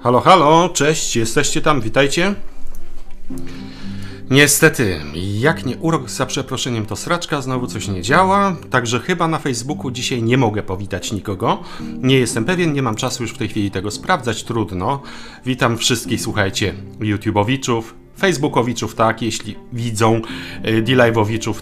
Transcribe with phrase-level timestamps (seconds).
[0.00, 2.34] Halo, halo, cześć, jesteście tam, witajcie.
[4.30, 5.00] Niestety,
[5.38, 9.90] jak nie urok za przeproszeniem to sraczka, znowu coś nie działa, także chyba na Facebooku
[9.90, 11.62] dzisiaj nie mogę powitać nikogo.
[11.80, 15.02] Nie jestem pewien, nie mam czasu już w tej chwili tego sprawdzać, trudno.
[15.46, 20.20] Witam wszystkich, słuchajcie, YouTubeowiczów, Facebookowiczów, tak, jeśli widzą,
[20.68, 21.54] y, D-Live'owiczów,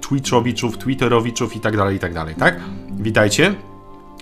[0.00, 2.60] Twitchowiczów, Twitterowiczów i tak dalej, i tak dalej, tak?
[2.90, 3.54] Witajcie.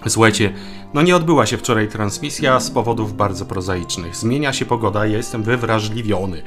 [0.09, 0.53] Słuchajcie,
[0.95, 4.17] no nie odbyła się wczoraj transmisja z powodów bardzo prozaicznych.
[4.17, 6.43] Zmienia się pogoda, ja jestem wywrażliwiony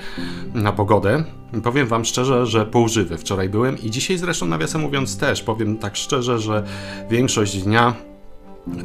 [0.54, 1.24] na pogodę.
[1.64, 5.96] Powiem wam szczerze, że półżywy wczoraj byłem i dzisiaj zresztą nawiasem mówiąc też, powiem tak
[5.96, 6.64] szczerze, że
[7.10, 7.94] większość dnia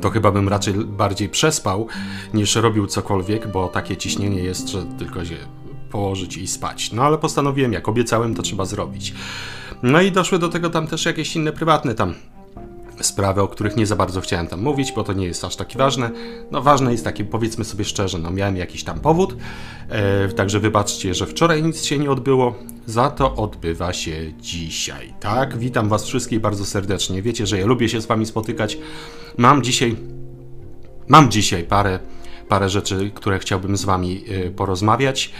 [0.00, 1.86] to chyba bym raczej bardziej przespał
[2.34, 5.36] niż robił cokolwiek, bo takie ciśnienie jest, że tylko się
[5.90, 6.92] położyć i spać.
[6.92, 9.14] No ale postanowiłem, jak obiecałem, to trzeba zrobić.
[9.82, 12.14] No i doszły do tego tam też jakieś inne prywatne tam
[13.00, 15.78] sprawy, o których nie za bardzo chciałem tam mówić, bo to nie jest aż takie
[15.78, 16.10] ważne.
[16.50, 19.36] No ważne jest takie, powiedzmy sobie szczerze, no miałem jakiś tam powód,
[19.88, 22.54] e, także wybaczcie, że wczoraj nic się nie odbyło,
[22.86, 25.58] za to odbywa się dzisiaj, tak?
[25.58, 27.22] Witam was wszystkich bardzo serdecznie.
[27.22, 28.78] Wiecie, że ja lubię się z wami spotykać.
[29.36, 29.96] Mam dzisiaj,
[31.08, 31.98] mam dzisiaj parę
[32.52, 35.30] parę rzeczy, które chciałbym z Wami y, porozmawiać.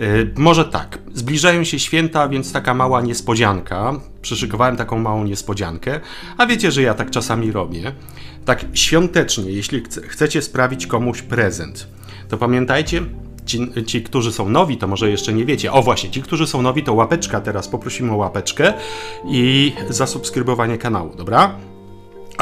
[0.00, 3.92] Y, może tak, zbliżają się święta, więc taka mała niespodzianka.
[4.22, 6.00] Przyszykowałem taką małą niespodziankę,
[6.38, 7.92] a wiecie, że ja tak czasami robię.
[8.44, 11.88] Tak świątecznie, jeśli chcecie sprawić komuś prezent,
[12.28, 13.02] to pamiętajcie,
[13.46, 15.72] Ci, ci, którzy są nowi, to może jeszcze nie wiecie.
[15.72, 18.72] O właśnie, ci, którzy są nowi, to łapeczka teraz poprosimy o łapeczkę
[19.24, 21.54] i zasubskrybowanie kanału, dobra?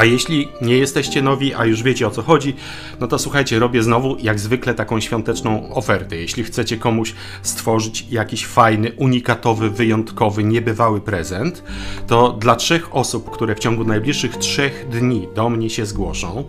[0.01, 2.57] A jeśli nie jesteście nowi, a już wiecie o co chodzi,
[3.01, 6.17] no to słuchajcie, robię znowu jak zwykle taką świąteczną ofertę.
[6.17, 11.65] Jeśli chcecie komuś stworzyć jakiś fajny, unikatowy, wyjątkowy, niebywały prezent,
[12.07, 16.45] to dla trzech osób, które w ciągu najbliższych trzech dni do mnie się zgłoszą,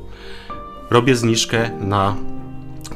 [0.90, 2.16] robię zniżkę na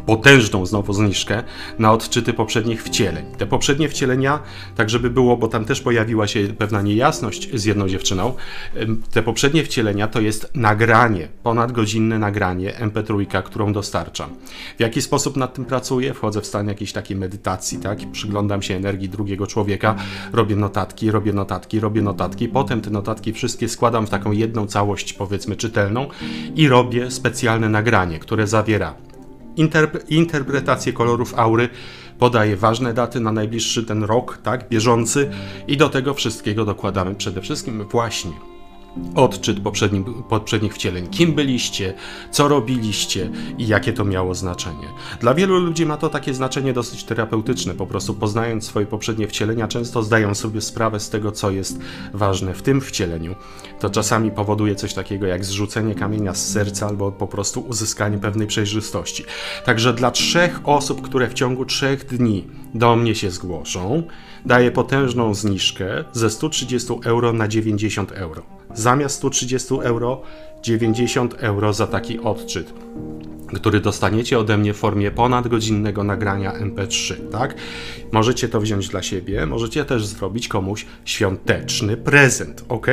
[0.05, 1.43] potężną znowu zniżkę
[1.79, 3.25] na odczyty poprzednich wcieleń.
[3.37, 4.39] Te poprzednie wcielenia,
[4.75, 8.33] tak żeby było, bo tam też pojawiła się pewna niejasność z jedną dziewczyną,
[9.11, 14.29] te poprzednie wcielenia to jest nagranie, ponadgodzinne nagranie MP3, którą dostarczam.
[14.77, 16.13] W jaki sposób nad tym pracuję?
[16.13, 17.99] Wchodzę w stan jakiejś takiej medytacji, tak?
[18.11, 19.95] Przyglądam się energii drugiego człowieka,
[20.33, 25.13] robię notatki, robię notatki, robię notatki, potem te notatki wszystkie składam w taką jedną całość,
[25.13, 26.07] powiedzmy, czytelną
[26.55, 28.93] i robię specjalne nagranie, które zawiera
[29.57, 31.69] interpre interpretację kolorów aury,
[32.19, 35.31] podaje ważne daty na najbliższy ten rok, tak, bieżący
[35.67, 38.54] i do tego wszystkiego dokładamy przede wszystkim właśnie
[39.15, 39.57] odczyt
[40.29, 41.07] poprzednich wcieleń.
[41.07, 41.93] Kim byliście,
[42.31, 44.87] co robiliście i jakie to miało znaczenie.
[45.19, 47.73] Dla wielu ludzi ma to takie znaczenie dosyć terapeutyczne.
[47.73, 51.79] Po prostu poznając swoje poprzednie wcielenia, często zdają sobie sprawę z tego, co jest
[52.13, 53.35] ważne w tym wcieleniu.
[53.79, 58.47] To czasami powoduje coś takiego jak zrzucenie kamienia z serca albo po prostu uzyskanie pewnej
[58.47, 59.23] przejrzystości.
[59.65, 64.03] Także dla trzech osób, które w ciągu trzech dni do mnie się zgłoszą,
[64.45, 70.21] daję potężną zniżkę ze 130 euro na 90 euro zamiast 130 euro
[70.63, 72.73] 90 euro za taki odczyt
[73.53, 77.55] który dostaniecie ode mnie w formie ponadgodzinnego nagrania MP3, tak?
[78.11, 82.87] Możecie to wziąć dla siebie, możecie też zrobić komuś świąteczny prezent, ok?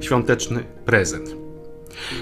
[0.00, 1.36] Świąteczny prezent.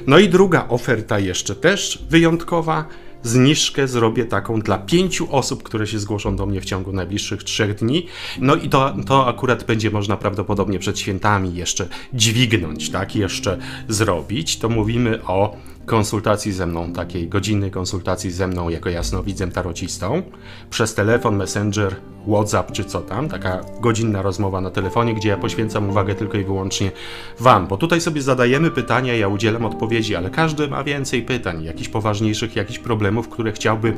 [0.07, 2.89] No i druga oferta jeszcze też wyjątkowa,
[3.25, 7.75] zniżkę zrobię taką dla pięciu osób, które się zgłoszą do mnie w ciągu najbliższych trzech
[7.75, 8.07] dni.
[8.41, 13.17] No i to, to akurat będzie można prawdopodobnie przed świętami jeszcze dźwignąć, tak?
[13.17, 13.59] Jeszcze
[13.89, 14.57] zrobić.
[14.59, 20.23] To mówimy o konsultacji ze mną, takiej godzinnej konsultacji ze mną jako jasnowidzem tarocistą,
[20.71, 21.97] przez telefon, messenger,
[22.29, 26.45] WhatsApp czy co tam, taka godzinna rozmowa na telefonie, gdzie ja poświęcam uwagę tylko i
[26.45, 26.93] wyłącznie
[27.41, 31.89] Wam, bo tutaj sobie zadajemy pytania, ja udzielam odpowiedzi, ale każdy ma więcej pytań, jakichś
[31.89, 33.95] poważniejszych, jakichś problemów, które chciałby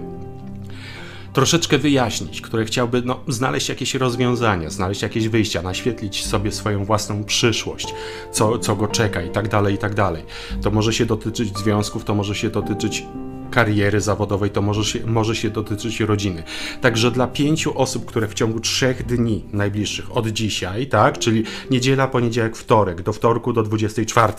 [1.36, 7.24] troszeczkę wyjaśnić, które chciałby no, znaleźć jakieś rozwiązania, znaleźć jakieś wyjścia, naświetlić sobie swoją własną
[7.24, 7.94] przyszłość,
[8.32, 10.24] co, co go czeka i tak dalej, i tak dalej.
[10.62, 13.04] To może się dotyczyć związków, to może się dotyczyć
[13.50, 16.42] kariery zawodowej, to może się, może się dotyczyć rodziny.
[16.80, 22.08] Także dla pięciu osób, które w ciągu trzech dni najbliższych od dzisiaj, tak, czyli niedziela,
[22.08, 24.32] poniedziałek, wtorek, do wtorku do 24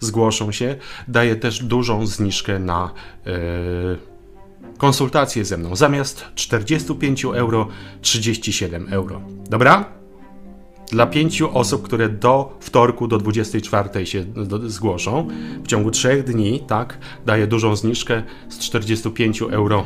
[0.00, 0.76] zgłoszą się,
[1.08, 2.90] daje też dużą zniżkę na.
[3.26, 4.15] Yy,
[4.78, 5.76] konsultacje ze mną.
[5.76, 7.68] Zamiast 45 euro
[8.00, 9.20] 37 euro.
[9.50, 9.84] Dobra?
[10.90, 14.24] Dla pięciu osób, które do wtorku do 24 się
[14.66, 15.28] zgłoszą,
[15.64, 19.84] w ciągu trzech dni, tak, daję dużą zniżkę z 45 euro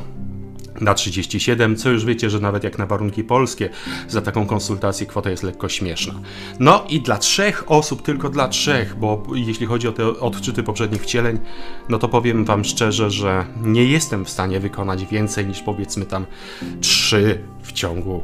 [0.81, 3.69] na 37, co już wiecie, że nawet jak na warunki polskie
[4.09, 6.15] za taką konsultację kwota jest lekko śmieszna.
[6.59, 11.03] No i dla trzech osób, tylko dla trzech, bo jeśli chodzi o te odczyty poprzednich
[11.03, 11.39] wcieleń,
[11.89, 16.27] no to powiem wam szczerze, że nie jestem w stanie wykonać więcej niż powiedzmy tam
[16.81, 18.23] trzy w ciągu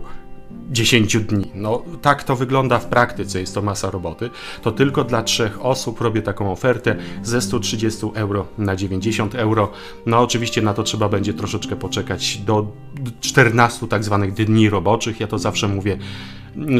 [0.70, 1.50] 10 dni.
[1.54, 4.30] No tak to wygląda w praktyce, jest to masa roboty.
[4.62, 9.72] To tylko dla trzech osób robię taką ofertę ze 130 euro na 90 euro.
[10.06, 12.72] No oczywiście na to trzeba będzie troszeczkę poczekać do
[13.20, 15.20] 14 tak zwanych dni roboczych.
[15.20, 15.98] Ja to zawsze mówię.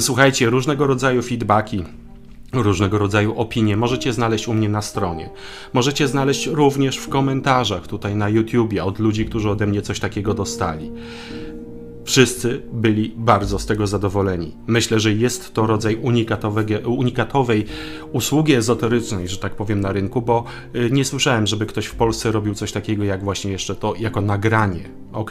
[0.01, 1.85] Słuchajcie, różnego rodzaju feedbacki
[2.53, 5.31] różnego rodzaju opinie możecie znaleźć u mnie na stronie.
[5.73, 10.35] Możecie znaleźć również w komentarzach tutaj na YouTubie od ludzi, którzy ode mnie coś takiego
[10.35, 10.93] dostali.
[12.07, 14.55] Wszyscy byli bardzo z tego zadowoleni.
[14.67, 15.97] Myślę, że jest to rodzaj
[16.87, 17.67] unikatowej
[18.13, 20.45] usługi ezoterycznej, że tak powiem, na rynku, bo
[20.75, 24.21] y, nie słyszałem, żeby ktoś w Polsce robił coś takiego, jak właśnie jeszcze to jako
[24.21, 24.89] nagranie.
[25.13, 25.31] ok?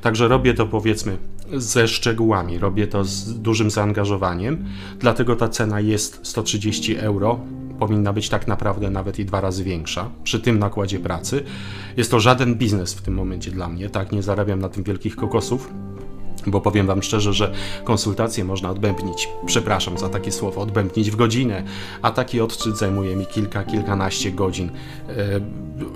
[0.00, 1.16] Także robię to powiedzmy
[1.52, 4.64] ze szczegółami, robię to z dużym zaangażowaniem,
[4.98, 7.40] dlatego ta cena jest 130 euro.
[7.78, 11.44] Powinna być tak naprawdę nawet i dwa razy większa przy tym nakładzie pracy.
[11.96, 14.12] Jest to żaden biznes w tym momencie dla mnie, tak?
[14.12, 15.70] Nie zarabiam na tym wielkich kokosów
[16.46, 17.52] bo powiem Wam szczerze, że
[17.84, 21.62] konsultacje można odbębnić, przepraszam za takie słowo, odbębnić w godzinę,
[22.02, 24.70] a taki odczyt zajmuje mi kilka, kilkanaście godzin.
[25.08, 25.40] E,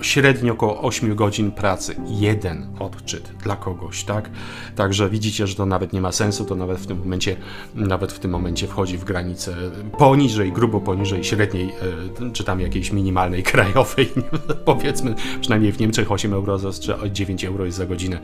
[0.01, 1.95] średnio około 8 godzin pracy.
[2.07, 4.29] Jeden odczyt dla kogoś, tak?
[4.75, 7.35] Także widzicie, że to nawet nie ma sensu, to nawet w tym momencie,
[7.75, 9.55] nawet w tym momencie wchodzi w granicę
[9.97, 11.69] poniżej, grubo poniżej średniej,
[12.21, 14.09] e, czy tam jakiejś minimalnej krajowej,
[14.65, 18.21] powiedzmy, przynajmniej w Niemczech 8 euro za, czy 9 euro jest za godzinę e,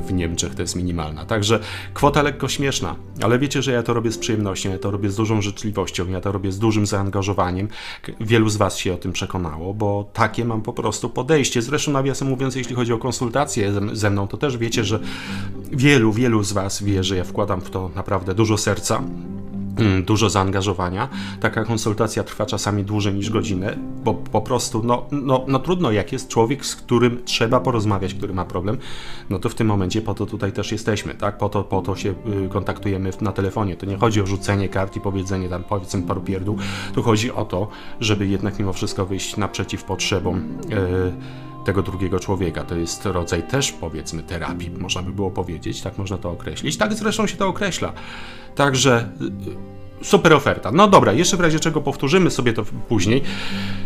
[0.00, 1.24] w Niemczech, to jest minimalna.
[1.28, 1.60] Także
[1.94, 5.16] kwota lekko śmieszna, ale wiecie, że ja to robię z przyjemnością, ja to robię z
[5.16, 7.68] dużą życzliwością, ja to robię z dużym zaangażowaniem.
[8.20, 11.62] Wielu z Was się o tym przekonało, bo takie mam po prostu podejście.
[11.62, 15.00] Zresztą, nawiasem mówiąc, jeśli chodzi o konsultacje ze mną, to też wiecie, że
[15.72, 19.02] wielu, wielu z Was wie, że ja wkładam w to naprawdę dużo serca.
[19.76, 21.08] Mm, dużo zaangażowania.
[21.40, 26.12] Taka konsultacja trwa czasami dłużej niż godzinę, bo po prostu, no, no, no trudno, jak
[26.12, 28.78] jest człowiek, z którym trzeba porozmawiać, który ma problem,
[29.30, 31.38] no to w tym momencie po to tutaj też jesteśmy, tak?
[31.38, 33.76] Po to, po to się y, kontaktujemy na telefonie.
[33.76, 36.58] To nie chodzi o rzucenie kart i powiedzenie tam, powiedzmy, paru pierdół.
[36.94, 37.68] Tu chodzi o to,
[38.00, 40.58] żeby jednak mimo wszystko wyjść naprzeciw potrzebom.
[40.68, 42.64] Yy, tego drugiego człowieka.
[42.64, 46.76] To jest rodzaj też, powiedzmy, terapii, można by było powiedzieć, tak można to określić.
[46.76, 47.92] Tak zresztą się to określa.
[48.54, 49.08] Także
[50.02, 50.72] y, super oferta.
[50.72, 53.22] No dobra, jeszcze w razie czego powtórzymy sobie to później.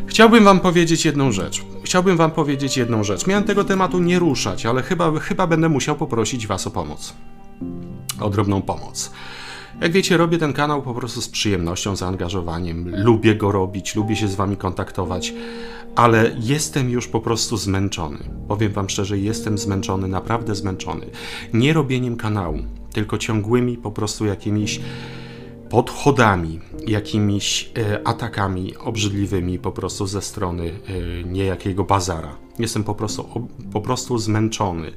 [0.06, 1.62] Chciałbym Wam powiedzieć jedną rzecz.
[1.84, 3.26] Chciałbym Wam powiedzieć jedną rzecz.
[3.26, 7.14] Miałem tego tematu nie ruszać, ale chyba, chyba będę musiał poprosić Was o pomoc.
[8.20, 9.12] O drobną pomoc.
[9.80, 13.04] Jak wiecie, robię ten kanał po prostu z przyjemnością, zaangażowaniem.
[13.04, 15.34] Lubię go robić, lubię się z Wami kontaktować,
[15.96, 18.18] ale jestem już po prostu zmęczony.
[18.48, 21.06] Powiem Wam szczerze, jestem zmęczony, naprawdę zmęczony.
[21.52, 22.58] Nie robieniem kanału,
[22.92, 24.80] tylko ciągłymi po prostu jakimiś
[25.70, 32.36] podchodami, jakimiś e, atakami obrzydliwymi po prostu ze strony e, niejakiego bazara.
[32.60, 34.92] Jestem po prostu, po prostu zmęczony.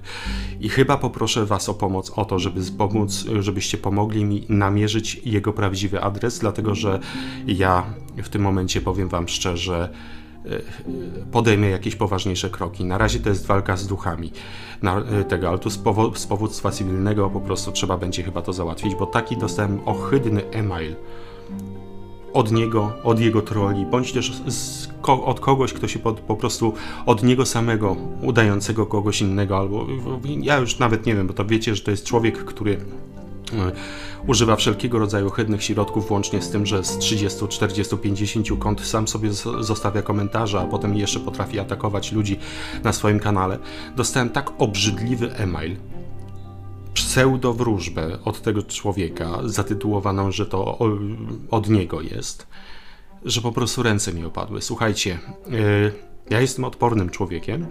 [0.60, 5.54] I chyba poproszę Was o pomoc, o to, żeby pomóc, żebyście pomogli mi namierzyć jego
[5.54, 7.00] prawdziwy adres, dlatego że
[7.48, 7.86] ja
[8.18, 9.90] w tym momencie powiem Wam szczerze,
[11.32, 12.86] podejmie jakieś poważniejsze kroki.
[12.86, 14.32] Na razie to jest walka z duchami.
[14.82, 18.42] Na, e, tego, ale tu z, powo z powództwa cywilnego po prostu trzeba będzie chyba
[18.42, 20.96] to załatwić, bo taki dostałem ohydny e-mail
[22.34, 26.36] od niego, od jego troli, bądź też z, ko od kogoś, kto się po, po
[26.36, 26.74] prostu
[27.06, 29.88] od niego samego, udającego kogoś innego, albo
[30.42, 32.78] ja już nawet nie wiem, bo to wiecie, że to jest człowiek, który
[33.54, 33.72] E,
[34.28, 39.08] używa wszelkiego rodzaju chydnych środków, łącznie z tym, że z 30, 40, 50 kont sam
[39.08, 39.30] sobie
[39.60, 42.40] zostawia komentarze, a potem jeszcze potrafi atakować ludzi
[42.84, 43.60] na swoim kanale.
[43.96, 45.76] Dostałem tak obrzydliwy e-mail,
[46.94, 50.80] pseudo-wróżbę od tego człowieka, zatytułowaną, że to
[51.52, 52.48] od niego jest,
[53.26, 54.62] że po prostu ręce mi opadły.
[54.62, 55.94] Słuchajcie, yy,
[56.30, 57.68] ja jestem odpornym człowiekiem,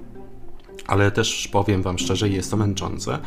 [0.87, 3.19] ale też powiem Wam szczerze, jest to męczące.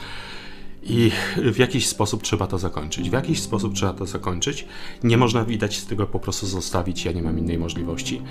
[0.87, 1.11] I
[1.51, 3.09] w jakiś sposób trzeba to zakończyć.
[3.09, 4.65] W jakiś sposób trzeba to zakończyć.
[5.03, 8.21] Nie można widać z tego po prostu zostawić, ja nie mam innej możliwości.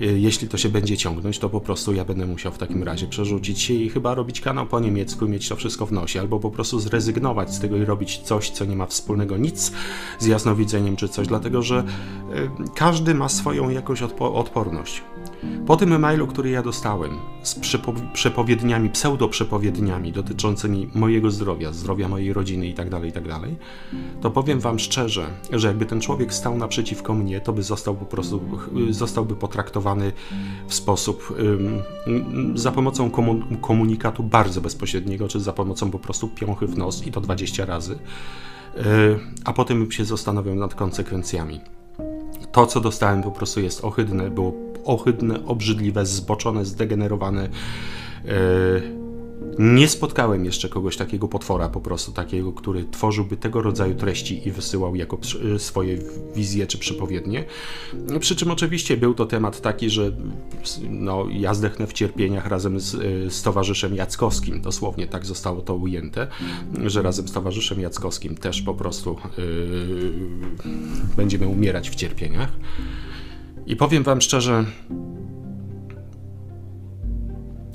[0.00, 3.06] Y, jeśli to się będzie ciągnąć, to po prostu ja będę musiał w takim razie
[3.06, 6.40] przerzucić się i chyba robić kanał po niemiecku i mieć to wszystko w nosie, albo
[6.40, 9.72] po prostu zrezygnować z tego i robić coś, co nie ma wspólnego nic
[10.18, 11.84] z jasnowidzeniem czy coś, dlatego że
[12.34, 15.02] y, każdy ma swoją jakąś odpo odporność.
[15.66, 17.10] Po tym e-mailu, który ja dostałem
[17.42, 17.60] z
[18.12, 23.24] przepowiedniami, pseudo-przepowiedniami dotyczącymi mojego zdrowia, zdrowia mojej rodziny i tak dalej, i tak
[24.20, 28.04] to powiem wam szczerze, że jakby ten człowiek stał naprzeciwko mnie, to by został po
[28.04, 28.40] prostu,
[28.90, 30.12] zostałby potraktowany
[30.68, 31.36] w sposób
[32.54, 33.10] za pomocą
[33.60, 37.98] komunikatu bardzo bezpośredniego, czy za pomocą po prostu piąchy w nos i to 20 razy,
[38.76, 38.82] e,
[39.44, 41.60] a potem się zastanawiam nad konsekwencjami.
[42.56, 44.52] To, co dostałem, po prostu jest ohydne, było
[44.84, 47.48] ohydne, obrzydliwe, zboczone, zdegenerowane.
[48.24, 48.32] Yy,
[49.58, 54.52] nie spotkałem jeszcze kogoś takiego potwora, po prostu takiego, który tworzyłby tego rodzaju treści i
[54.52, 55.18] wysyłał jako
[55.58, 55.98] swoje
[56.34, 57.44] wizje czy przepowiednie.
[58.20, 60.12] Przy czym oczywiście był to temat taki, że
[60.90, 62.92] no, ja zdechnę w cierpieniach razem z,
[63.32, 66.26] z towarzyszem Jackowskim, dosłownie tak zostało to ujęte,
[66.86, 70.12] że razem z towarzyszem Jackowskim też po prostu yy,
[71.16, 72.52] będziemy umierać w cierpieniach.
[73.66, 74.64] I powiem Wam szczerze,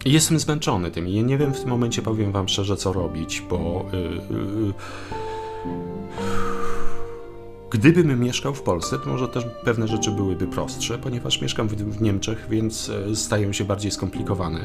[0.05, 3.85] Jestem zmęczony tym i nie wiem w tym momencie, powiem Wam szczerze, co robić, bo.
[3.93, 3.99] Yy,
[4.37, 4.73] yy,
[7.71, 12.47] Gdybym mieszkał w Polsce, to może też pewne rzeczy byłyby prostsze, ponieważ mieszkam w, Niemczech,
[12.49, 14.59] więc y, stają się bardziej skomplikowane.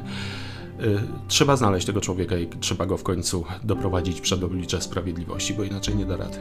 [0.81, 5.65] Y, trzeba znaleźć tego człowieka i trzeba go w końcu doprowadzić przed oblicze sprawiedliwości, bo
[5.65, 6.39] inaczej nie da rady.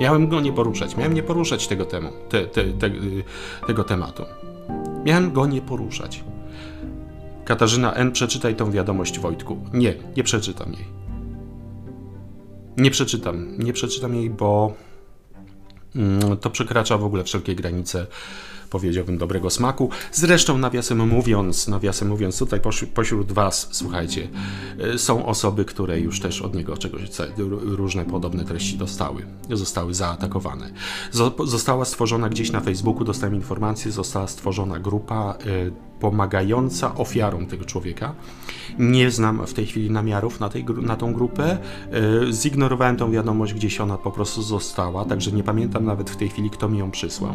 [0.00, 3.24] Miałem go nie poruszać, miałem nie poruszać tego, temu, te, te, te, y,
[3.66, 4.22] tego tematu.
[5.04, 6.24] Miałem go nie poruszać.
[7.52, 9.58] Katarzyna N., przeczytaj tą wiadomość Wojtku.
[9.72, 10.84] Nie, nie przeczytam jej.
[12.76, 13.58] Nie przeczytam.
[13.58, 14.74] Nie przeczytam jej, bo
[15.96, 18.06] mm, to przekracza w ogóle wszelkie granice
[18.72, 19.90] powiedziałbym, dobrego smaku.
[20.12, 22.60] Zresztą, nawiasem mówiąc, nawiasem mówiąc, tutaj
[22.94, 24.28] pośród Was, słuchajcie,
[24.94, 27.02] y, są osoby, które już też od niego czegoś,
[27.62, 30.72] różne podobne treści dostały, zostały zaatakowane.
[31.44, 38.14] Została stworzona gdzieś na Facebooku, dostałem informację, została stworzona grupa y, pomagająca ofiarom tego człowieka.
[38.78, 41.58] Nie znam w tej chwili namiarów na, tej, na tą grupę.
[42.28, 46.28] Y, zignorowałem tą wiadomość, gdzieś ona po prostu została, także nie pamiętam nawet w tej
[46.28, 47.34] chwili, kto mi ją przysłał.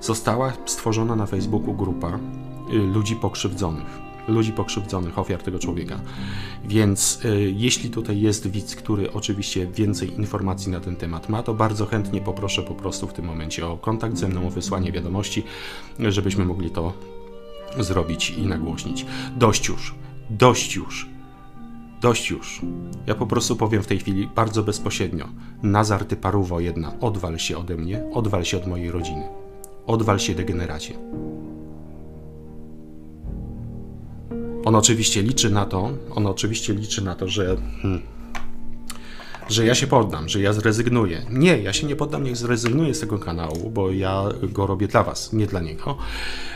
[0.00, 2.18] Została stworzona na Facebooku grupa
[2.72, 6.00] y, ludzi pokrzywdzonych ludzi pokrzywdzonych, ofiar tego człowieka.
[6.64, 11.54] Więc y, jeśli tutaj jest widz, który oczywiście więcej informacji na ten temat ma, to
[11.54, 15.42] bardzo chętnie poproszę po prostu w tym momencie o kontakt ze mną, o wysłanie wiadomości,
[15.98, 16.92] żebyśmy mogli to
[17.78, 19.06] zrobić i nagłośnić.
[19.36, 19.94] Dość już,
[20.30, 21.08] dość już,
[22.00, 22.60] dość już.
[23.06, 25.28] Ja po prostu powiem w tej chwili bardzo bezpośrednio.
[25.62, 29.28] Nazar ty paruwo jedna, odwal się ode mnie, odwal się od mojej rodziny.
[29.86, 30.94] Odwal się degeneracie.
[34.64, 38.02] On oczywiście liczy na to, on oczywiście liczy na to, że hmm,
[39.50, 41.22] że ja się poddam, że ja zrezygnuję.
[41.30, 45.02] Nie, ja się nie poddam, niech zrezygnuję z tego kanału, bo ja go robię dla
[45.02, 45.96] Was, nie dla niego.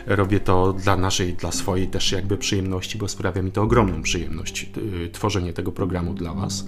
[0.07, 4.71] Robię to dla naszej, dla swojej też jakby przyjemności, bo sprawia mi to ogromną przyjemność,
[4.77, 6.65] yy, tworzenie tego programu dla Was.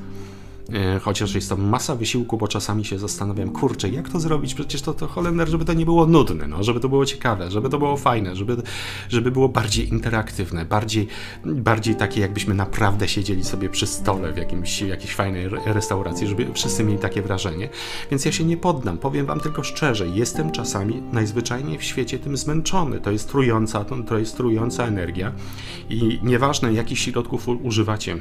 [0.72, 4.54] E, chociaż jest to masa wysiłku, bo czasami się zastanawiam, kurczę, jak to zrobić?
[4.54, 7.68] Przecież to, to Holender, żeby to nie było nudne, no, żeby to było ciekawe, żeby
[7.68, 8.56] to było fajne, żeby,
[9.08, 11.08] żeby było bardziej interaktywne, bardziej,
[11.44, 16.84] bardziej takie, jakbyśmy naprawdę siedzieli sobie przy stole w jakimś, jakiejś fajnej restauracji, żeby wszyscy
[16.84, 17.68] mieli takie wrażenie.
[18.10, 18.98] Więc ja się nie poddam.
[18.98, 23.00] Powiem Wam tylko szczerze, jestem czasami najzwyczajniej w świecie tym zmęczony.
[23.00, 25.32] To jest trująca, to jest trująca energia
[25.90, 28.16] i nieważne, jakich środków używacie,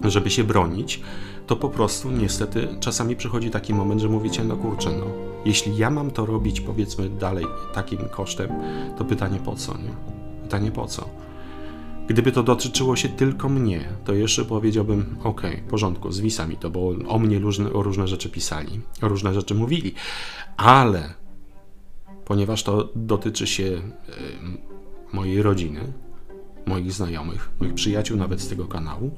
[0.00, 1.00] żeby się bronić,
[1.46, 5.06] to po prostu niestety czasami przychodzi taki moment, że mówicie, no kurczę, no,
[5.44, 8.50] jeśli ja mam to robić powiedzmy dalej takim kosztem,
[8.98, 9.94] to pytanie po co, nie?
[10.42, 11.08] Pytanie po co?
[12.06, 16.70] Gdyby to dotyczyło się tylko mnie, to jeszcze powiedziałbym, ok, w porządku, zwisa mi to,
[16.70, 19.94] bo o mnie różne, o różne rzeczy pisali, o różne rzeczy mówili,
[20.56, 21.14] ale
[22.24, 23.80] ponieważ to dotyczy się y,
[25.12, 25.92] mojej rodziny,
[26.66, 29.10] moich znajomych, moich przyjaciół nawet z tego kanału,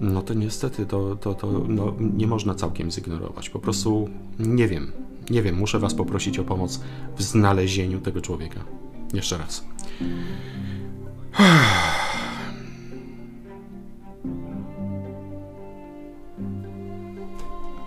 [0.00, 3.50] no to niestety to, to, to no, nie można całkiem zignorować.
[3.50, 4.92] Po prostu nie wiem,
[5.30, 6.80] nie wiem, muszę Was poprosić o pomoc
[7.16, 8.60] w znalezieniu tego człowieka.
[9.14, 9.64] Jeszcze raz.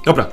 [0.05, 0.31] Dobra.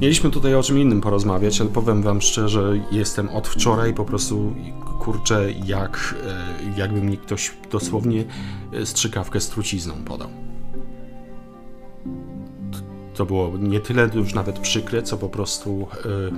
[0.00, 4.54] Mieliśmy tutaj o czym innym porozmawiać, ale powiem Wam szczerze, jestem od wczoraj po prostu
[5.00, 8.24] kurczę, jak, e, jakby mi ktoś dosłownie
[8.72, 10.28] e, strzykawkę z trucizną podał.
[13.14, 16.32] To było nie tyle już nawet przykre, co po prostu yy,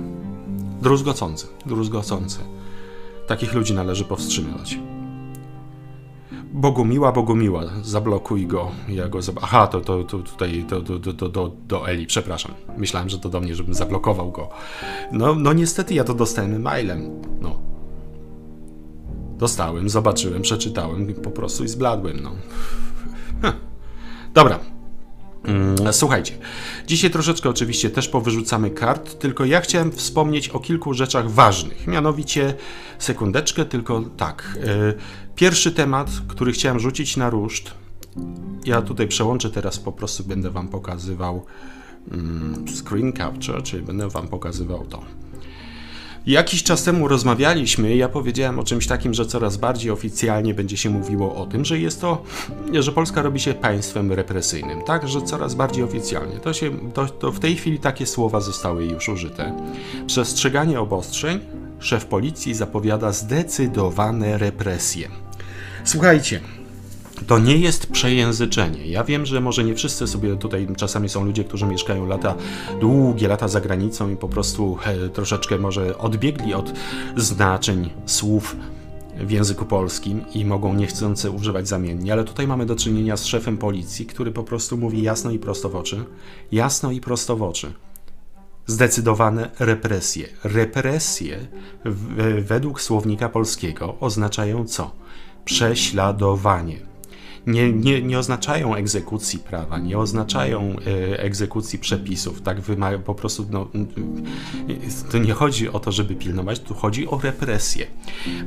[0.81, 2.39] druzgocące, druzgocące.
[3.27, 4.79] Takich ludzi należy powstrzymywać.
[6.53, 8.71] Bogumiła, Bogumiła, zablokuj go.
[8.89, 9.39] Ja go zab...
[9.41, 12.51] Aha, to, to, to tutaj to, to, to, do, do Eli, przepraszam.
[12.77, 14.49] Myślałem, że to do mnie, żebym zablokował go.
[15.11, 17.21] No, no niestety ja to dostałem mailem.
[17.41, 17.59] No.
[19.37, 22.31] Dostałem, zobaczyłem, przeczytałem po prostu i zbladłem, no.
[24.33, 24.59] Dobra.
[25.43, 26.33] Mm, słuchajcie,
[26.87, 31.87] dzisiaj troszeczkę oczywiście też powyrzucamy kart, tylko ja chciałem wspomnieć o kilku rzeczach ważnych.
[31.87, 32.53] Mianowicie,
[32.99, 34.57] sekundeczkę, tylko tak.
[34.63, 34.93] E,
[35.35, 37.71] pierwszy temat, który chciałem rzucić na ruszt,
[38.65, 41.45] ja tutaj przełączę teraz, po prostu będę Wam pokazywał
[42.11, 45.01] mm, screen capture, czyli będę Wam pokazywał to.
[46.25, 50.89] Jakiś czas temu rozmawialiśmy, ja powiedziałem o czymś takim, że coraz bardziej oficjalnie będzie się
[50.89, 52.23] mówiło o tym, że jest to,
[52.79, 56.39] że Polska robi się państwem represyjnym, tak, że coraz bardziej oficjalnie.
[56.39, 59.53] To, się, to, to w tej chwili takie słowa zostały już użyte.
[60.07, 61.39] Przestrzeganie obostrzeń,
[61.79, 65.09] szef policji zapowiada zdecydowane represje.
[65.83, 66.39] Słuchajcie,
[67.27, 68.87] to nie jest przejęzyczenie.
[68.87, 72.35] Ja wiem, że może nie wszyscy sobie tutaj, czasami są ludzie, którzy mieszkają lata,
[72.79, 76.73] długie lata za granicą i po prostu he, troszeczkę może odbiegli od
[77.17, 78.55] znaczeń słów
[79.19, 83.57] w języku polskim i mogą niechcący używać zamiennie, ale tutaj mamy do czynienia z szefem
[83.57, 86.03] policji, który po prostu mówi jasno i prosto w oczy.
[86.51, 87.73] Jasno i prosto w oczy.
[88.67, 90.27] Zdecydowane represje.
[90.43, 91.39] Represje
[91.85, 94.91] w, według słownika polskiego oznaczają co?
[95.45, 96.90] Prześladowanie
[97.47, 100.75] nie, nie, nie oznaczają egzekucji prawa, nie oznaczają
[101.11, 102.41] e, egzekucji przepisów.
[102.41, 103.67] Tak wymagają po prostu, no,
[105.11, 107.87] to nie chodzi o to, żeby pilnować, tu chodzi o represję.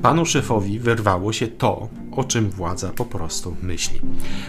[0.02, 4.00] Panu szefowi wyrwało się to, o czym władza po prostu myśli.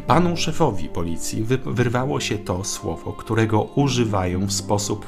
[0.07, 5.05] Panu szefowi policji wy, wyrwało się to słowo, którego używają w sposób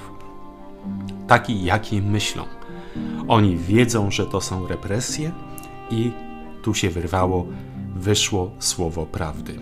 [1.27, 2.43] taki, jaki myślą.
[3.27, 5.31] Oni wiedzą, że to są represje
[5.91, 6.11] i
[6.61, 7.47] tu się wyrwało
[7.97, 9.53] wyszło słowo prawdy.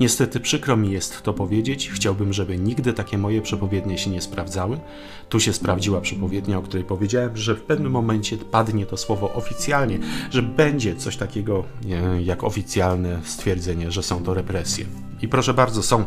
[0.00, 4.80] Niestety przykro mi jest to powiedzieć, chciałbym, żeby nigdy takie moje przepowiednie się nie sprawdzały.
[5.28, 9.98] Tu się sprawdziła przepowiednia, o której powiedziałem, że w pewnym momencie padnie to słowo oficjalnie,
[10.30, 11.64] że będzie coś takiego
[12.24, 14.86] jak oficjalne stwierdzenie, że są to represje.
[15.22, 16.04] I proszę bardzo, są.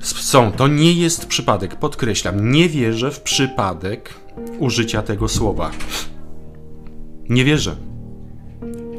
[0.00, 4.14] Są, to nie jest przypadek, podkreślam, nie wierzę w przypadek
[4.58, 5.70] użycia tego słowa.
[7.28, 7.89] Nie wierzę.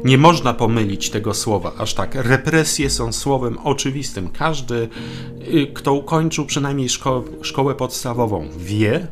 [0.04, 2.14] Nie można pomylić tego słowa aż tak.
[2.14, 4.28] Represje są słowem oczywistym.
[4.28, 4.88] Każdy,
[5.54, 9.06] y, kto ukończył przynajmniej szko szkołę podstawową, wie,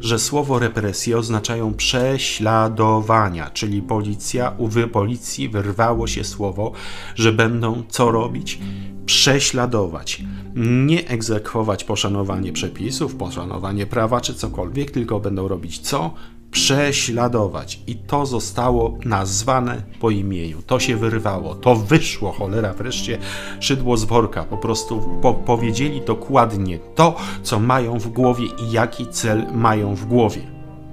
[0.00, 6.72] że słowo represje oznaczają prześladowania, czyli policja, u policji wyrwało się słowo,
[7.14, 8.58] że będą co robić?
[9.06, 10.22] Prześladować.
[10.56, 16.14] Nie egzekwować poszanowanie przepisów, poszanowanie prawa czy cokolwiek, tylko będą robić co?
[16.50, 17.80] Prześladować.
[17.86, 20.62] I to zostało nazwane po imieniu.
[20.62, 23.18] To się wyrwało, to wyszło, cholera, wreszcie
[23.60, 24.44] szydło z worka.
[24.44, 30.06] Po prostu po powiedzieli dokładnie to, co mają w głowie i jaki cel mają w
[30.06, 30.42] głowie.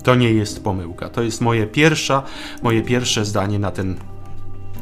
[0.04, 1.10] To nie jest pomyłka.
[1.10, 2.24] To jest moje, pierwsza,
[2.64, 3.96] moje pierwsze zdanie na ten,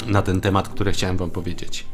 [0.08, 1.86] na ten temat, które chciałem Wam powiedzieć.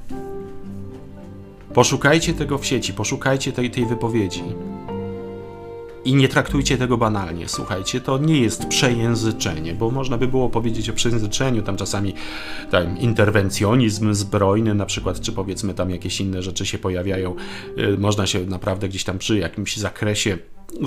[1.73, 4.43] Poszukajcie tego w sieci, poszukajcie tej, tej wypowiedzi.
[6.05, 7.49] I nie traktujcie tego banalnie.
[7.49, 12.13] Słuchajcie, to nie jest przejęzyczenie, bo można by było powiedzieć o przejęzyczeniu, tam czasami
[12.71, 17.35] tam, interwencjonizm zbrojny na przykład, czy powiedzmy tam jakieś inne rzeczy się pojawiają.
[17.77, 20.37] Y, można się naprawdę gdzieś tam przy jakimś zakresie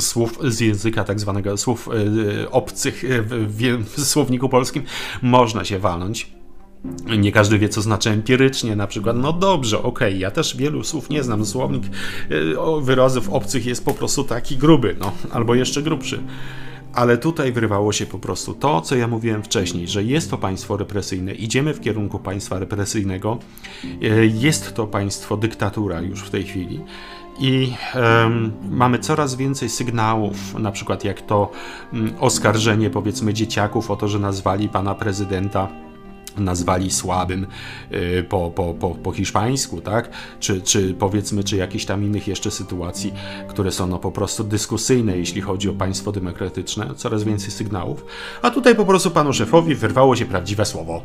[0.01, 1.89] słów z języka tak zwanego słów
[2.43, 4.83] y, obcych y, w, w słowniku polskim
[5.23, 6.44] można się walnąć
[7.19, 9.17] nie każdy wie, co znaczy empirycznie, na przykład.
[9.17, 11.47] No dobrze, okej, okay, ja też wielu słów nie znam.
[11.47, 11.85] Słownik
[12.31, 16.23] y, wyrazów obcych jest po prostu taki gruby, no, albo jeszcze grubszy.
[16.95, 20.77] Ale tutaj wrywało się po prostu to, co ja mówiłem wcześniej, że jest to państwo
[20.77, 23.39] represyjne, idziemy w kierunku państwa represyjnego,
[23.85, 26.81] y, jest to państwo dyktatura już w tej chwili.
[27.39, 31.51] I um, mamy coraz więcej sygnałów, na przykład jak to
[31.93, 35.69] um, oskarżenie powiedzmy dzieciaków o to, że nazwali pana prezydenta
[36.37, 37.47] nazwali słabym
[37.93, 40.11] y, po, po, po, po hiszpańsku, tak?
[40.41, 43.13] Czy, czy powiedzmy, czy jakichś tam innych jeszcze sytuacji,
[43.49, 48.05] które są no po prostu dyskusyjne, jeśli chodzi o państwo demokratyczne, coraz więcej sygnałów.
[48.43, 51.03] A tutaj po prostu panu szefowi wyrwało się prawdziwe słowo.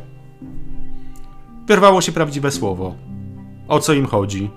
[1.66, 2.94] Wyrwało się prawdziwe słowo.
[3.68, 4.50] O co im chodzi?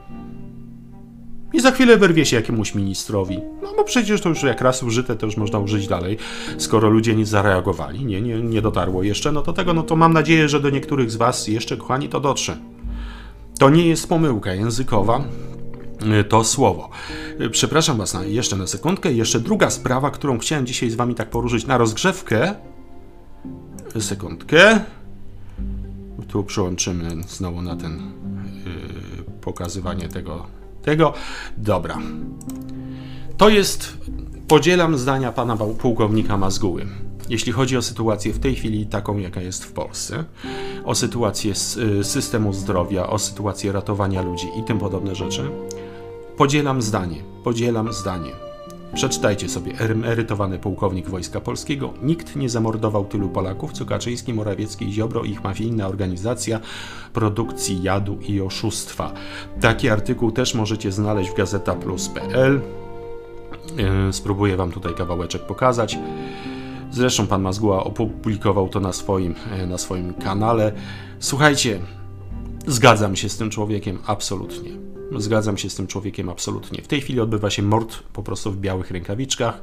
[1.53, 3.39] I za chwilę wyrwie się jakiemuś ministrowi.
[3.63, 6.17] No bo przecież to już jak raz użyte, to już można użyć dalej.
[6.57, 10.13] Skoro ludzie nie zareagowali, nie, nie, nie dotarło jeszcze, no to tego, no to mam
[10.13, 12.57] nadzieję, że do niektórych z Was jeszcze, kochani, to dotrze.
[13.59, 15.23] To nie jest pomyłka językowa,
[16.21, 16.89] y, to słowo.
[17.41, 19.13] Y, przepraszam Was na, jeszcze na sekundkę.
[19.13, 22.55] Jeszcze druga sprawa, którą chciałem dzisiaj z Wami tak poruszyć na rozgrzewkę.
[23.99, 24.79] Sekundkę.
[26.27, 30.47] Tu przyłączymy znowu na ten yy, pokazywanie tego
[30.83, 31.13] tego.
[31.57, 31.97] Dobra.
[33.37, 33.97] To jest.
[34.47, 36.85] Podzielam zdania pana pułkownika Mazguły.
[37.29, 40.23] Jeśli chodzi o sytuację w tej chwili taką, jaka jest w Polsce,
[40.85, 41.53] o sytuację
[41.99, 45.49] y, systemu zdrowia, o sytuację ratowania ludzi i tym podobne rzeczy,
[46.37, 48.52] podzielam zdanie, podzielam zdanie.
[48.93, 51.93] Przeczytajcie sobie, emerytowany pułkownik Wojska Polskiego.
[52.03, 56.59] Nikt nie zamordował tylu Polaków, co Kaczyński, Morawiecki i Ziobro ich mafijna organizacja
[57.13, 59.13] produkcji jadu i oszustwa.
[59.61, 62.61] Taki artykuł też możecie znaleźć w gazetaplus.pl.
[63.77, 65.99] E, spróbuję wam tutaj kawałeczek pokazać.
[66.91, 70.71] Zresztą pan Mazguła opublikował to na swoim, e, na swoim kanale.
[71.19, 71.79] Słuchajcie,
[72.67, 74.92] zgadzam się z tym człowiekiem absolutnie.
[75.21, 76.81] Zgadzam się z tym człowiekiem absolutnie.
[76.81, 79.61] W tej chwili odbywa się mord po prostu w białych rękawiczkach.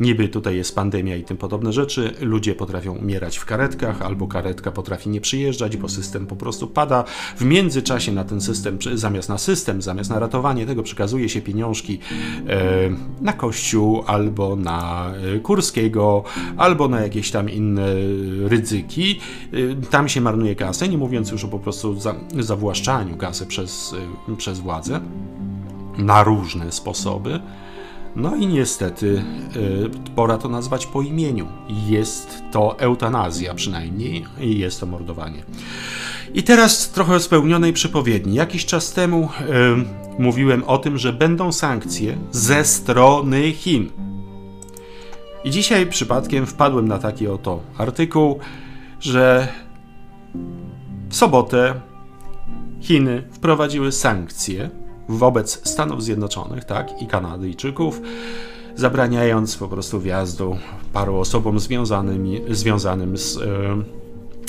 [0.00, 4.72] Niby tutaj jest pandemia i tym podobne rzeczy, ludzie potrafią umierać w karetkach, albo karetka
[4.72, 7.04] potrafi nie przyjeżdżać, bo system po prostu pada.
[7.36, 11.98] W międzyczasie na ten system, zamiast na system, zamiast na ratowanie tego, przekazuje się pieniążki
[12.48, 16.24] e, na Kościół, albo na e, Kurskiego,
[16.56, 17.86] albo na jakieś tam inne
[18.44, 19.20] ryzyki.
[19.52, 23.94] E, tam się marnuje kasę, nie mówiąc już o po prostu za, zawłaszczaniu kasy przez,
[24.36, 25.00] przez władzę
[25.98, 27.40] na różne sposoby.
[28.16, 29.22] No i niestety
[29.56, 31.46] y, pora to nazwać po imieniu.
[31.86, 35.42] Jest to eutanazja przynajmniej i jest to mordowanie.
[36.34, 38.34] I teraz trochę spełnionej przepowiedni.
[38.34, 39.28] Jakiś czas temu
[40.18, 43.90] y, mówiłem o tym, że będą sankcje ze strony Chin.
[45.44, 48.38] I dzisiaj przypadkiem wpadłem na taki oto artykuł,
[49.00, 49.48] że
[51.08, 51.80] w sobotę
[52.80, 54.70] Chiny wprowadziły sankcje
[55.10, 58.00] wobec Stanów Zjednoczonych tak, i Kanadyjczyków,
[58.76, 60.56] zabraniając po prostu wjazdu
[60.92, 61.58] paru osobom
[62.50, 63.38] związanym z.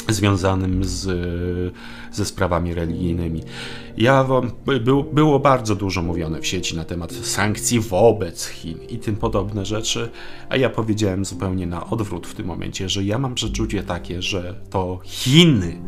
[0.10, 1.74] Związanym z,
[2.12, 3.42] ze sprawami religijnymi.
[3.98, 4.26] Ja
[5.14, 10.10] było bardzo dużo mówione w sieci na temat sankcji wobec Chin i tym podobne rzeczy,
[10.50, 14.56] a ja powiedziałem zupełnie na odwrót w tym momencie, że ja mam przeczucie takie, że
[14.70, 15.82] to Chiny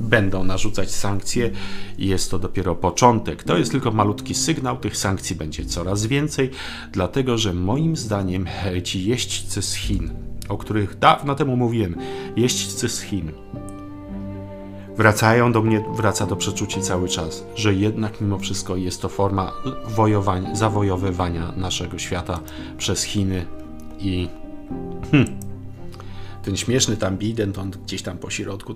[0.00, 1.50] będą narzucać sankcje
[1.98, 3.42] i jest to dopiero początek.
[3.42, 6.50] To jest tylko malutki sygnał, tych sankcji będzie coraz więcej,
[6.92, 8.46] dlatego że moim zdaniem
[8.84, 10.10] ci jeźdźcy z Chin,
[10.48, 11.96] o których dawno temu mówiłem,
[12.36, 13.32] jeźdźcy z Chin,
[14.96, 19.52] wracają do mnie, wraca do przeczucia cały czas, że jednak mimo wszystko jest to forma
[19.88, 22.40] wojowania, zawojowywania naszego świata
[22.78, 23.46] przez Chiny
[23.98, 24.28] i
[25.10, 25.38] hmm,
[26.44, 28.74] ten śmieszny tam Biden, on gdzieś tam po środku,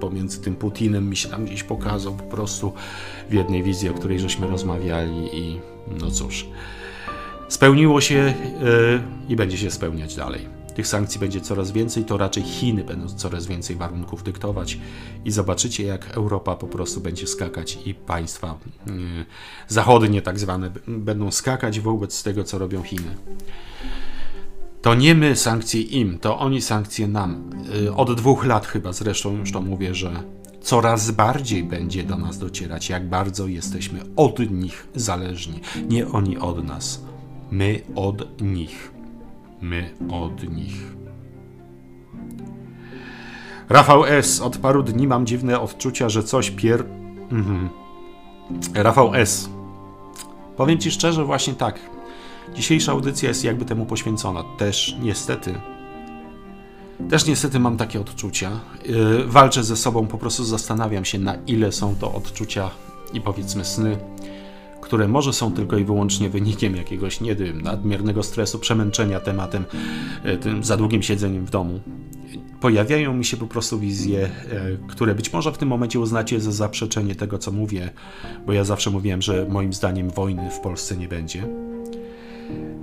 [0.00, 2.72] pomiędzy tym Putinem mi się tam gdzieś pokazał po prostu
[3.30, 5.60] w jednej wizji, o której żeśmy rozmawiali i
[6.00, 6.46] no cóż,
[7.48, 10.63] spełniło się yy, i będzie się spełniać dalej.
[10.74, 14.78] Tych sankcji będzie coraz więcej, to raczej Chiny będą coraz więcej warunków dyktować
[15.24, 18.94] i zobaczycie, jak Europa po prostu będzie skakać i państwa yy,
[19.68, 23.16] zachodnie, tak zwane, będą skakać wobec tego, co robią Chiny.
[24.84, 27.50] To nie my sankcje im, to oni sankcje nam.
[27.86, 30.22] Y, od dwóch lat chyba zresztą już to mówię, że
[30.62, 35.60] coraz bardziej będzie do nas docierać, jak bardzo jesteśmy od nich zależni.
[35.88, 37.00] Nie oni od nas,
[37.50, 38.93] my od nich.
[39.62, 40.94] My od nich.
[43.68, 44.40] Rafał S.
[44.40, 46.84] Od paru dni mam dziwne odczucia, że coś pier.
[47.30, 47.68] Mhm.
[48.74, 49.48] Rafał S.
[50.56, 51.78] Powiem ci szczerze, właśnie tak.
[52.54, 54.44] Dzisiejsza audycja jest jakby temu poświęcona.
[54.58, 55.54] Też niestety.
[57.10, 58.50] Też niestety mam takie odczucia.
[58.86, 62.70] Yy, walczę ze sobą, po prostu zastanawiam się, na ile są to odczucia
[63.12, 63.96] i powiedzmy sny,
[64.84, 69.64] które może są tylko i wyłącznie wynikiem jakiegoś, nie wiem, nadmiernego stresu, przemęczenia tematem,
[70.24, 71.80] yy, tym za długim siedzeniem w domu.
[72.60, 76.52] Pojawiają mi się po prostu wizje, yy, które być może w tym momencie uznacie za
[76.52, 77.90] zaprzeczenie tego, co mówię,
[78.46, 81.48] bo ja zawsze mówiłem, że moim zdaniem wojny w Polsce nie będzie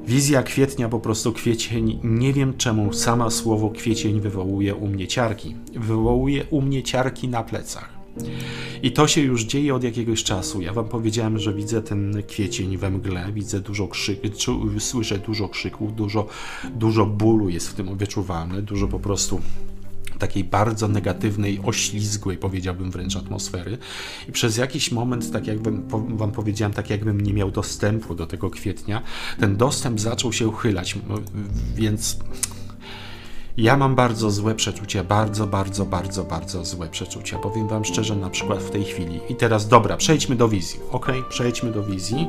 [0.07, 5.55] Wizja kwietnia, po prostu kwiecień, nie wiem czemu sama słowo kwiecień wywołuje u mnie ciarki.
[5.75, 8.00] Wywołuje u mnie ciarki na plecach.
[8.83, 10.61] I to się już dzieje od jakiegoś czasu.
[10.61, 14.31] Ja wam powiedziałem, że widzę ten kwiecień we mgle, widzę dużo krzyków,
[14.79, 16.27] słyszę dużo krzyków, dużo,
[16.75, 19.41] dużo bólu jest w tym wyczuwalne, dużo po prostu
[20.19, 23.77] takiej bardzo negatywnej, oślizgłej, powiedziałbym wręcz atmosfery.
[24.29, 28.49] I przez jakiś moment, tak jakbym wam powiedziałem, tak jakbym nie miał dostępu do tego
[28.49, 29.01] kwietnia,
[29.39, 30.95] ten dostęp zaczął się uchylać,
[31.75, 32.17] więc
[33.61, 37.39] ja mam bardzo złe przeczucia, bardzo, bardzo, bardzo, bardzo złe przeczucia.
[37.39, 39.19] Powiem Wam szczerze, na przykład w tej chwili.
[39.29, 40.79] I teraz, dobra, przejdźmy do wizji.
[40.91, 42.27] Ok, przejdźmy do wizji.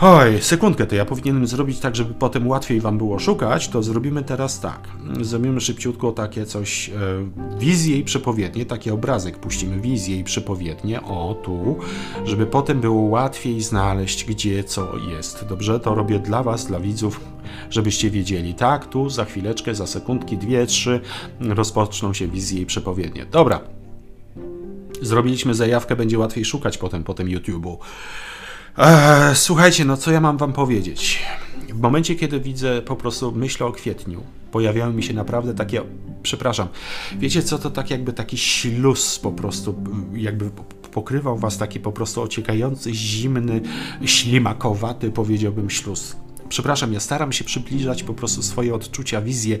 [0.00, 4.22] Oj, sekundkę, to ja powinienem zrobić tak, żeby potem łatwiej Wam było szukać, to zrobimy
[4.22, 4.88] teraz tak.
[5.20, 6.92] Zrobimy szybciutko takie coś, e,
[7.58, 11.76] wizję i przepowiednie, taki obrazek, puścimy wizję i przepowiednie, o tu,
[12.24, 15.44] żeby potem było łatwiej znaleźć, gdzie co jest.
[15.48, 17.20] Dobrze, to robię dla Was, dla widzów,
[17.70, 18.54] żebyście wiedzieli.
[18.54, 21.00] Tak, tu za chwileczkę, za sekundki, dwie, trzy
[21.40, 23.26] rozpoczną się wizje i przepowiednie.
[23.26, 23.60] Dobra.
[25.02, 27.76] Zrobiliśmy zajawkę, będzie łatwiej szukać potem po tym YouTube'u.
[28.78, 31.22] Eee, słuchajcie, no co ja mam wam powiedzieć?
[31.68, 35.82] W momencie, kiedy widzę, po prostu myślę o kwietniu, pojawiają mi się naprawdę takie,
[36.22, 36.68] przepraszam,
[37.18, 39.74] wiecie co, to tak jakby taki śluz po prostu,
[40.14, 40.50] jakby
[40.92, 43.60] pokrywał was taki po prostu ociekający, zimny,
[44.04, 46.16] ślimakowaty, powiedziałbym, śluz.
[46.48, 49.58] Przepraszam, ja staram się przybliżać po prostu swoje odczucia, wizje,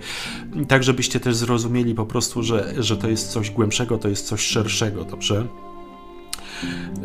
[0.68, 4.40] tak żebyście też zrozumieli po prostu, że, że to jest coś głębszego, to jest coś
[4.40, 5.46] szerszego, dobrze?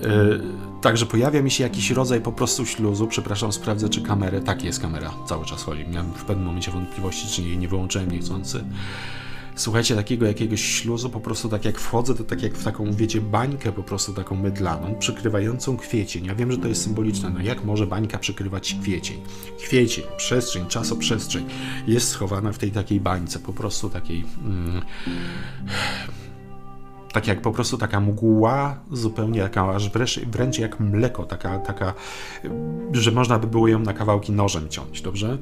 [0.04, 0.41] Yy,
[0.82, 3.08] także pojawia mi się jakiś rodzaj po prostu śluzu.
[3.08, 4.41] Przepraszam, sprawdzę, czy kamerę.
[4.41, 5.86] Tak, jest kamera, cały czas chodzi.
[5.88, 8.63] Miałem w pewnym momencie wątpliwości, czy jej nie wyłączyłem niechcący.
[9.56, 13.22] Słuchajcie, takiego jakiegoś śluzu, po prostu tak jak wchodzę, to tak jak w taką, wiecie,
[13.22, 16.26] bańkę po prostu taką mydlaną, przykrywającą kwiecień.
[16.26, 19.22] Ja wiem, że to jest symboliczne, no jak może bańka przykrywać kwiecień?
[19.63, 21.46] Kwiecień, przestrzeń, czasoprzestrzeń
[21.88, 24.26] jest schowana w tej takiej bańce, po prostu takiej...
[24.46, 24.82] Mm,
[27.13, 31.93] tak jak po prostu taka mgła, zupełnie taka aż wręcz, wręcz jak mleko, taka, taka,
[32.91, 35.38] że można by było ją na kawałki nożem ciąć, dobrze?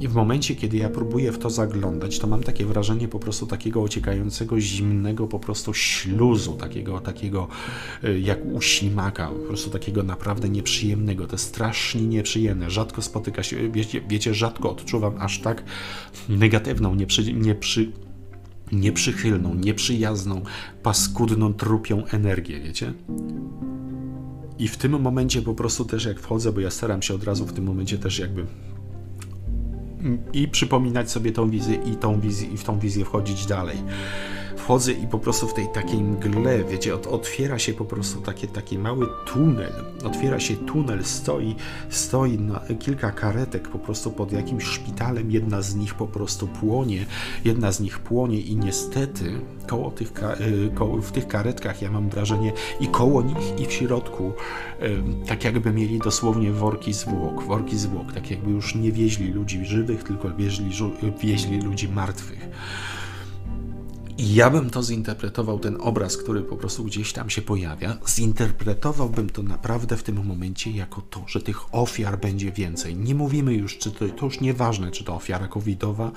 [0.00, 3.46] I w momencie, kiedy ja próbuję w to zaglądać, to mam takie wrażenie po prostu
[3.46, 7.48] takiego ociekającego, zimnego po prostu śluzu, takiego, takiego
[8.04, 13.42] y, jak u ślimaka, po prostu takiego naprawdę nieprzyjemnego, to jest strasznie nieprzyjemne, rzadko spotyka
[13.42, 15.64] się, wiecie, wiecie rzadko odczuwam aż tak
[16.28, 17.92] negatywną, nieprzy, nieprzy
[18.72, 20.42] nieprzychylną, nieprzyjazną,
[20.82, 22.92] paskudną, trupią energię, wiecie?
[24.58, 27.46] I w tym momencie po prostu też jak wchodzę, bo ja staram się od razu
[27.46, 28.46] w tym momencie też jakby
[30.32, 33.76] i przypominać sobie tą wizję i tą wizję i w tą wizję wchodzić dalej
[34.66, 38.48] wchodzę i po prostu w tej takiej mgle, wiecie, od, otwiera się po prostu taki,
[38.48, 39.72] taki mały tunel,
[40.04, 41.56] otwiera się tunel, stoi,
[41.90, 42.38] stoi
[42.78, 47.06] kilka karetek po prostu pod jakimś szpitalem, jedna z nich po prostu płonie,
[47.44, 52.08] jedna z nich płonie i niestety koło tych, y, koło, w tych karetkach ja mam
[52.08, 54.32] wrażenie i koło nich i w środku
[54.82, 59.64] y, tak jakby mieli dosłownie worki zwłok, worki zwłok, tak jakby już nie wieźli ludzi
[59.64, 60.70] żywych, tylko wieźli,
[61.22, 62.48] wieźli ludzi martwych.
[64.18, 69.30] I ja bym to zinterpretował, ten obraz, który po prostu gdzieś tam się pojawia, zinterpretowałbym
[69.30, 72.96] to naprawdę w tym momencie jako to, że tych ofiar będzie więcej.
[72.96, 76.12] Nie mówimy już, czy to, to już nieważne, czy to ofiara covidowa,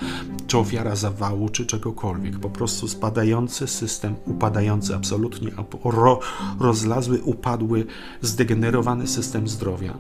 [0.48, 2.40] czy ofiara zawału, czy czegokolwiek.
[2.40, 5.52] Po prostu spadający system, upadający absolutnie,
[5.84, 6.20] ro,
[6.60, 7.86] rozlazły, upadły,
[8.22, 9.98] zdegenerowany system zdrowia.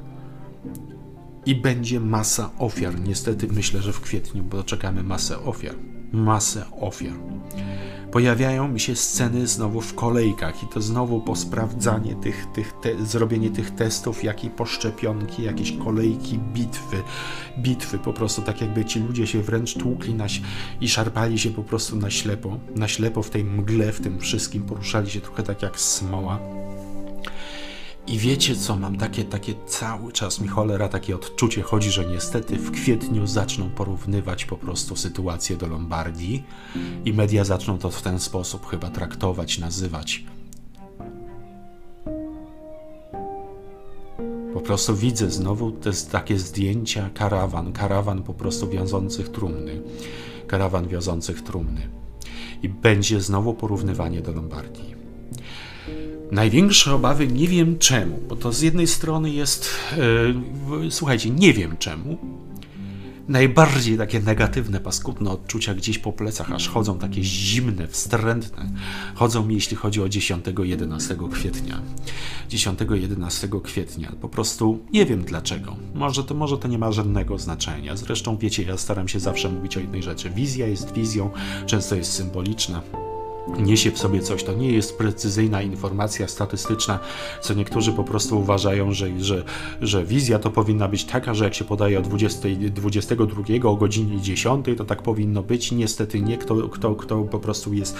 [1.45, 2.99] I będzie masa ofiar.
[2.99, 5.75] Niestety myślę, że w kwietniu, bo czekamy masę ofiar.
[6.11, 7.13] Masę ofiar
[8.11, 13.49] pojawiają mi się sceny znowu w kolejkach i to znowu posprawdzanie tych, tych te, zrobienie
[13.49, 16.97] tych testów, jak i poszczepionki, jakieś kolejki, bitwy,
[17.59, 20.25] bitwy, po prostu tak jakby ci ludzie się wręcz tłukli na,
[20.81, 24.63] i szarpali się po prostu na ślepo, na ślepo w tej mgle, w tym wszystkim,
[24.63, 26.58] poruszali się trochę tak jak smoła.
[28.09, 32.57] I wiecie co, mam takie, takie cały czas mi cholera, takie odczucie chodzi, że niestety
[32.57, 36.43] w kwietniu zaczną porównywać po prostu sytuację do Lombardii
[37.05, 40.25] i media zaczną to w ten sposób chyba traktować, nazywać.
[44.53, 49.81] Po prostu widzę znowu te takie zdjęcia karawan, karawan po prostu wiążących trumny,
[50.47, 51.89] karawan wiążących trumny.
[52.63, 54.88] I będzie znowu porównywanie do Lombardii.
[56.31, 59.69] Największe obawy nie wiem czemu, bo to z jednej strony jest,
[60.81, 62.17] yy, słuchajcie, nie wiem czemu.
[63.27, 68.71] Najbardziej takie negatywne, paskudne odczucia gdzieś po plecach, aż chodzą takie zimne, wstrętne.
[69.15, 71.81] Chodzą mi, jeśli chodzi o 10-11 kwietnia.
[72.49, 74.11] 10-11 kwietnia.
[74.21, 75.75] Po prostu nie wiem dlaczego.
[75.95, 77.95] Może to, może to nie ma żadnego znaczenia.
[77.95, 80.29] Zresztą wiecie, ja staram się zawsze mówić o jednej rzeczy.
[80.29, 81.29] Wizja jest wizją,
[81.65, 82.81] często jest symboliczna
[83.57, 84.43] niesie w sobie coś.
[84.43, 86.99] To nie jest precyzyjna informacja statystyczna,
[87.41, 89.43] co niektórzy po prostu uważają, że, że,
[89.81, 94.21] że wizja to powinna być taka, że jak się podaje o 20, 22 o godzinie
[94.21, 95.71] 10, to tak powinno być.
[95.71, 96.37] Niestety nie.
[96.37, 97.95] Kto, kto, kto po prostu jest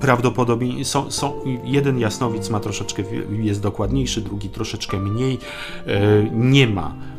[0.00, 1.32] prawdopodobnie są, są,
[1.64, 3.02] jeden jasnowic ma troszeczkę
[3.42, 5.38] jest dokładniejszy, drugi troszeczkę mniej.
[5.86, 7.13] E, nie ma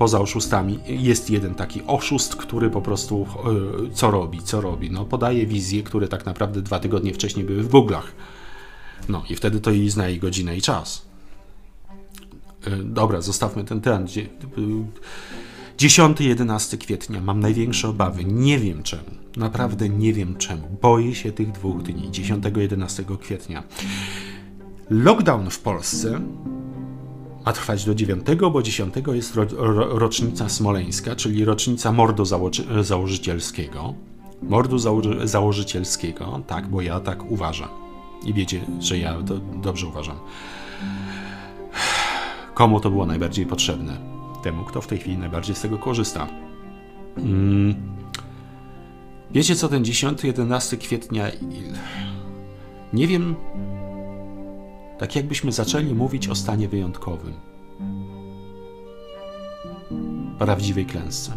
[0.00, 3.26] poza oszustami jest jeden taki oszust, który po prostu
[3.82, 4.90] yy, co robi, co robi.
[4.90, 8.06] No, podaje wizje, które tak naprawdę dwa tygodnie wcześniej były w Google'ach.
[9.08, 11.06] No i wtedy to jej zna jej godzinę i czas.
[12.66, 14.10] Yy, dobra, zostawmy ten temat.
[15.78, 18.24] 10-11 kwietnia mam największe obawy.
[18.24, 19.10] Nie wiem czemu.
[19.36, 20.68] Naprawdę nie wiem czemu.
[20.82, 22.10] Boję się tych dwóch dni.
[22.10, 23.62] 10-11 kwietnia.
[24.90, 26.20] Lockdown w Polsce
[27.50, 32.84] ma trwać do 9, bo 10 jest ro, ro, rocznica smoleńska, czyli rocznica mordu założy,
[32.84, 33.94] założycielskiego.
[34.42, 37.68] Mordu założy, założycielskiego, tak, bo ja tak uważam.
[38.26, 40.16] I wiecie, że ja to dobrze uważam.
[42.54, 43.96] komu to było najbardziej potrzebne.
[44.42, 46.26] Temu, kto w tej chwili najbardziej z tego korzysta.
[47.16, 47.74] Mm.
[49.30, 51.26] Wiecie co, ten 10-11 kwietnia.
[52.92, 53.34] Nie wiem.
[55.00, 57.34] Tak jakbyśmy zaczęli mówić o stanie wyjątkowym.
[60.38, 61.32] Prawdziwej klęsce.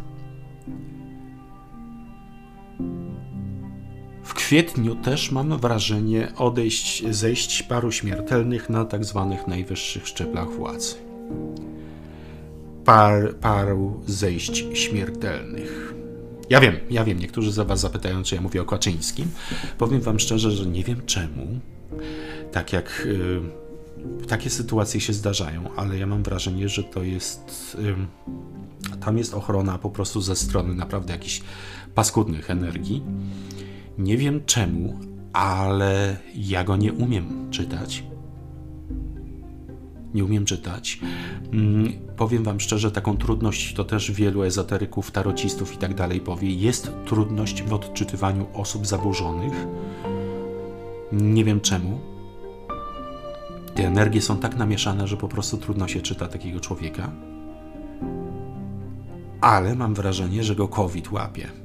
[4.24, 10.96] W kwietniu też mam wrażenie odejść, zejść paru śmiertelnych na tak zwanych najwyższych szczeblach władzy.
[12.86, 15.94] Par, paru zejść śmiertelnych.
[16.50, 19.32] Ja wiem, ja wiem, niektórzy za was zapytają, czy ja mówię o Kaczyńskim.
[19.78, 21.60] Powiem wam szczerze, że nie wiem czemu.
[22.54, 23.40] Tak jak y,
[24.28, 27.78] takie sytuacje się zdarzają, ale ja mam wrażenie, że to jest.
[27.80, 31.42] Y, tam jest ochrona po prostu ze strony naprawdę jakichś
[31.96, 33.04] paskudnych energii.
[33.98, 35.00] Nie wiem czemu,
[35.34, 38.04] ale ja go nie umiem czytać.
[40.14, 41.00] Nie umiem czytać.
[41.54, 46.50] Mm, powiem Wam szczerze, taką trudność to też wielu ezoteryków, tarocistów i tak dalej powie.
[46.50, 49.54] Jest trudność w odczytywaniu osób zaburzonych.
[51.12, 52.13] Nie wiem czemu.
[53.76, 57.12] Te energie są tak namieszane, że po prostu trudno się czyta takiego człowieka.
[59.42, 61.64] Ale mam wrażenie, że go COVID łapie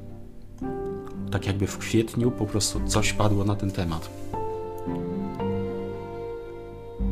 [1.31, 4.09] tak jakby w kwietniu po prostu coś padło na ten temat.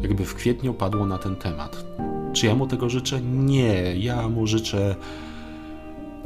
[0.02, 1.86] Jakby w kwietniu padło na ten temat.
[2.34, 3.22] Czy ja mu tego życzę?
[3.22, 3.96] Nie.
[3.98, 4.96] Ja mu życzę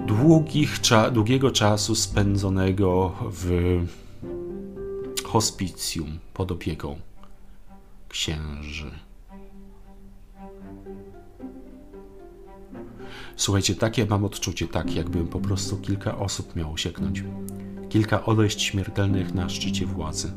[0.07, 0.79] długich,
[1.11, 3.79] długiego czasu spędzonego w
[5.23, 6.95] hospicjum pod opieką
[8.11, 8.91] księży.
[13.35, 17.23] Słuchajcie, takie mam odczucie, tak jakby po prostu kilka osób miało sieknąć
[17.91, 20.31] kilka odejść śmiertelnych na szczycie władzy.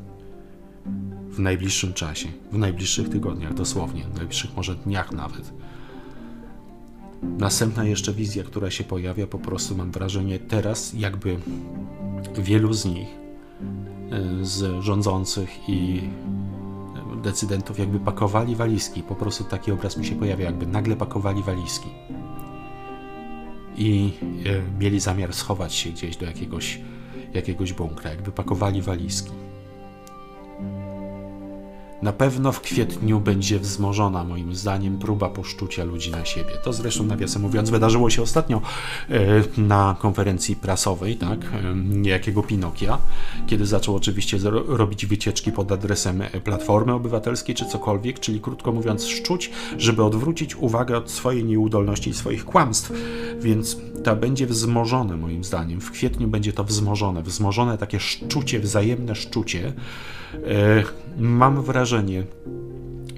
[1.31, 5.53] W najbliższym czasie, w najbliższych tygodniach, dosłownie, w najbliższych może dniach nawet.
[7.23, 11.37] Następna jeszcze wizja, która się pojawia, po prostu mam wrażenie teraz, jakby
[12.39, 13.09] wielu z nich,
[14.11, 16.03] e, z rządzących i
[17.25, 19.03] decydentów, jakby pakowali walizki.
[19.03, 21.89] Po prostu taki obraz mi się pojawia, jakby nagle pakowali walizki
[23.77, 24.13] i
[24.47, 26.81] e, mieli zamiar schować się gdzieś do jakiegoś
[27.35, 29.31] jakiegoś bunkra, jakby pakowali walizki.
[32.05, 36.51] Na pewno w kwietniu będzie wzmożona, moim zdaniem, próba poszczucia ludzi na siebie.
[36.65, 38.61] To zresztą, nawiasem mówiąc, wydarzyło się ostatnio
[39.11, 42.99] e, na konferencji prasowej, tak, e, niejakiego Pinokia,
[43.47, 49.51] kiedy zaczął oczywiście robić wycieczki pod adresem Platformy Obywatelskiej czy cokolwiek, czyli krótko mówiąc, szczuć,
[49.79, 52.93] żeby odwrócić uwagę od swojej nieudolności i swoich kłamstw.
[53.41, 55.81] Więc to będzie wzmożone, moim zdaniem.
[55.81, 59.73] W kwietniu będzie to wzmożone, wzmożone takie szczucie, wzajemne szczucie.
[60.47, 60.83] E,
[61.19, 62.23] mam wrażenie,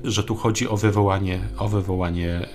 [0.04, 2.48] że tu chodzi o wywołanie, o wywołanie e,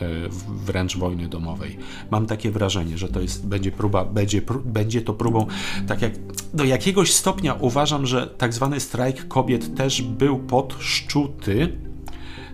[0.47, 1.77] wręcz wojny domowej.
[2.11, 5.47] Mam takie wrażenie, że to jest, będzie próba, będzie, będzie to próbą,
[5.87, 6.11] tak jak
[6.53, 11.77] do jakiegoś stopnia uważam, że tak zwany strajk kobiet też był podszczuty,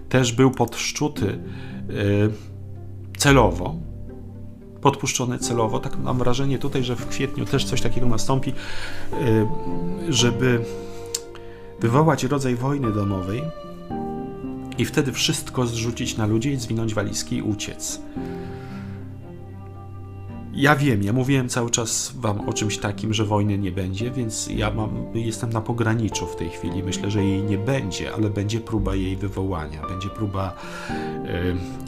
[0.09, 1.37] też był podszczuty e,
[3.17, 3.75] celowo,
[4.81, 5.79] podpuszczony celowo.
[5.79, 8.53] Tak mam wrażenie tutaj, że w kwietniu też coś takiego nastąpi,
[10.09, 10.65] żeby
[11.79, 13.41] wywołać rodzaj wojny domowej
[14.77, 18.01] i wtedy wszystko zrzucić na ludzi i zwinąć walizki i uciec.
[20.53, 24.49] Ja wiem, ja mówiłem cały czas wam o czymś takim, że wojny nie będzie, więc
[24.55, 26.83] ja mam, jestem na pograniczu w tej chwili.
[26.83, 29.87] Myślę, że jej nie będzie, ale będzie próba jej wywołania.
[29.87, 30.53] Będzie próba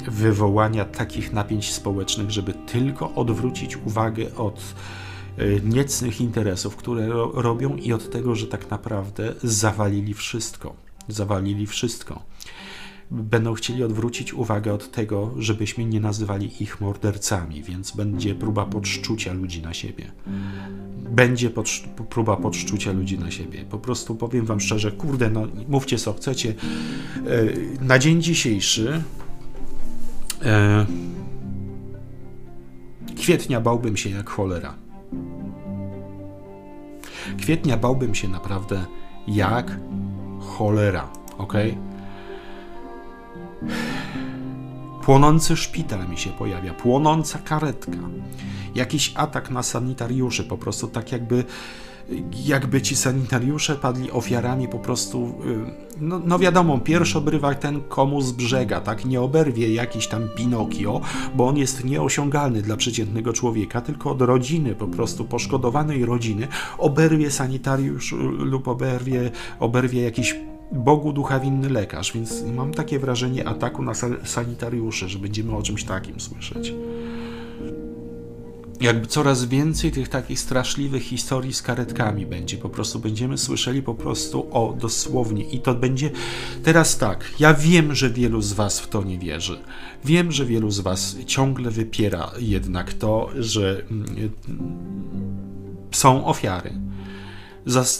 [0.08, 4.62] wywołania takich napięć społecznych, żeby tylko odwrócić uwagę od
[5.63, 10.75] niecnych interesów, które ro robią i od tego, że tak naprawdę zawalili wszystko.
[11.08, 12.23] Zawalili wszystko.
[13.12, 19.34] Będą chcieli odwrócić uwagę od tego, żebyśmy nie nazywali ich mordercami, więc będzie próba podszczucia
[19.34, 20.12] ludzi na siebie.
[21.12, 23.65] Będzie podsz próba podszczucia ludzi na siebie.
[23.69, 26.54] Po prostu powiem Wam szczerze, kurde, no mówcie co chcecie.
[27.80, 29.04] E, na dzień dzisiejszy
[30.41, 30.86] e,
[33.17, 34.88] kwietnia bałbym się jak cholera.
[37.38, 38.86] Kwietnia bałbym się naprawdę
[39.27, 39.77] jak
[40.39, 41.53] cholera, ok?
[45.03, 47.97] Płonący szpital mi się pojawia, płonąca karetka,
[48.75, 51.43] jakiś atak na sanitariuszy, po prostu tak jakby
[52.45, 55.36] jakby ci sanitariusze padli ofiarami po prostu,
[55.97, 60.30] y, no, no wiadomo, pierwszy obrywa ten komu z brzega, tak, nie oberwie jakiś tam
[60.36, 61.01] Pinokio,
[61.36, 66.47] bo on jest nieosiągalny dla przeciętnego człowieka, tylko od rodziny, po prostu poszkodowanej rodziny,
[66.78, 70.36] oberwie sanitariusz lub oberwie, oberwie jakiś
[70.72, 73.93] Bogu ducha winny lekarz, więc mam takie wrażenie ataku na
[74.24, 76.74] sanitariuszy, że będziemy o czymś takim słyszeć
[78.82, 82.57] jakby coraz więcej tych takich straszliwych historii z karetkami będzie.
[82.57, 85.43] Po prostu będziemy słyszeli po prostu o dosłownie.
[85.43, 86.11] I to będzie
[86.63, 87.25] teraz tak.
[87.39, 89.59] Ja wiem, że wielu z Was w to nie wierzy.
[90.05, 94.05] Wiem, że wielu z Was ciągle wypiera jednak to, że mm,
[95.91, 96.73] są ofiary.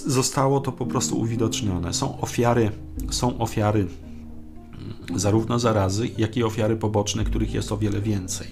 [0.06, 1.94] Zostało to po prostu uwidocznione.
[1.94, 2.72] Są ofiary,
[3.12, 8.48] są ofiary mm, zarówno zarazy, jak i ofiary poboczne, których jest o wiele więcej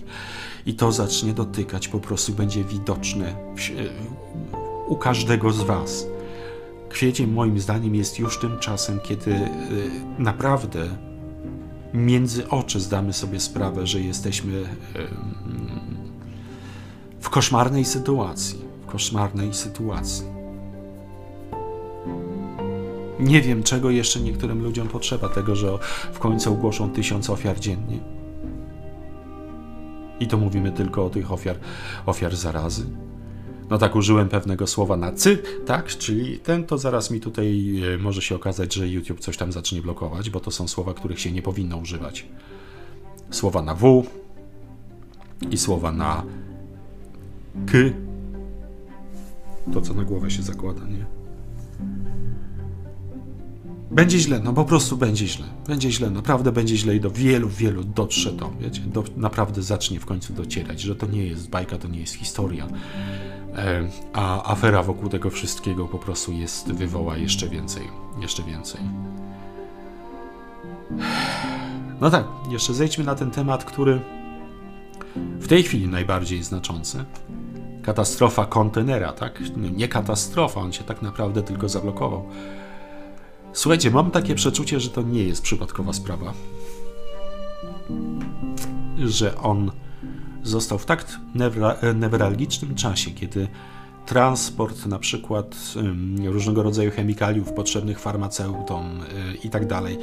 [0.67, 3.35] i to zacznie dotykać, po prostu będzie widoczne
[4.87, 6.07] u każdego z Was.
[6.89, 9.49] Kwiecień moim zdaniem jest już tym czasem, kiedy y,
[10.19, 10.87] naprawdę
[11.93, 14.65] między oczy zdamy sobie sprawę, że jesteśmy y,
[17.19, 18.61] w koszmarnej sytuacji.
[18.87, 20.25] W koszmarnej sytuacji.
[23.19, 25.77] Nie wiem, czego jeszcze niektórym ludziom potrzeba, tego, że
[26.13, 28.16] w końcu ogłoszą tysiąc ofiar dziennie
[30.19, 31.55] i to mówimy tylko o tych ofiar,
[32.05, 32.85] ofiar zarazy.
[33.69, 35.87] No tak, użyłem pewnego słowa na cy, tak?
[35.87, 39.81] Czyli ten to zaraz mi tutaj e, może się okazać, że YouTube coś tam zacznie
[39.81, 42.25] blokować, bo to są słowa, których się nie powinno używać.
[43.31, 44.03] Słowa na w
[45.51, 46.23] i słowa na
[47.65, 47.77] k.
[49.73, 51.05] To, co na głowę się zakłada, nie?
[53.97, 55.45] Będzie źle, no po prostu będzie źle.
[55.67, 59.99] Będzie źle, naprawdę będzie źle i do wielu, wielu dotrze to, wiecie, do, naprawdę zacznie
[59.99, 62.67] w końcu docierać, że to nie jest bajka, to nie jest historia.
[63.55, 67.83] E, a afera wokół tego wszystkiego po prostu jest, wywoła jeszcze więcej,
[68.21, 68.81] jeszcze więcej.
[72.01, 74.01] No tak, jeszcze zejdźmy na ten temat, który
[75.15, 77.05] w tej chwili najbardziej znaczący.
[77.83, 79.43] Katastrofa kontenera, tak?
[79.75, 82.29] Nie katastrofa, on się tak naprawdę tylko zablokował
[83.57, 86.33] Słuchajcie, mam takie przeczucie, że to nie jest przypadkowa sprawa.
[89.05, 89.71] Że on
[90.43, 91.19] został w tak
[91.95, 93.47] newralgicznym czasie, kiedy
[94.05, 95.73] transport na przykład
[96.25, 99.03] różnego rodzaju chemikaliów potrzebnych farmaceutom y,
[99.43, 99.97] i tak dalej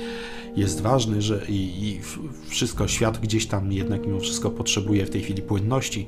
[0.56, 2.00] jest ważny, że i, i
[2.48, 6.06] wszystko, świat gdzieś tam jednak mimo wszystko potrzebuje w tej chwili płynności,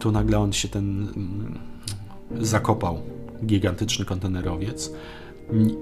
[0.00, 1.08] tu nagle on się ten
[2.40, 3.02] zakopał,
[3.46, 4.92] gigantyczny kontenerowiec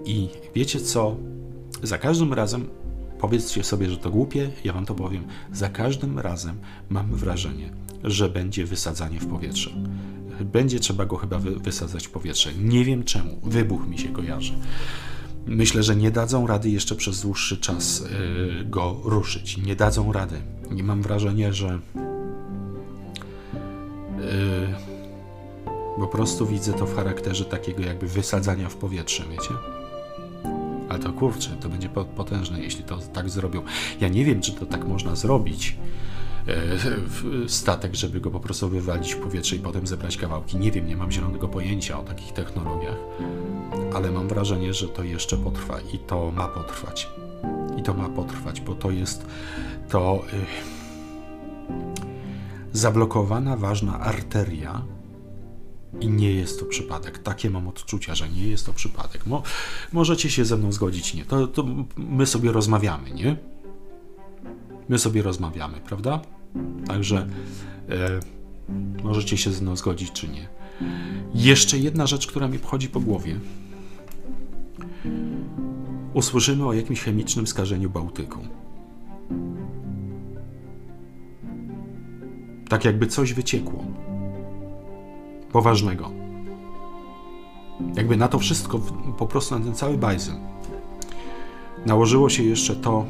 [0.05, 1.17] i wiecie co?
[1.83, 2.69] Za każdym razem,
[3.21, 6.57] powiedzcie sobie, że to głupie, ja wam to powiem, za każdym razem
[6.89, 7.73] mam wrażenie,
[8.05, 9.71] że będzie wysadzanie w powietrze.
[10.45, 12.55] Będzie trzeba go chyba wy wysadzać w powietrze.
[12.55, 13.41] Nie wiem czemu.
[13.43, 14.53] Wybuch mi się kojarzy.
[15.47, 19.57] Myślę, że nie dadzą rady jeszcze przez dłuższy czas yy, go ruszyć.
[19.57, 20.43] Nie dadzą rady.
[20.71, 21.79] Nie mam wrażenia, że.
[21.95, 22.01] Yy,
[26.01, 29.55] po prostu widzę to w charakterze takiego jakby wysadzania w powietrze, wiecie?
[30.89, 33.63] Ale to kurczę, to będzie potężne, jeśli to tak zrobią.
[34.01, 35.77] Ja nie wiem, czy to tak można zrobić.
[36.49, 40.57] E, statek, żeby go po prostu wywalić w powietrze i potem zebrać kawałki.
[40.57, 42.97] Nie wiem, nie mam zielonego pojęcia o takich technologiach,
[43.95, 47.09] ale mam wrażenie, że to jeszcze potrwa i to ma potrwać.
[47.77, 49.27] I to ma potrwać, bo to jest
[49.89, 50.39] to yy,
[52.73, 54.83] zablokowana ważna arteria,
[56.01, 57.19] i nie jest to przypadek.
[57.19, 59.27] Takie mam odczucia, że nie jest to przypadek.
[59.27, 59.43] Mo,
[59.93, 61.25] możecie się ze mną zgodzić, nie?
[61.25, 61.65] To, to
[61.97, 63.37] my sobie rozmawiamy, nie?
[64.89, 66.21] My sobie rozmawiamy, prawda?
[66.87, 67.29] Także
[67.89, 68.21] e,
[69.03, 70.49] możecie się ze mną zgodzić, czy nie.
[71.35, 73.41] Jeszcze jedna rzecz, która mi wchodzi po głowie.
[76.15, 78.39] Usłyszymy o jakimś chemicznym skażeniu Bałtyku.
[82.69, 83.85] Tak jakby coś wyciekło
[85.53, 86.11] poważnego.
[87.95, 88.81] Jakby na to wszystko,
[89.19, 90.35] po prostu na ten cały bajzel,
[91.87, 93.05] nałożyło się jeszcze to,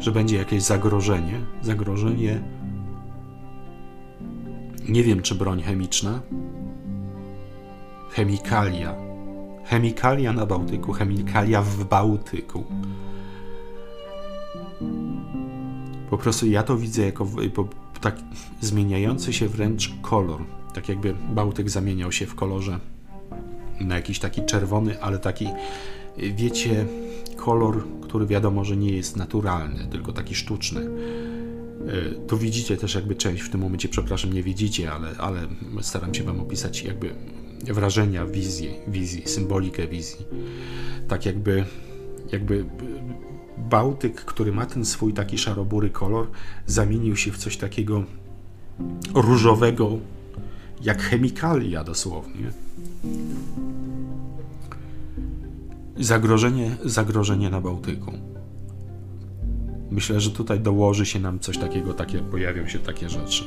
[0.00, 1.40] że będzie jakieś zagrożenie.
[1.62, 2.42] Zagrożenie,
[4.88, 6.20] nie wiem czy broń chemiczna,
[8.10, 8.94] chemikalia.
[9.64, 12.64] Chemikalia na Bałtyku, chemikalia w Bałtyku.
[16.10, 17.26] Po prostu ja to widzę jako
[18.00, 18.16] tak
[18.60, 22.78] zmieniający się wręcz kolor tak jakby Bałtyk zamieniał się w kolorze
[23.80, 25.48] na jakiś taki czerwony, ale taki,
[26.36, 26.86] wiecie,
[27.36, 30.80] kolor, który wiadomo, że nie jest naturalny, tylko taki sztuczny.
[30.80, 35.40] E, tu widzicie też jakby część, w tym momencie, przepraszam, nie widzicie, ale, ale
[35.80, 37.14] staram się Wam opisać jakby
[37.64, 40.26] wrażenia, wizję, wizji, symbolikę wizji.
[41.08, 41.64] Tak jakby,
[42.32, 42.64] jakby
[43.58, 46.26] Bałtyk, który ma ten swój taki szarobury kolor,
[46.66, 48.04] zamienił się w coś takiego
[49.14, 49.98] różowego,
[50.82, 52.52] jak chemikalia dosłownie.
[55.96, 58.12] Zagrożenie, zagrożenie na Bałtyku.
[59.90, 63.44] Myślę, że tutaj dołoży się nam coś takiego, takie, pojawią się takie rzeczy.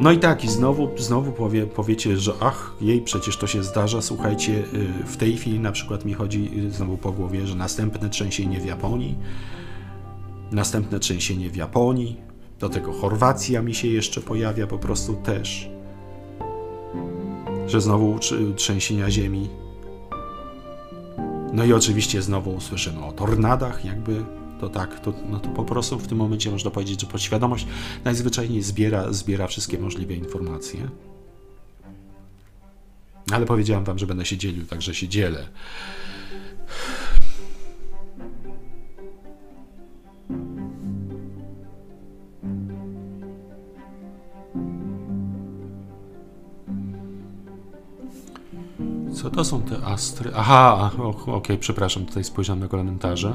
[0.00, 4.02] No i tak, i znowu, znowu powie, powiecie, że ach, jej, przecież to się zdarza.
[4.02, 8.08] Słuchajcie, y, w tej chwili na przykład mi chodzi y, znowu po głowie, że następne
[8.08, 9.14] trzęsienie w Japonii,
[10.52, 12.16] następne trzęsienie w Japonii,
[12.60, 15.70] do tego Chorwacja mi się jeszcze pojawia po prostu też,
[17.66, 18.18] że znowu
[18.56, 19.48] trzęsienia ziemi.
[21.52, 24.24] No i oczywiście znowu usłyszymy o tornadach, jakby
[24.60, 27.66] to tak, to, no to po prostu w tym momencie można powiedzieć, że podświadomość
[28.04, 30.88] najzwyczajniej zbiera, zbiera wszystkie możliwe informacje.
[33.32, 35.48] Ale powiedziałem wam, że będę się dzielił, także się dzielę.
[49.24, 50.30] Co to są te astry?
[50.34, 53.34] Aha, okej, okay, przepraszam, tutaj spojrzałem na komentarze.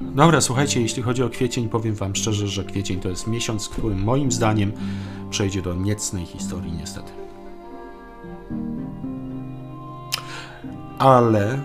[0.00, 3.94] Dobra, słuchajcie, jeśli chodzi o kwiecień, powiem Wam szczerze, że kwiecień to jest miesiąc, który
[3.94, 4.72] moim zdaniem
[5.30, 7.12] przejdzie do niecnej historii, niestety.
[10.98, 11.62] Ale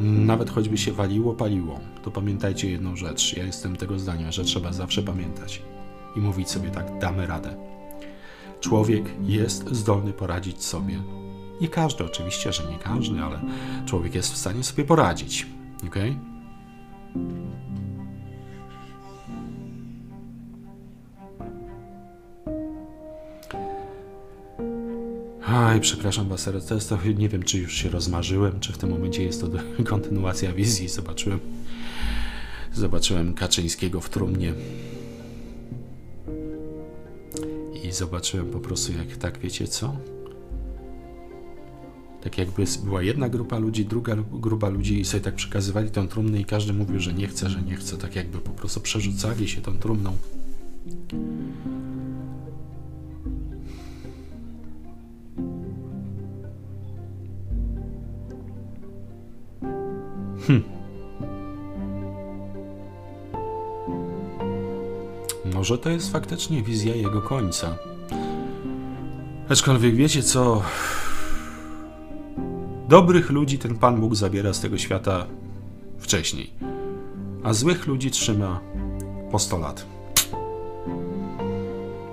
[0.00, 3.36] nawet choćby się waliło, paliło, to pamiętajcie jedną rzecz.
[3.36, 5.62] Ja jestem tego zdania, że trzeba zawsze pamiętać
[6.16, 7.75] i mówić sobie tak, damy radę.
[8.60, 11.02] Człowiek jest zdolny poradzić sobie.
[11.60, 13.40] Nie każdy, oczywiście, że nie każdy, ale
[13.86, 15.46] człowiek jest w stanie sobie poradzić.
[15.86, 16.16] Okay?
[25.46, 28.90] Aj, przepraszam Was, to jest to, nie wiem, czy już się rozmarzyłem, czy w tym
[28.90, 29.48] momencie jest to
[29.90, 30.88] kontynuacja wizji.
[30.88, 31.40] Zobaczyłem,
[32.72, 34.52] zobaczyłem Kaczyńskiego w trumnie
[37.88, 39.96] i zobaczyłem po prostu, jak tak, wiecie co?
[42.26, 46.40] tak jakby była jedna grupa ludzi, druga grupa ludzi i sobie tak przekazywali tą trumnę
[46.40, 49.60] i każdy mówił, że nie chce, że nie chce, tak jakby po prostu przerzucali się
[49.60, 50.16] tą trumną.
[60.46, 60.75] Hm.
[65.54, 67.76] Może to jest faktycznie wizja jego końca.
[69.48, 70.62] Aczkolwiek wiecie co?
[72.88, 75.26] Dobrych ludzi ten Pan Bóg zabiera z tego świata
[75.98, 76.50] wcześniej,
[77.42, 78.60] a złych ludzi trzyma
[79.30, 79.86] po 100 lat.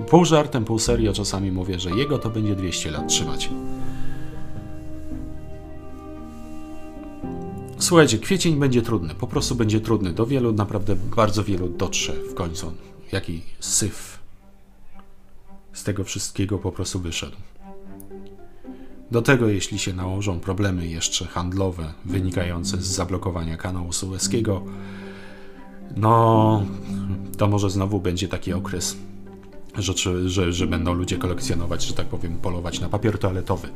[0.10, 3.50] Pół żartem, pół serio czasami mówię, że jego to będzie 200 lat trzymać.
[7.78, 10.14] Słuchajcie, kwiecień będzie trudny, po prostu będzie trudny.
[10.14, 12.72] Do wielu, naprawdę bardzo wielu dotrze w końcu,
[13.14, 14.20] jaki syf
[15.74, 17.38] z tego wszystkiego po prostu wyszedł.
[19.12, 24.64] Do tego, jeśli się nałożą problemy jeszcze handlowe wynikające z zablokowania kanału sueskiego,
[25.96, 26.66] no
[27.38, 28.98] to może znowu będzie taki okres,
[29.78, 29.94] że,
[30.30, 33.70] że, że będą ludzie kolekcjonować, że tak powiem, polować na papier toaletowy.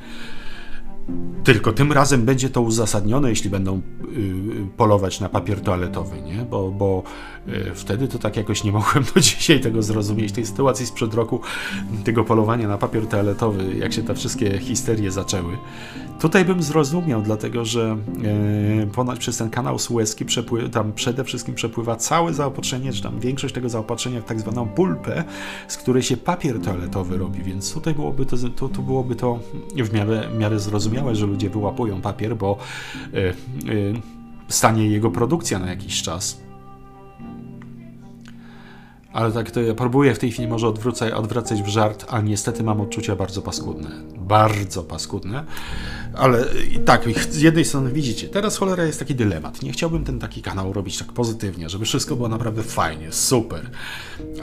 [1.48, 3.82] Tylko tym razem będzie to uzasadnione, jeśli będą y,
[4.78, 6.46] polować na papier toaletowy, nie?
[6.52, 7.04] Bo, bo
[7.48, 11.42] y, wtedy to tak jakoś nie mogłem do dzisiaj tego zrozumieć, tej sytuacji sprzed roku,
[12.04, 15.58] tego polowania na papier toaletowy, jak się te wszystkie histerie zaczęły.
[16.20, 17.98] Tutaj bym zrozumiał, dlatego że
[18.84, 23.20] y, ponad przez ten kanał Suezki przepły, tam przede wszystkim przepływa całe zaopatrzenie, czy tam
[23.20, 25.24] większość tego zaopatrzenia w tak zwaną pulpę,
[25.68, 29.40] z której się papier toaletowy robi, więc tutaj byłoby to, to, to byłoby to
[29.76, 32.58] w miarę, w miarę zrozumiałe zrozumiałe, że ludzie wyłapują papier, bo
[33.14, 33.18] y,
[33.70, 33.94] y,
[34.48, 36.47] stanie jego produkcja na jakiś czas.
[39.18, 42.64] Ale tak to ja próbuję w tej chwili może odwrócać, odwracać w żart, a niestety
[42.64, 43.90] mam odczucia bardzo paskudne.
[44.18, 45.46] Bardzo paskudne.
[46.14, 49.62] Ale i tak, z jednej strony widzicie, teraz cholera jest taki dylemat.
[49.62, 53.70] Nie chciałbym ten taki kanał robić tak pozytywnie, żeby wszystko było naprawdę fajnie, super.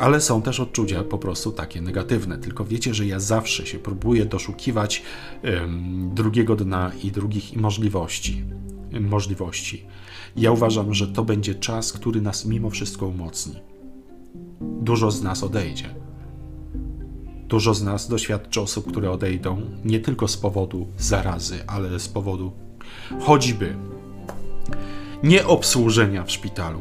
[0.01, 2.39] Ale są też odczucia po prostu takie negatywne.
[2.39, 5.03] Tylko wiecie, że ja zawsze się próbuję doszukiwać
[5.45, 8.45] um, drugiego dna i drugich możliwości.
[9.01, 9.87] Możliwości.
[10.37, 13.74] Ja uważam, że to będzie czas, który nas mimo wszystko umocni
[14.81, 15.95] dużo z nas odejdzie.
[17.49, 22.53] Dużo z nas doświadczy osób, które odejdą nie tylko z powodu zarazy, ale z powodu
[23.21, 23.77] choćby
[25.23, 26.81] nieobsłużenia w szpitalu.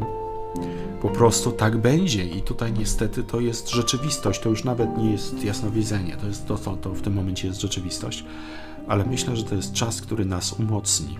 [1.02, 5.44] Po prostu tak będzie i tutaj niestety to jest rzeczywistość, to już nawet nie jest
[5.44, 8.26] jasnowidzenie, to jest to, to, to w tym momencie jest rzeczywistość,
[8.88, 11.18] ale myślę, że to jest czas, który nas umocni,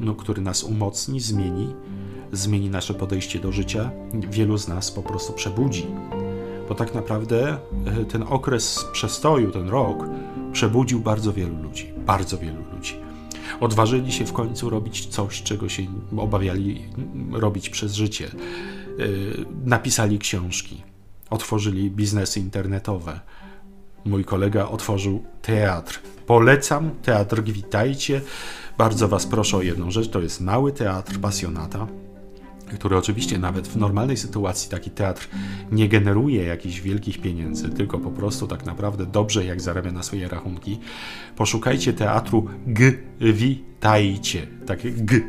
[0.00, 1.74] no, który nas umocni, zmieni,
[2.32, 5.86] zmieni nasze podejście do życia, wielu z nas po prostu przebudzi.
[6.68, 10.04] Bo tak naprawdę e, ten okres przestoju, ten rok,
[10.52, 12.94] przebudził bardzo wielu ludzi, bardzo wielu ludzi.
[13.60, 15.82] Odważyli się w końcu robić coś, czego się
[16.16, 16.84] obawiali
[17.32, 18.30] robić przez życie.
[19.00, 20.82] Y, napisali książki,
[21.30, 23.20] otworzyli biznesy internetowe.
[24.04, 26.00] Mój kolega otworzył teatr.
[26.26, 28.20] Polecam teatr Gwitajcie.
[28.78, 31.86] Bardzo Was proszę o jedną rzecz: to jest mały teatr pasjonata
[32.74, 35.28] który oczywiście nawet w normalnej sytuacji taki teatr
[35.72, 40.28] nie generuje jakichś wielkich pieniędzy, tylko po prostu tak naprawdę dobrze jak zarabia na swoje
[40.28, 40.78] rachunki.
[41.36, 42.46] Poszukajcie teatru
[43.20, 45.20] Gwitajcie, takie G,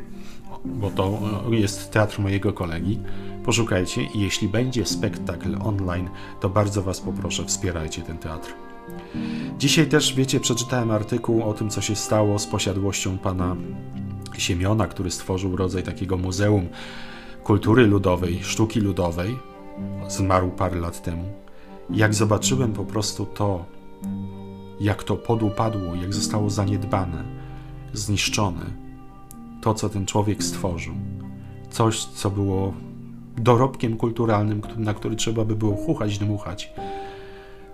[0.65, 1.19] bo to
[1.51, 2.99] jest teatr mojego kolegi.
[3.45, 6.09] Poszukajcie i jeśli będzie spektakl online,
[6.39, 8.53] to bardzo Was poproszę, wspierajcie ten teatr.
[9.59, 13.55] Dzisiaj też, wiecie, przeczytałem artykuł o tym, co się stało z posiadłością pana
[14.37, 16.67] Siemiona, który stworzył rodzaj takiego muzeum
[17.49, 19.37] kultury ludowej, sztuki ludowej,
[20.07, 21.23] zmarł parę lat temu,
[21.89, 23.65] jak zobaczyłem po prostu to,
[24.79, 27.23] jak to podupadło, jak zostało zaniedbane,
[27.93, 28.65] zniszczone,
[29.61, 30.93] to co ten człowiek stworzył,
[31.69, 32.73] coś co było
[33.37, 36.73] dorobkiem kulturalnym, na który trzeba by było chuchać, dmuchać,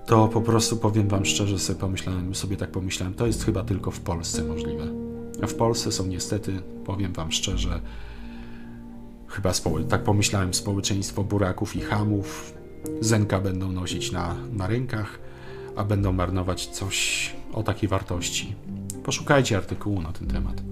[0.05, 3.91] to po prostu powiem Wam szczerze, sobie pomyślałem, sobie tak pomyślałem, to jest chyba tylko
[3.91, 4.88] w Polsce możliwe.
[5.43, 7.82] A w Polsce są niestety, powiem Wam szczerze,
[9.36, 9.51] chyba
[9.89, 12.53] tak pomyślałem, społeczeństwo buraków i hamów
[13.01, 15.19] zenka będą nosić na, na rękach,
[15.75, 18.55] a będą marnować coś o takiej wartości.
[19.03, 20.63] Poszukajcie artykułu na ten temat.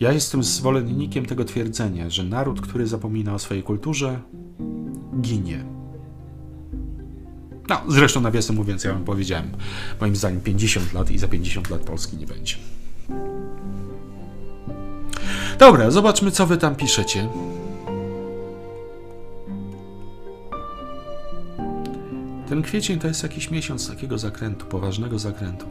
[0.00, 4.20] Ja jestem zwolennikiem tego twierdzenia, że naród, który zapomina o swojej kulturze,
[5.20, 5.64] ginie.
[7.68, 9.50] No, zresztą nawiasem mówiąc, ja wam powiedziałem,
[10.00, 12.56] moim zdaniem 50 lat i za 50 lat Polski nie będzie.
[15.62, 17.28] Dobra, zobaczmy, co wy tam piszecie.
[22.48, 25.66] Ten kwiecień to jest jakiś miesiąc takiego zakrętu, poważnego zakrętu.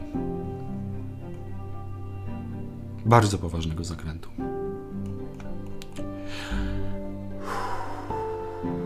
[3.06, 4.30] Bardzo poważnego zakrętu.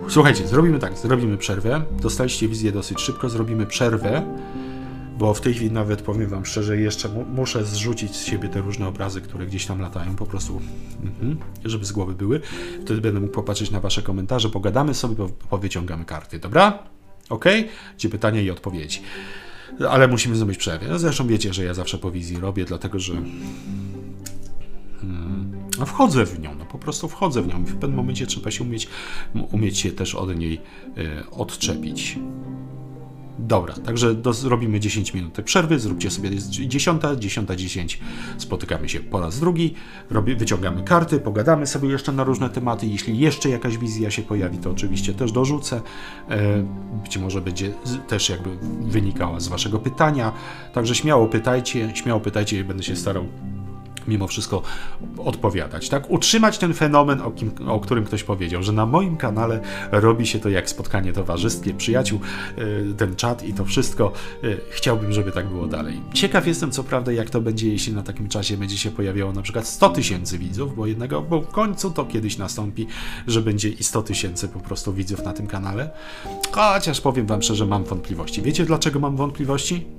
[0.09, 1.83] Słuchajcie, zrobimy tak, zrobimy przerwę.
[2.03, 4.23] Dostaliście wizję dosyć szybko, zrobimy przerwę
[5.19, 8.61] bo w tej chwili nawet powiem Wam szczerze, jeszcze mu muszę zrzucić z siebie te
[8.61, 10.61] różne obrazy, które gdzieś tam latają, po prostu,
[11.03, 12.41] mhm, żeby z głowy były.
[12.85, 16.79] Wtedy będę mógł popatrzeć na Wasze komentarze, pogadamy sobie, powyciągamy karty, dobra?
[17.29, 17.45] Ok?
[17.97, 19.01] Gdzie pytania i odpowiedzi.
[19.89, 20.87] Ale musimy zrobić przerwę.
[20.89, 23.13] No zresztą wiecie, że ja zawsze po wizji robię, dlatego że.
[25.01, 25.53] Hmm,
[25.87, 28.89] wchodzę w nią, no po prostu wchodzę w nią w pewnym momencie trzeba się umieć,
[29.53, 30.61] umieć się też od niej
[30.99, 32.19] y, odczepić.
[33.39, 38.01] Dobra, także do, zrobimy 10 minut przerwy, zróbcie sobie 10, 10, 10.
[38.39, 39.75] Spotykamy się po raz drugi,
[40.11, 42.87] robi, wyciągamy karty, pogadamy sobie jeszcze na różne tematy.
[42.87, 45.81] Jeśli jeszcze jakaś wizja się pojawi, to oczywiście też dorzucę.
[46.29, 46.65] E,
[47.03, 47.73] być może będzie
[48.09, 50.33] też jakby wynikała z Waszego pytania.
[50.73, 53.27] Także śmiało pytajcie, śmiało pytajcie będę się starał
[54.09, 54.63] mimo wszystko
[55.19, 56.11] odpowiadać, tak?
[56.11, 59.61] Utrzymać ten fenomen, o, kim, o, którym ktoś powiedział, że na moim kanale
[59.93, 62.21] robi się to jak spotkanie towarzyskie, przyjaciół,
[62.59, 64.13] y, ten czat i to wszystko.
[64.45, 66.01] Y, chciałbym, żeby tak było dalej.
[66.15, 69.43] Ciekaw jestem, co prawda, jak to będzie, jeśli na takim czasie będzie się pojawiało na
[69.43, 72.87] przykład 100 tysięcy widzów, bo jednego, bo w końcu to kiedyś nastąpi,
[73.27, 75.91] że będzie i 100 tysięcy po prostu widzów na tym kanale.
[76.53, 78.43] Chociaż powiem wam szczerze, mam wątpliwości.
[78.43, 79.96] Wiecie, dlaczego mam wątpliwości?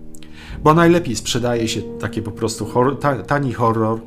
[0.63, 3.99] Bo najlepiej sprzedaje się takie po prostu hor tani horror,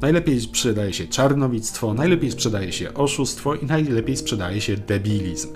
[0.00, 5.48] najlepiej sprzedaje się czarnowictwo, najlepiej sprzedaje się oszustwo i najlepiej sprzedaje się debilizm.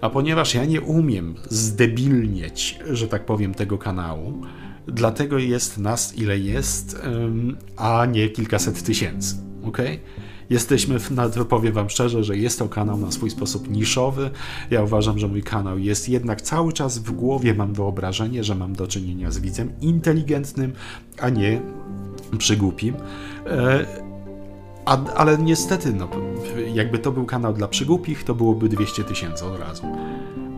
[0.00, 4.42] A ponieważ ja nie umiem zdebilnieć, że tak powiem, tego kanału,
[4.86, 7.02] dlatego jest nas ile jest,
[7.76, 9.36] a nie kilkaset tysięcy.
[9.64, 10.00] Okej?
[10.50, 10.98] Jesteśmy,
[11.48, 14.30] powiem Wam szczerze, że jest to kanał na swój sposób niszowy.
[14.70, 18.72] Ja uważam, że mój kanał jest jednak cały czas w głowie, mam wyobrażenie, że mam
[18.72, 20.72] do czynienia z widzem inteligentnym,
[21.18, 21.60] a nie
[22.38, 22.94] przygłupim.
[23.46, 23.86] E,
[24.84, 26.08] a, ale niestety, no,
[26.74, 29.82] jakby to był kanał dla przygłupich, to byłoby 200 tysięcy od razu.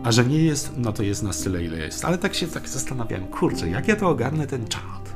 [0.03, 2.05] A że nie jest, no to jest na tyle, ile jest.
[2.05, 5.13] Ale tak się tak zastanawiałem, kurczę, jak ja to ogarnę ten czat,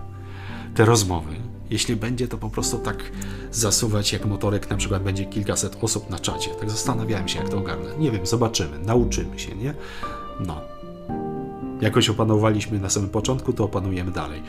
[0.75, 3.11] te rozmowy jeśli będzie to po prostu tak
[3.51, 6.49] zasuwać jak motorek, na przykład będzie kilkaset osób na czacie.
[6.59, 7.97] Tak zastanawiałem się, jak to ogarnę.
[7.97, 9.73] Nie wiem, zobaczymy, nauczymy się, nie?
[10.39, 10.61] No.
[11.81, 14.43] Jakoś opanowaliśmy na samym początku, to opanujemy dalej.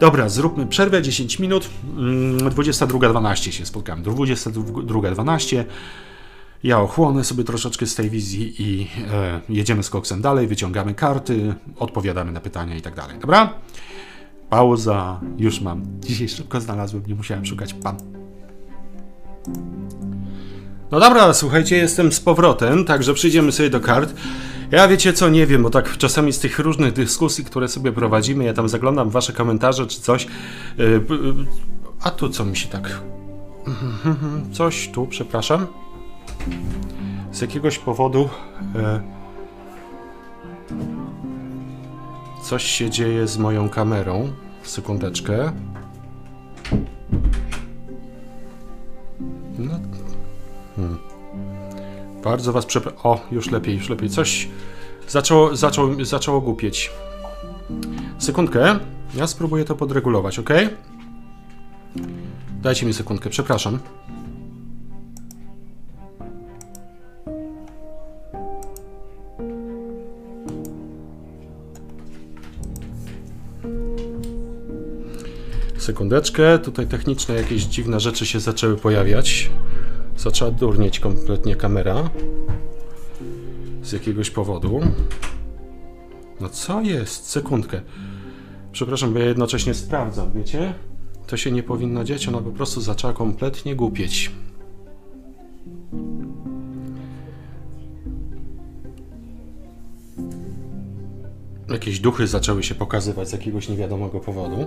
[0.00, 1.70] Dobra, zróbmy przerwę 10 minut.
[1.96, 4.02] 22.12 mm, się spotkamy.
[4.02, 5.64] 22.12.
[6.62, 11.54] Ja ochłonę sobie troszeczkę z tej wizji i e, jedziemy z koksem dalej, wyciągamy karty,
[11.78, 13.18] odpowiadamy na pytania i tak dalej.
[13.20, 13.54] Dobra?
[14.54, 15.20] Pauza.
[15.38, 15.82] Już mam.
[16.00, 17.96] Dzisiaj szybko znalazłem, nie musiałem szukać pan.
[20.90, 24.14] No dobra, słuchajcie, jestem z powrotem, także przyjdziemy sobie do kart.
[24.70, 28.44] Ja wiecie co, nie wiem, bo tak czasami z tych różnych dyskusji, które sobie prowadzimy,
[28.44, 30.26] ja tam zaglądam wasze komentarze czy coś.
[30.78, 31.04] Yy,
[32.02, 33.00] a tu co mi się tak.
[34.58, 35.66] Coś tu, przepraszam.
[37.32, 38.28] Z jakiegoś powodu.
[38.74, 39.00] Yy,
[42.42, 44.43] coś się dzieje z moją kamerą.
[44.64, 45.52] Sekundeczkę.
[49.58, 49.80] No.
[50.76, 50.98] Hmm.
[52.24, 53.00] Bardzo was przepraszam.
[53.02, 54.10] O, już lepiej, już lepiej.
[54.10, 54.48] Coś
[55.08, 56.90] zaczęło, zaczęło, zaczęło głupieć.
[58.18, 58.78] Sekundkę.
[59.14, 60.50] Ja spróbuję to podregulować, ok?
[62.62, 63.78] Dajcie mi sekundkę, przepraszam.
[75.84, 79.50] Sekundeczkę, tutaj techniczne jakieś dziwne rzeczy się zaczęły pojawiać.
[80.16, 82.10] Zaczęła durnieć kompletnie kamera.
[83.82, 84.80] Z jakiegoś powodu.
[86.40, 87.30] No co jest?
[87.30, 87.80] Sekundkę.
[88.72, 90.74] Przepraszam, bo ja jednocześnie sprawdzam, wiecie?
[91.26, 94.30] To się nie powinno dziać, ona po prostu zaczęła kompletnie głupieć.
[101.68, 104.66] Jakieś duchy zaczęły się pokazywać z jakiegoś niewiadomego powodu.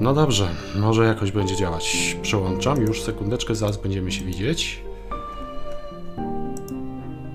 [0.00, 2.16] No dobrze, może jakoś będzie działać.
[2.22, 4.82] Przełączam, już sekundeczkę, zaraz będziemy się widzieć.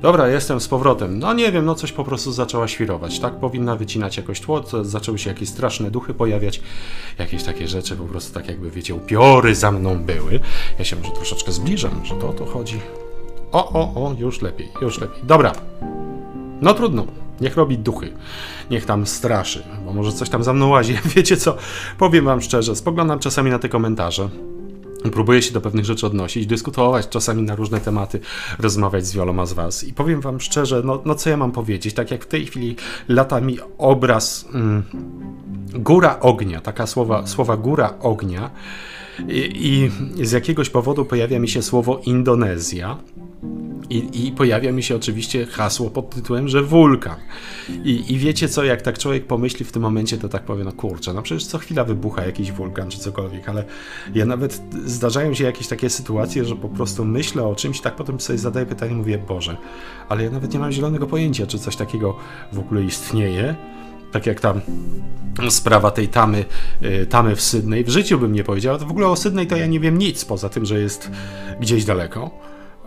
[0.02, 1.20] Dobra, jestem z powrotem.
[1.20, 3.40] No nie wiem, no coś po prostu zaczęła świrować, tak?
[3.40, 6.62] Powinna wycinać jakoś tło, zaczęły się jakieś straszne duchy pojawiać,
[7.20, 10.40] jakieś takie rzeczy, po prostu tak jakby, wiecie, upiory za mną były.
[10.80, 12.80] Ja się może troszeczkę zbliżam, że to o to chodzi.
[13.52, 15.24] O, o, o, już lepiej, już lepiej.
[15.24, 15.52] Dobra.
[16.62, 17.25] No trudno.
[17.42, 18.14] Niech robi duchy.
[18.72, 20.98] Niech tam straszy, bo może coś tam za mną łazi.
[21.16, 21.58] Wiecie co?
[21.98, 24.30] Powiem wam szczerze, spoglądam czasami na te komentarze.
[25.12, 28.20] Próbuję się do pewnych rzeczy odnosić, dyskutować czasami na różne tematy,
[28.60, 29.84] rozmawiać z wieloma z Was.
[29.84, 31.94] I powiem Wam szczerze, no, no co ja mam powiedzieć?
[31.94, 32.76] Tak jak w tej chwili
[33.08, 34.84] lata mi obraz mm,
[35.74, 38.50] góra ognia, taka słowa, słowa góra ognia,
[39.28, 42.98] i, I, z jakiegoś powodu pojawia mi się słowo Indonezja.
[43.90, 47.16] I, I, pojawia mi się oczywiście hasło pod tytułem, że wulkan.
[47.84, 50.72] I, I, wiecie co, jak tak człowiek pomyśli w tym momencie, to tak powie, no
[50.72, 53.64] kurczę, no przecież co chwila wybucha jakiś wulkan czy cokolwiek, ale
[54.16, 58.20] ja nawet zdarzają się jakieś takie sytuacje, że po prostu myślę o czymś, tak potem
[58.20, 59.58] sobie zadaję pytanie, mówię, Boże,
[60.10, 62.18] ale ja nawet nie mam zielonego pojęcia, czy coś takiego
[62.54, 63.56] w ogóle istnieje.
[64.12, 64.62] Tak jak tam
[65.50, 66.46] sprawa tej tamy,
[66.84, 67.84] y, tamy w Sydney.
[67.84, 68.80] W życiu bym nie powiedział.
[68.80, 71.12] W ogóle o Sydney to ja nie wiem nic, poza tym, że jest
[71.60, 72.32] gdzieś daleko.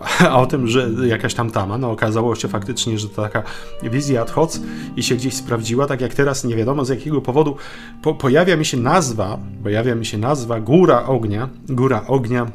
[0.41, 3.43] O tym, że jakaś tam tama, no okazało się faktycznie, że to taka
[3.83, 4.61] wizja ad hoc
[4.97, 7.57] i się gdzieś sprawdziła, tak jak teraz nie wiadomo z jakiego powodu
[8.03, 12.47] po, pojawia mi się nazwa, pojawia mi się nazwa Góra Ognia, Góra Ognia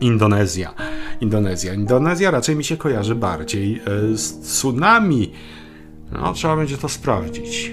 [0.00, 0.74] Indonezja.
[1.20, 1.74] Indonezja.
[1.74, 5.32] Indonezja raczej mi się kojarzy bardziej e, z tsunami.
[6.12, 7.72] No, trzeba będzie to sprawdzić.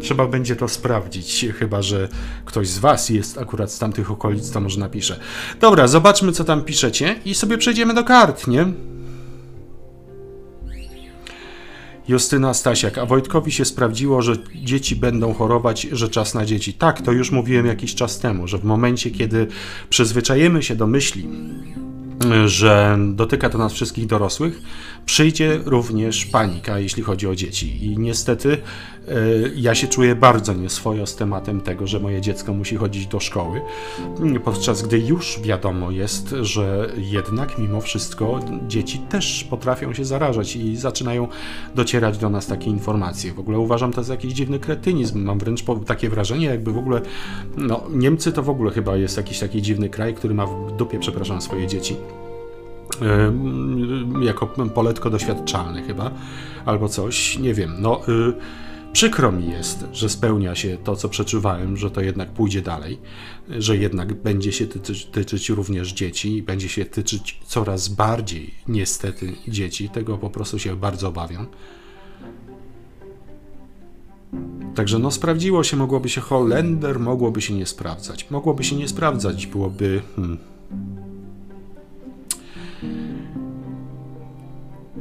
[0.00, 2.08] Trzeba będzie to sprawdzić, chyba że
[2.44, 5.20] ktoś z Was jest akurat z tamtych okolic, to może napisze.
[5.60, 8.66] Dobra, zobaczmy co tam piszecie i sobie przejdziemy do kart, nie?
[12.08, 16.74] Justyna Stasiak, a Wojtkowi się sprawdziło, że dzieci będą chorować, że czas na dzieci.
[16.74, 19.46] Tak, to już mówiłem jakiś czas temu, że w momencie, kiedy
[19.90, 21.28] przyzwyczajemy się do myśli,
[22.46, 24.62] że dotyka to nas wszystkich dorosłych,
[25.06, 27.84] przyjdzie również panika, jeśli chodzi o dzieci.
[27.86, 28.58] I niestety
[29.56, 33.60] ja się czuję bardzo nieswojo z tematem tego, że moje dziecko musi chodzić do szkoły,
[34.44, 40.76] podczas gdy już wiadomo jest, że jednak mimo wszystko dzieci też potrafią się zarażać i
[40.76, 41.28] zaczynają
[41.74, 43.32] docierać do nas takie informacje.
[43.32, 45.24] W ogóle uważam to za jakiś dziwny kretynizm.
[45.24, 47.00] Mam wręcz takie wrażenie, jakby w ogóle
[47.56, 50.98] no, Niemcy to w ogóle chyba jest jakiś taki dziwny kraj, który ma w dupie,
[50.98, 51.96] przepraszam, swoje dzieci
[54.20, 56.10] jako poletko doświadczalne chyba,
[56.64, 57.74] albo coś, nie wiem.
[57.78, 58.63] No, y,
[58.94, 62.98] przykro mi jest, że spełnia się to, co przeczuwałem, że to jednak pójdzie dalej,
[63.48, 69.32] że jednak będzie się tyczyć, tyczyć również dzieci i będzie się tyczyć coraz bardziej, niestety,
[69.48, 69.88] dzieci.
[69.88, 71.46] Tego po prostu się bardzo obawiam.
[74.74, 78.30] Także no sprawdziło się, mogłoby się Holender, mogłoby się nie sprawdzać.
[78.30, 80.02] Mogłoby się nie sprawdzać, byłoby...
[80.16, 80.38] Hmm,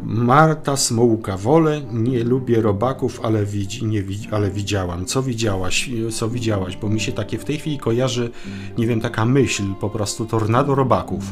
[0.05, 1.37] Marta Smułka.
[1.37, 5.05] Wolę, nie lubię robaków, ale, widzi, nie, ale widziałam.
[5.05, 5.89] Co widziałaś?
[6.11, 6.77] Co widziałaś?
[6.77, 8.31] Bo mi się takie w tej chwili kojarzy,
[8.77, 11.23] nie wiem, taka myśl, po prostu tornado robaków.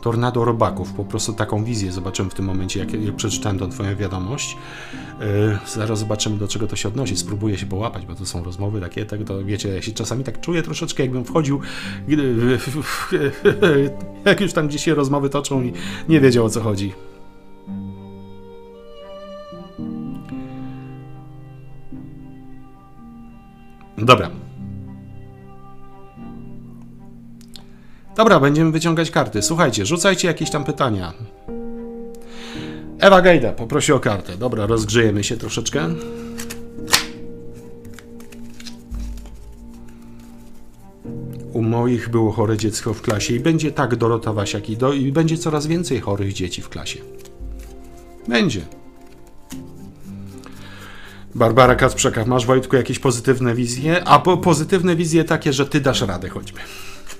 [0.00, 3.96] Tornado robaków, po prostu taką wizję zobaczyłem w tym momencie, jak, jak przeczytałem tą twoją
[3.96, 4.56] wiadomość.
[5.20, 7.16] Yy, zaraz zobaczymy, do czego to się odnosi.
[7.16, 10.40] Spróbuję się połapać, bo to są rozmowy takie, tak, to wiecie, ja się czasami tak
[10.40, 11.60] czuję troszeczkę, jakbym wchodził,
[14.24, 15.72] jak już tam gdzieś się rozmowy toczą i
[16.08, 16.92] nie wiedział o co chodzi.
[24.02, 24.30] Dobra.
[28.16, 29.42] Dobra, będziemy wyciągać karty.
[29.42, 31.12] Słuchajcie, rzucajcie jakieś tam pytania.
[32.98, 34.36] Ewa Gejda poprosi o kartę.
[34.36, 35.88] Dobra, rozgrzejemy się troszeczkę.
[41.52, 45.12] U moich było chore dziecko w klasie i będzie tak Dorota Wasiak i, do, i
[45.12, 47.00] będzie coraz więcej chorych dzieci w klasie.
[48.28, 48.60] Będzie.
[51.34, 54.04] Barbara Kacprzaka, masz Wojtku jakieś pozytywne wizje?
[54.04, 56.60] A po, pozytywne wizje takie, że ty dasz radę choćby.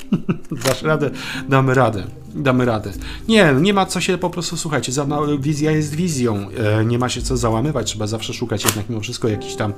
[0.67, 1.11] dasz radę,
[1.49, 2.05] damy radę,
[2.35, 2.93] damy radę.
[3.29, 5.07] Nie, nie ma co się po prostu, słuchajcie, za,
[5.39, 9.29] wizja jest wizją, e, nie ma się co załamywać, trzeba zawsze szukać jednak mimo wszystko
[9.29, 9.73] jakichś tam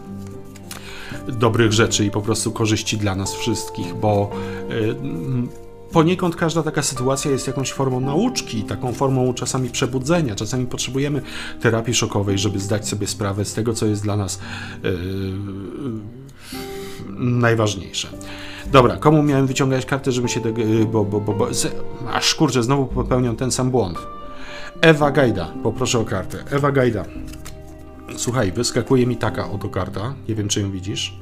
[1.28, 4.30] dobrych rzeczy i po prostu korzyści dla nas wszystkich, bo
[4.70, 5.63] y,
[5.94, 10.34] poniekąd każda taka sytuacja jest jakąś formą nauczki, taką formą czasami przebudzenia.
[10.34, 11.22] Czasami potrzebujemy
[11.60, 14.40] terapii szokowej, żeby zdać sobie sprawę z tego, co jest dla nas
[14.82, 14.90] yy,
[17.18, 18.08] najważniejsze.
[18.72, 20.40] Dobra, komu miałem wyciągać kartę, żeby się.
[20.40, 21.48] Tego, bo, bo, bo, bo,
[22.12, 23.98] aż kurczę, znowu popełniam ten sam błąd.
[24.80, 26.44] Ewa Gajda, poproszę o kartę.
[26.50, 27.04] Ewa Gajda.
[28.16, 30.14] Słuchaj, wyskakuje mi taka oto karta.
[30.28, 31.16] Nie wiem, czy ją widzisz.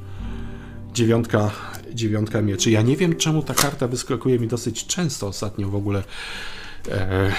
[0.93, 1.51] Dziewiątka,
[1.95, 2.71] dziewiątka mieczy.
[2.71, 6.03] Ja nie wiem, czemu ta karta wyskakuje mi dosyć często ostatnio w ogóle.
[6.91, 7.31] E...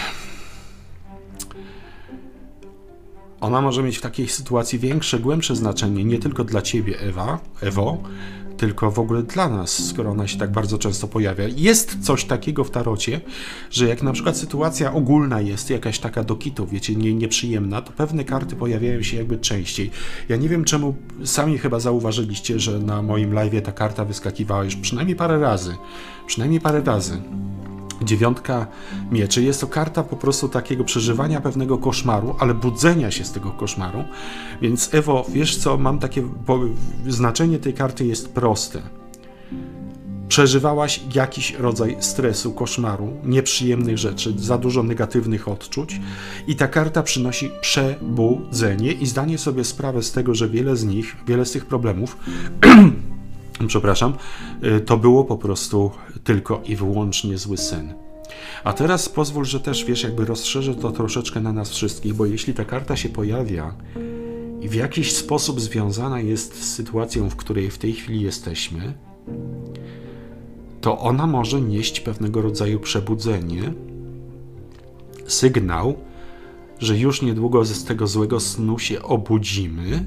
[3.41, 8.03] Ona może mieć w takiej sytuacji większe, głębsze znaczenie nie tylko dla ciebie, Ewa, Ewo,
[8.57, 11.45] tylko w ogóle dla nas, skoro ona się tak bardzo często pojawia.
[11.57, 13.21] Jest coś takiego w tarocie,
[13.71, 17.93] że jak na przykład sytuacja ogólna jest jakaś taka do kitu, wiecie, nie, nieprzyjemna, to
[17.93, 19.91] pewne karty pojawiają się jakby częściej.
[20.29, 20.95] Ja nie wiem czemu,
[21.25, 25.77] sami chyba zauważyliście, że na moim live ta karta wyskakiwała już przynajmniej parę razy.
[26.27, 27.23] Przynajmniej parę razy.
[28.05, 28.67] Dziewiątka
[29.11, 33.51] mieczy jest to karta po prostu takiego przeżywania pewnego koszmaru, ale budzenia się z tego
[33.51, 34.05] koszmaru.
[34.63, 36.23] Więc Ewo, wiesz co, mam takie.
[37.09, 38.83] Znaczenie tej karty jest proste.
[40.29, 46.01] Przeżywałaś jakiś rodzaj stresu, koszmaru, nieprzyjemnych rzeczy, za dużo negatywnych odczuć,
[46.47, 51.17] i ta karta przynosi przebudzenie i zdanie sobie sprawę z tego, że wiele z nich,
[51.27, 52.17] wiele z tych problemów
[53.67, 54.15] przepraszam,
[54.65, 55.91] y, to było po prostu
[56.25, 57.95] tylko i wyłącznie zły sen.
[58.65, 62.55] A teraz pozwól, że też wiesz, jakby rozszerzę to troszeczkę na nas wszystkich, bo jeśli
[62.55, 63.75] ta karta się pojawia
[64.61, 68.95] i w jakiś sposób związana jest z sytuacją, w której w tej chwili jesteśmy,
[70.81, 73.75] to ona może nieść pewnego rodzaju przebudzenie,
[75.27, 75.95] sygnał,
[76.79, 80.05] że już niedługo z tego złego snu się obudzimy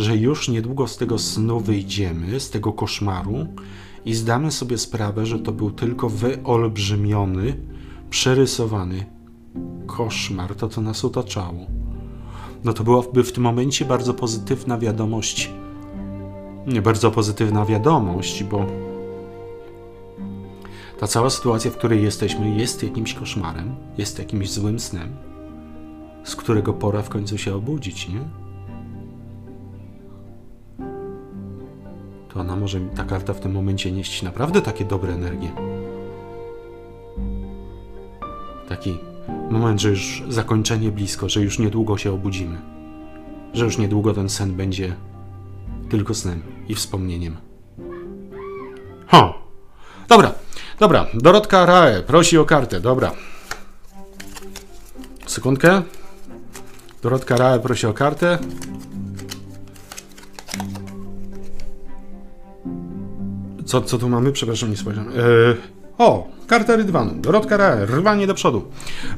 [0.00, 3.46] że już niedługo z tego snu wyjdziemy, z tego koszmaru
[4.04, 7.56] i zdamy sobie sprawę, że to był tylko wyolbrzymiony,
[8.10, 9.06] przerysowany
[9.86, 11.66] koszmar, to co nas otaczało.
[12.64, 15.50] No to byłaby w tym momencie bardzo pozytywna wiadomość.
[16.66, 18.66] Nie bardzo pozytywna wiadomość, bo
[20.98, 25.16] ta cała sytuacja, w której jesteśmy, jest jakimś koszmarem, jest jakimś złym snem,
[26.24, 28.49] z którego pora w końcu się obudzić, nie?
[32.34, 35.50] To ona może ta karta w tym momencie nieść naprawdę takie dobre energie.
[38.68, 38.98] Taki
[39.50, 42.60] moment, że już zakończenie blisko, że już niedługo się obudzimy.
[43.54, 44.96] Że już niedługo ten sen będzie
[45.90, 47.36] tylko snem i wspomnieniem.
[49.06, 49.34] Ho!
[50.08, 50.32] Dobra,
[50.78, 51.06] dobra.
[51.14, 53.12] Dorotka Rae prosi o kartę, dobra.
[55.26, 55.82] Sekundkę.
[57.02, 58.38] Dorotka Rae prosi o kartę.
[63.70, 64.32] Co, co tu mamy?
[64.32, 65.10] Przepraszam, nie spojrzałem.
[65.10, 65.56] Eee,
[65.98, 67.14] o, karta Rydwanu.
[67.14, 68.62] Dorotka Rae, rwanie do przodu.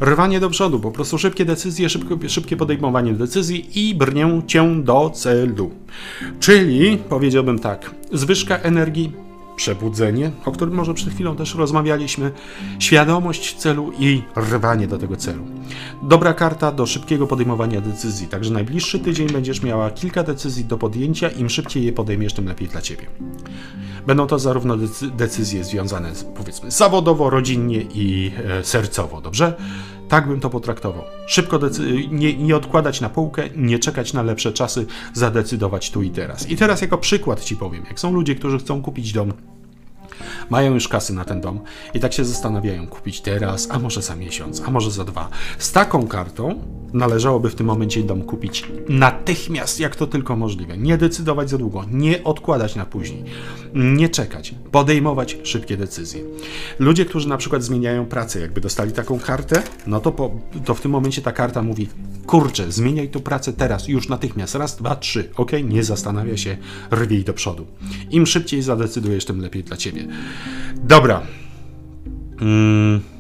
[0.00, 5.10] Rwanie do przodu, po prostu szybkie decyzje, szybkie, szybkie podejmowanie decyzji i brnię cię do
[5.10, 5.70] celu.
[6.40, 9.12] Czyli, powiedziałbym tak, zwyżka energii,
[9.56, 12.30] przebudzenie, o którym może przed chwilą też rozmawialiśmy,
[12.78, 15.44] świadomość celu i rwanie do tego celu.
[16.02, 21.28] Dobra karta do szybkiego podejmowania decyzji, także najbliższy tydzień będziesz miała kilka decyzji do podjęcia,
[21.28, 23.06] im szybciej je podejmiesz, tym lepiej dla Ciebie.
[24.06, 24.76] Będą to zarówno
[25.16, 29.54] decyzje związane z, powiedzmy zawodowo, rodzinnie i e, sercowo, dobrze?
[30.08, 31.04] Tak bym to potraktował.
[31.26, 31.60] Szybko
[32.10, 36.50] nie, nie odkładać na półkę, nie czekać na lepsze czasy, zadecydować tu i teraz.
[36.50, 39.32] I teraz jako przykład Ci powiem, jak są ludzie, którzy chcą kupić dom,
[40.50, 41.60] Mają już kasy na ten dom
[41.94, 45.28] i tak się zastanawiają, kupić teraz, a może za miesiąc, a może za dwa.
[45.58, 46.62] Z taką kartą
[46.92, 50.78] należałoby w tym momencie dom kupić natychmiast, jak to tylko możliwe.
[50.78, 53.24] Nie decydować za długo, nie odkładać na później,
[53.74, 56.22] nie czekać, podejmować szybkie decyzje.
[56.78, 60.30] Ludzie, którzy na przykład zmieniają pracę, jakby dostali taką kartę, no to, po,
[60.64, 61.88] to w tym momencie ta karta mówi:
[62.26, 65.52] kurczę, zmieniaj tu pracę teraz, już natychmiast, raz, dwa, trzy, ok?
[65.64, 66.56] Nie zastanawia się,
[66.90, 67.66] rwij do przodu.
[68.10, 70.06] Im szybciej zadecydujesz, tym lepiej dla ciebie.
[70.76, 71.22] Dobra.
[72.40, 73.11] Mm.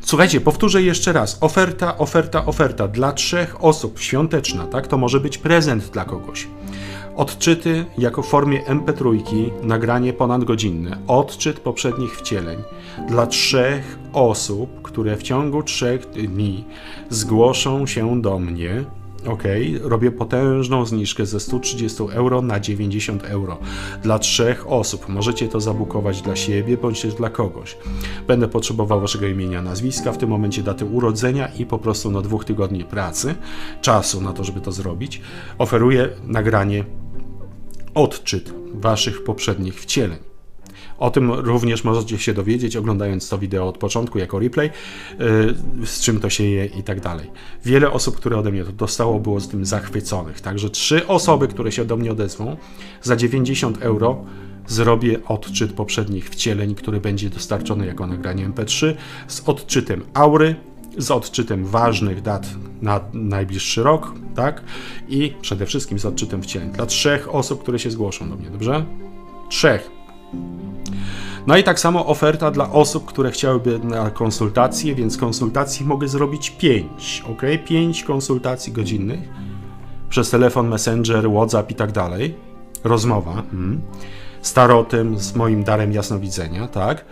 [0.00, 1.38] Słuchajcie, powtórzę jeszcze raz.
[1.40, 4.86] Oferta, oferta, oferta dla trzech osób, świąteczna, tak?
[4.86, 6.48] To może być prezent dla kogoś.
[7.16, 12.58] Odczyty jako w formie MP3, nagranie ponadgodzinne, odczyt poprzednich wcieleń
[13.08, 16.64] dla trzech osób, które w ciągu trzech dni
[17.10, 18.84] zgłoszą się do mnie
[19.26, 19.42] Ok,
[19.82, 23.58] robię potężną zniżkę ze 130 euro na 90 euro
[24.02, 25.08] dla trzech osób.
[25.08, 27.76] Możecie to zabukować dla siebie bądź też dla kogoś.
[28.26, 32.44] Będę potrzebował waszego imienia, nazwiska, w tym momencie daty urodzenia i po prostu na dwóch
[32.44, 33.34] tygodni pracy,
[33.80, 35.20] czasu na to, żeby to zrobić.
[35.58, 36.84] Oferuję nagranie,
[37.94, 40.27] odczyt waszych poprzednich wcieleń.
[40.98, 44.70] O tym również możecie się dowiedzieć, oglądając to wideo od początku jako replay,
[45.18, 47.30] yy, z czym to się je i tak dalej.
[47.64, 50.40] Wiele osób, które ode mnie to dostało, było z tym zachwyconych.
[50.40, 52.56] Także trzy osoby, które się do mnie odezwą,
[53.02, 54.24] za 90 euro
[54.66, 58.94] zrobię odczyt poprzednich wcieleń, który będzie dostarczony jako nagranie MP3
[59.28, 60.54] z odczytem aury,
[60.98, 62.48] z odczytem ważnych dat
[62.82, 64.62] na najbliższy rok, tak?
[65.08, 68.84] I przede wszystkim z odczytem wcieleń dla trzech osób, które się zgłoszą do mnie, dobrze?
[69.48, 69.97] Trzech.
[71.46, 76.50] No i tak samo oferta dla osób, które chciałyby na konsultacje, więc konsultacji mogę zrobić
[76.50, 77.42] 5, ok?
[77.66, 79.28] 5 konsultacji godzinnych
[80.08, 82.34] przez telefon, messenger, WhatsApp i tak dalej.
[82.84, 83.42] Rozmowa.
[83.50, 83.80] Hmm
[84.42, 87.04] z tarotem, z moim darem jasnowidzenia, tak?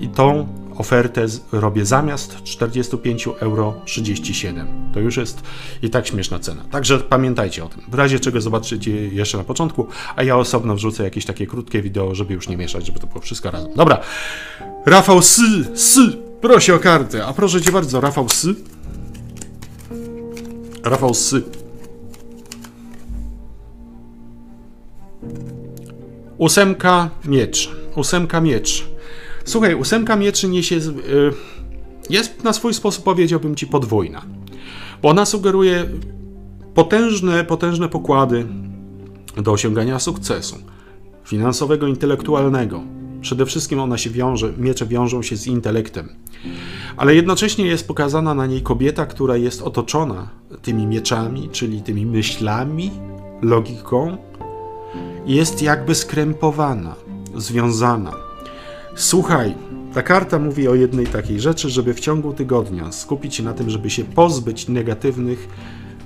[0.00, 4.90] I tą ofertę robię zamiast 45 euro 37.
[4.94, 5.42] To już jest
[5.82, 6.64] i tak śmieszna cena.
[6.70, 7.82] Także pamiętajcie o tym.
[7.88, 12.14] W razie czego zobaczycie jeszcze na początku, a ja osobno wrzucę jakieś takie krótkie wideo,
[12.14, 13.74] żeby już nie mieszać, żeby to było wszystko razem.
[13.74, 14.00] Dobra.
[14.86, 17.26] Rafał Sy, Sy, prosi o kartę.
[17.26, 18.54] A proszę cię bardzo, Rafał Sy.
[20.84, 21.42] Rafał Sy.
[26.38, 27.70] Ósemka miecz.
[27.96, 28.88] Ósemka miecz.
[29.44, 30.74] Słuchaj, ósemka mieczy niesie.
[30.76, 31.32] Yy,
[32.10, 34.22] jest na swój sposób, powiedziałbym ci, podwójna.
[35.02, 35.86] Bo ona sugeruje
[36.74, 38.46] potężne, potężne pokłady
[39.36, 40.56] do osiągania sukcesu
[41.24, 42.82] finansowego, intelektualnego.
[43.20, 46.08] Przede wszystkim ona się wiąże, miecze wiążą się z intelektem.
[46.96, 50.28] Ale jednocześnie jest pokazana na niej kobieta, która jest otoczona
[50.62, 52.90] tymi mieczami, czyli tymi myślami,
[53.42, 54.16] logiką,
[55.26, 56.94] jest jakby skrępowana,
[57.36, 58.12] związana.
[58.94, 59.54] Słuchaj,
[59.94, 63.70] ta karta mówi o jednej takiej rzeczy, żeby w ciągu tygodnia skupić się na tym,
[63.70, 65.48] żeby się pozbyć negatywnych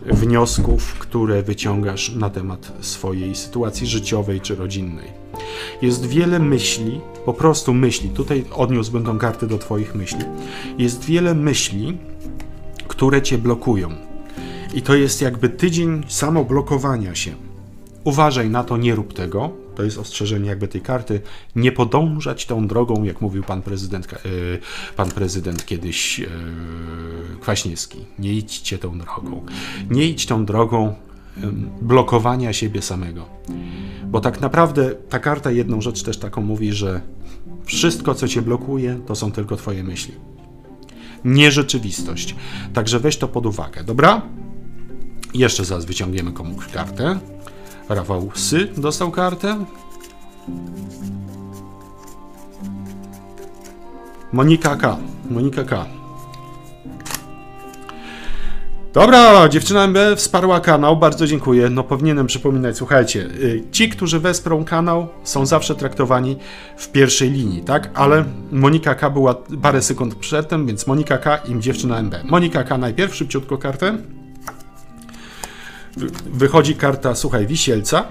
[0.06, 5.08] wniosków, które wyciągasz na temat swojej sytuacji życiowej czy rodzinnej.
[5.82, 8.08] Jest wiele myśli, po prostu myśli.
[8.08, 10.24] Tutaj odniósłbym tą kartę do Twoich myśli.
[10.78, 11.98] Jest wiele myśli,
[12.88, 13.90] które Cię blokują.
[14.74, 17.32] I to jest jakby tydzień samoblokowania się
[18.04, 19.50] Uważaj na to, nie rób tego.
[19.74, 21.20] To jest ostrzeżenie jakby tej karty.
[21.56, 24.18] Nie podążać tą drogą, jak mówił pan prezydent, e,
[24.96, 26.26] pan prezydent kiedyś e,
[27.40, 27.98] Kwaśniewski.
[28.18, 29.46] Nie idźcie tą drogą.
[29.90, 30.94] Nie idź tą drogą
[31.82, 33.26] blokowania siebie samego.
[34.04, 37.00] Bo tak naprawdę ta karta jedną rzecz też taką mówi, że
[37.64, 40.14] wszystko, co cię blokuje, to są tylko twoje myśli.
[41.24, 42.34] Nie rzeczywistość.
[42.72, 44.22] Także weź to pod uwagę, dobra?
[45.34, 47.18] Jeszcze zaraz wyciągniemy komuś kartę.
[47.88, 49.64] Rafał Sy dostał kartę.
[54.32, 54.96] Monika K.
[55.30, 55.86] Monika K.
[58.92, 61.70] Dobra, dziewczyna MB wsparła kanał, bardzo dziękuję.
[61.70, 66.36] No powinienem przypominać, słuchajcie, y, ci, którzy wesprą kanał, są zawsze traktowani
[66.76, 67.90] w pierwszej linii, tak?
[67.94, 72.14] Ale Monika K była parę sekund przedtem, więc Monika K i dziewczyna MB.
[72.24, 73.98] Monika K najpierw, szybciutko kartę
[76.32, 78.04] wychodzi karta, słuchaj, wisielca,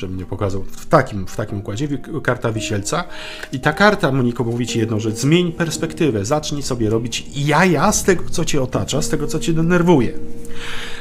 [0.00, 1.88] żebym nie pokazał, w takim, w takim układzie,
[2.22, 3.04] karta wisielca
[3.52, 8.04] i ta karta, Moniko, mówi ci jedną rzecz, zmień perspektywę, zacznij sobie robić jaja z
[8.04, 10.12] tego, co cię otacza, z tego, co cię denerwuje.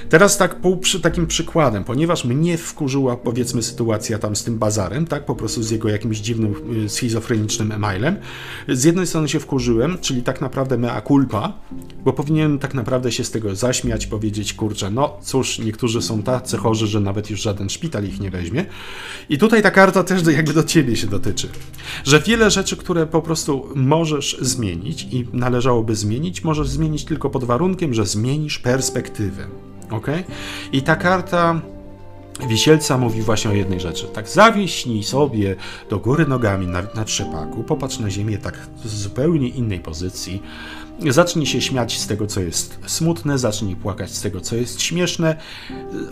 [0.10, 5.08] Teraz tak pół przy takim przykładem, ponieważ mnie wkurzyła powiedzmy sytuacja tam z tym bazarem,
[5.08, 8.16] tak, po prostu z jego jakimś dziwnym y, schizofrenicznym emailem.
[8.68, 11.54] Z jednej strony się wkurzyłem, czyli tak naprawdę mea culpa,
[12.04, 16.58] bo powinienem tak naprawdę się z tego zaśmiać, powiedzieć, kurczę, no cóż, niektórzy są tacy
[16.58, 18.66] chorzy, że nawet już żaden szpital ich nie weźmie.
[19.30, 21.50] I tutaj ta karta też jakby do ciebie się dotyczy,
[22.04, 27.44] że wiele rzeczy, które po prostu możesz zmienić i należałoby zmienić, możesz zmienić tylko pod
[27.44, 29.48] warunkiem, że zmienisz perspektywę.
[29.90, 30.08] Ok?
[30.72, 31.62] I ta karta
[32.48, 34.06] Wisielca mówi właśnie o jednej rzeczy.
[34.06, 35.56] Tak zawiśnij sobie
[35.90, 40.42] do góry nogami na, na trzepaku, popatrz na ziemię tak z zupełnie innej pozycji,
[41.08, 45.36] zacznij się śmiać z tego, co jest smutne, zacznij płakać z tego, co jest śmieszne,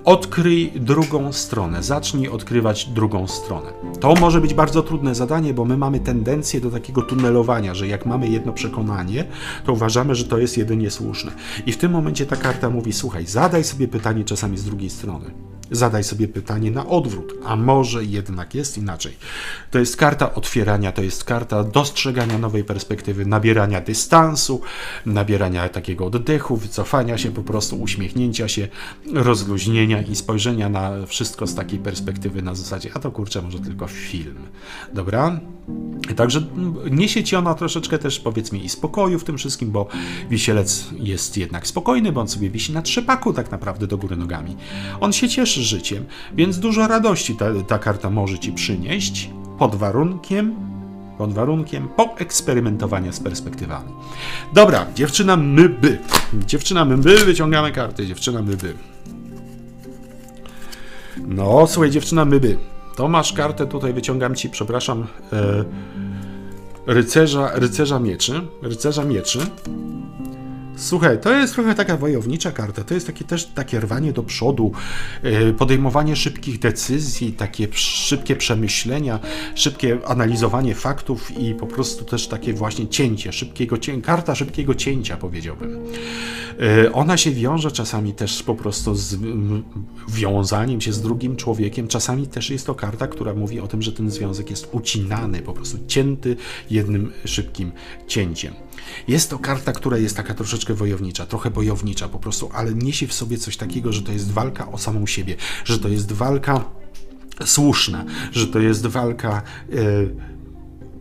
[0.06, 3.74] odkryj drugą stronę, zacznij odkrywać drugą stronę.
[4.00, 8.06] To może być bardzo trudne zadanie, bo my mamy tendencję do takiego tunelowania, że jak
[8.06, 9.26] mamy jedno przekonanie,
[9.66, 11.32] to uważamy, że to jest jedynie słuszne.
[11.66, 15.57] I w tym momencie ta karta mówi: słuchaj, zadaj sobie pytanie czasami z drugiej strony.
[15.72, 19.18] Zadaj sobie pytanie na odwrót, a może jednak jest inaczej.
[19.72, 24.62] To jest karta otwierania, to jest karta dostrzegania nowej perspektywy, nabierania dystansu,
[25.06, 28.68] nabierania takiego oddechu, wycofania się, po prostu uśmiechnięcia się,
[29.14, 33.88] rozluźnienia i spojrzenia na wszystko z takiej perspektywy na zasadzie, a to kurczę, może tylko
[33.88, 34.38] film.
[34.94, 35.40] Dobra?
[36.16, 36.42] Także
[36.92, 39.88] niesie ci ona troszeczkę też, powiedzmy, i spokoju w tym wszystkim, bo
[40.30, 44.56] wisielec jest jednak spokojny, bo on sobie wisi na trzepaku tak naprawdę do góry nogami.
[45.00, 50.56] On się cieszy życiem, więc dużo radości ta, ta karta może ci przynieść, pod warunkiem,
[51.18, 53.92] pod warunkiem poeksperymentowania z perspektywami.
[54.54, 56.00] Dobra, dziewczyna myby.
[56.34, 58.74] Dziewczyna myby, wyciągamy karty, dziewczyna myby.
[61.28, 62.58] No, słuchaj, dziewczyna myby.
[62.98, 65.64] To masz kartę, tutaj wyciągam ci, przepraszam, e,
[66.88, 68.42] rycerza, rycerza mieczy.
[68.62, 69.40] Rycerza mieczy.
[70.78, 72.84] Słuchaj, to jest trochę taka wojownicza karta.
[72.84, 74.72] To jest takie też takie rwanie do przodu,
[75.24, 79.20] e, podejmowanie szybkich decyzji, takie szybkie przemyślenia,
[79.56, 85.18] szybkie analizowanie faktów i po prostu też takie właśnie cięcie, szybkiego cię karta szybkiego cięcia,
[85.18, 85.80] powiedziałbym.
[86.60, 89.16] E, ona się wiąże czasami też po prostu z
[90.10, 91.88] wiązaniem się z drugim człowiekiem.
[91.88, 95.54] Czasami też jest to karta, która mówi o tym, że ten związek jest ucinany, po
[95.54, 96.36] prostu cięty
[96.70, 97.72] jednym szybkim
[98.08, 98.67] cięciem.
[99.08, 103.14] Jest to karta, która jest taka troszeczkę wojownicza, trochę bojownicza po prostu, ale niesie w
[103.14, 106.66] sobie coś takiego, że to jest walka o samą siebie, że to jest walka
[107.46, 109.42] słuszna, że to jest walka.
[109.70, 110.16] Yy,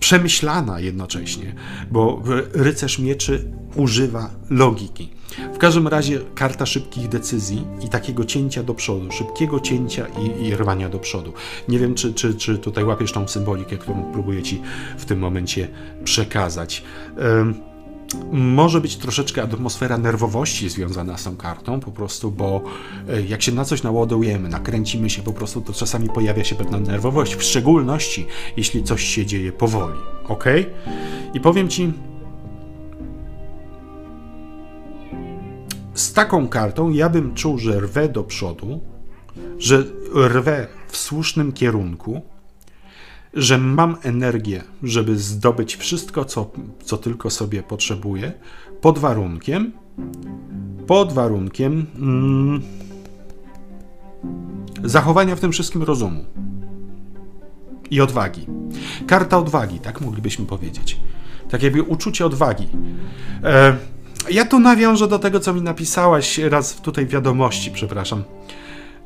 [0.00, 1.54] przemyślana jednocześnie,
[1.90, 2.22] bo
[2.52, 5.15] rycerz mieczy używa logiki.
[5.54, 10.56] W każdym razie karta szybkich decyzji i takiego cięcia do przodu, szybkiego cięcia i, i
[10.56, 11.32] rwania do przodu.
[11.68, 14.62] Nie wiem, czy, czy, czy tutaj łapiesz tą symbolikę, którą próbuję ci
[14.98, 15.68] w tym momencie
[16.04, 16.82] przekazać.
[17.18, 17.54] Um,
[18.32, 22.62] może być troszeczkę atmosfera nerwowości związana z tą kartą, po prostu, bo
[23.08, 26.78] e, jak się na coś naładujemy, nakręcimy się po prostu, to czasami pojawia się pewna
[26.78, 28.26] nerwowość, w szczególności
[28.56, 29.98] jeśli coś się dzieje powoli.
[30.28, 30.44] Ok?
[31.34, 31.92] I powiem ci,
[35.96, 38.80] z taką kartą ja bym czuł, że rwę do przodu,
[39.58, 39.84] że
[40.14, 42.22] rwę w słusznym kierunku,
[43.34, 46.50] że mam energię, żeby zdobyć wszystko, co,
[46.84, 48.32] co tylko sobie potrzebuję,
[48.80, 49.72] pod warunkiem,
[50.86, 52.62] pod warunkiem mm,
[54.84, 56.24] zachowania w tym wszystkim rozumu
[57.90, 58.46] i odwagi.
[59.06, 61.00] Karta odwagi, tak moglibyśmy powiedzieć.
[61.50, 62.68] Tak jakby uczucie odwagi.
[63.44, 63.76] E,
[64.30, 68.24] ja tu nawiążę do tego, co mi napisałaś raz tutaj w wiadomości, przepraszam.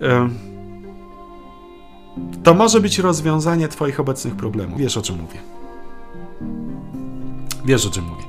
[0.03, 0.29] E,
[2.43, 4.79] to może być rozwiązanie Twoich obecnych problemów.
[4.79, 5.41] Wiesz o czym mówię.
[7.64, 8.25] Wiesz o czym mówię.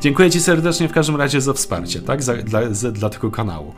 [0.00, 2.22] Dziękuję Ci serdecznie w każdym razie za wsparcie, tak?
[2.22, 3.74] Za, dla, za, dla tego kanału.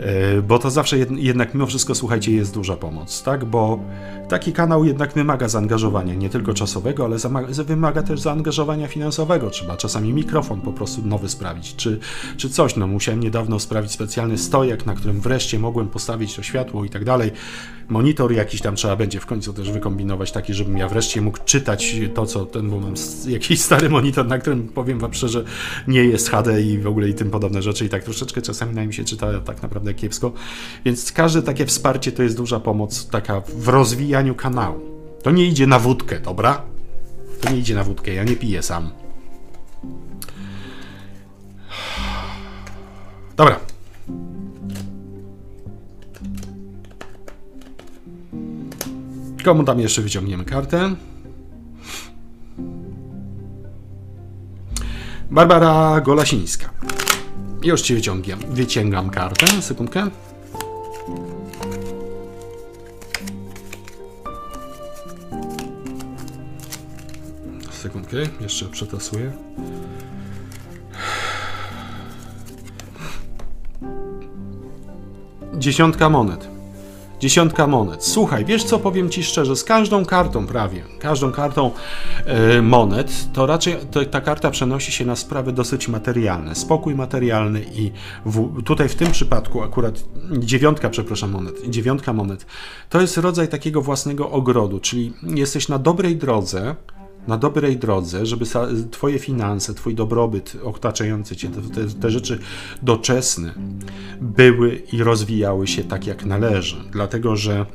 [0.00, 3.44] E, bo to zawsze jednak mimo wszystko, słuchajcie, jest duża pomoc, tak?
[3.44, 3.80] Bo
[4.28, 7.16] taki kanał jednak wymaga zaangażowania, nie tylko czasowego, ale
[7.64, 9.50] wymaga też zaangażowania finansowego.
[9.50, 11.98] Trzeba czasami mikrofon po prostu nowy sprawić, czy,
[12.36, 12.76] czy coś.
[12.76, 17.04] No, musiałem niedawno sprawić specjalny stojak, na którym wreszcie mogłem postawić to światło i tak
[17.04, 17.30] dalej.
[17.88, 21.96] Monitor jakiś tam trzeba będzie w końcu też wykombinować taki, żebym ja wreszcie mógł czytać
[22.14, 22.94] to, co ten, bo mam
[23.28, 25.44] jakiś stary monitor, na którym powiem wam szczerze,
[25.88, 28.82] nie jest HD i w ogóle i tym podobne rzeczy i tak troszeczkę czasami na
[28.82, 30.32] nim się czyta tak naprawdę kiepsko.
[30.84, 34.80] Więc każde takie wsparcie to jest duża pomoc taka w rozwijaniu kanału.
[35.22, 36.62] To nie idzie na wódkę, dobra?
[37.40, 38.90] To nie idzie na wódkę, ja nie piję sam.
[43.36, 43.60] Dobra.
[49.44, 50.94] Komu tam jeszcze wyciągniemy kartę?
[55.30, 56.70] Barbara Golasińska.
[57.62, 60.10] Już ci wyciągam, wyciągam kartę, sekundkę.
[67.70, 69.32] Sekundkę, jeszcze przetasuję.
[75.58, 76.59] Dziesiątka monet.
[77.20, 78.04] Dziesiątka monet.
[78.04, 81.70] Słuchaj, wiesz co, powiem ci szczerze, z każdą kartą prawie, każdą kartą
[82.24, 86.54] e, monet, to raczej to, ta karta przenosi się na sprawy dosyć materialne.
[86.54, 87.92] Spokój materialny i
[88.26, 90.04] w, tutaj w tym przypadku akurat
[90.38, 92.46] dziewiątka, przepraszam, monet, dziewiątka monet,
[92.88, 96.74] to jest rodzaj takiego własnego ogrodu, czyli jesteś na dobrej drodze,
[97.30, 98.44] na dobrej drodze, żeby
[98.90, 102.38] Twoje finanse, Twój dobrobyt otaczający Cię, te, te, rzeczy
[102.82, 103.54] doczesne
[104.20, 107.66] były i rozwijały się tak jak należy, dlatego że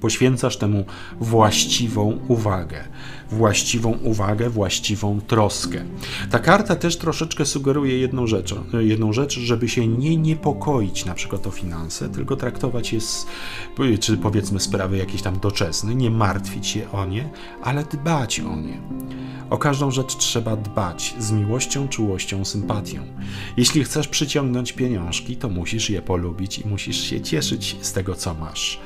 [0.00, 0.84] poświęcasz temu
[1.20, 2.84] właściwą uwagę
[3.30, 5.84] właściwą uwagę, właściwą troskę.
[6.30, 11.46] Ta karta też troszeczkę sugeruje jedną rzecz, jedną rzecz, żeby się nie niepokoić na przykład
[11.46, 13.26] o finanse, tylko traktować je, z,
[14.00, 17.28] czy powiedzmy sprawy jakieś tam doczesne, nie martwić się o nie,
[17.62, 18.80] ale dbać o nie.
[19.50, 23.02] O każdą rzecz trzeba dbać z miłością, czułością, sympatią.
[23.56, 28.34] Jeśli chcesz przyciągnąć pieniążki, to musisz je polubić i musisz się cieszyć z tego, co
[28.34, 28.80] masz.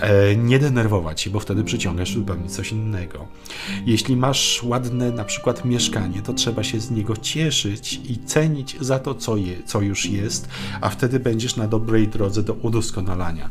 [0.00, 3.26] E, nie denerwować się, bo wtedy przyciągasz zupełnie coś innego.
[3.86, 8.98] Jeśli masz ładne na przykład mieszkanie, to trzeba się z niego cieszyć i cenić za
[8.98, 10.48] to, co, je, co już jest,
[10.80, 13.50] a wtedy będziesz na dobrej drodze do udoskonalania.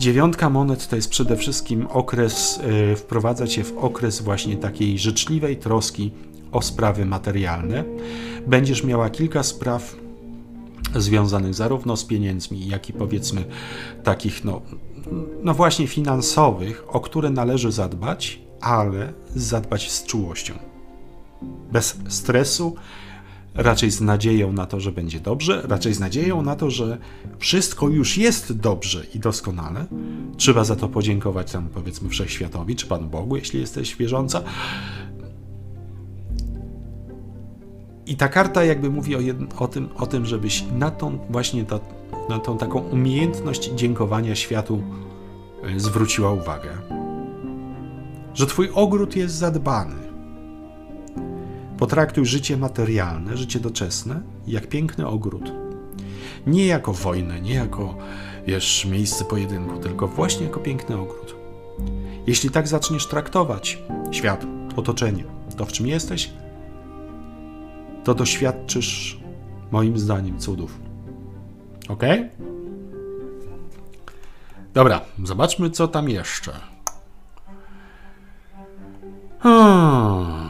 [0.00, 2.60] Dziewiątka monet to jest przede wszystkim okres,
[2.90, 6.10] yy, wprowadza cię w okres właśnie takiej życzliwej troski
[6.52, 7.84] o sprawy materialne.
[8.46, 9.96] Będziesz miała kilka spraw
[10.96, 13.44] związanych zarówno z pieniędzmi, jak i powiedzmy
[14.04, 14.60] takich, no,
[15.42, 20.54] no właśnie finansowych, o które należy zadbać, ale zadbać z czułością.
[21.72, 22.76] Bez stresu,
[23.54, 26.98] raczej z nadzieją na to, że będzie dobrze, raczej z nadzieją na to, że
[27.38, 29.86] wszystko już jest dobrze i doskonale.
[30.36, 34.42] Trzeba za to podziękować tam powiedzmy wszechświatowi, czy Panu Bogu, jeśli jesteś wierząca.
[38.06, 39.18] I ta karta jakby mówi o,
[39.58, 41.80] o, tym, o tym, żebyś na tą właśnie ta,
[42.28, 44.82] na tą taką umiejętność dziękowania światu
[45.62, 46.97] e, zwróciła uwagę.
[48.38, 49.94] Że twój ogród jest zadbany.
[51.78, 55.52] Potraktuj życie materialne, życie doczesne jak piękny ogród.
[56.46, 57.94] Nie jako wojnę, nie jako
[58.46, 61.36] wiesz, miejsce pojedynku, tylko właśnie jako piękny ogród.
[62.26, 64.46] Jeśli tak zaczniesz traktować świat,
[64.76, 65.24] otoczenie,
[65.56, 66.30] to w czym jesteś,
[68.04, 69.20] to doświadczysz,
[69.70, 70.78] moim zdaniem, cudów.
[71.88, 72.02] Ok?
[74.74, 76.67] Dobra, zobaczmy, co tam jeszcze.
[79.38, 80.48] Hmm.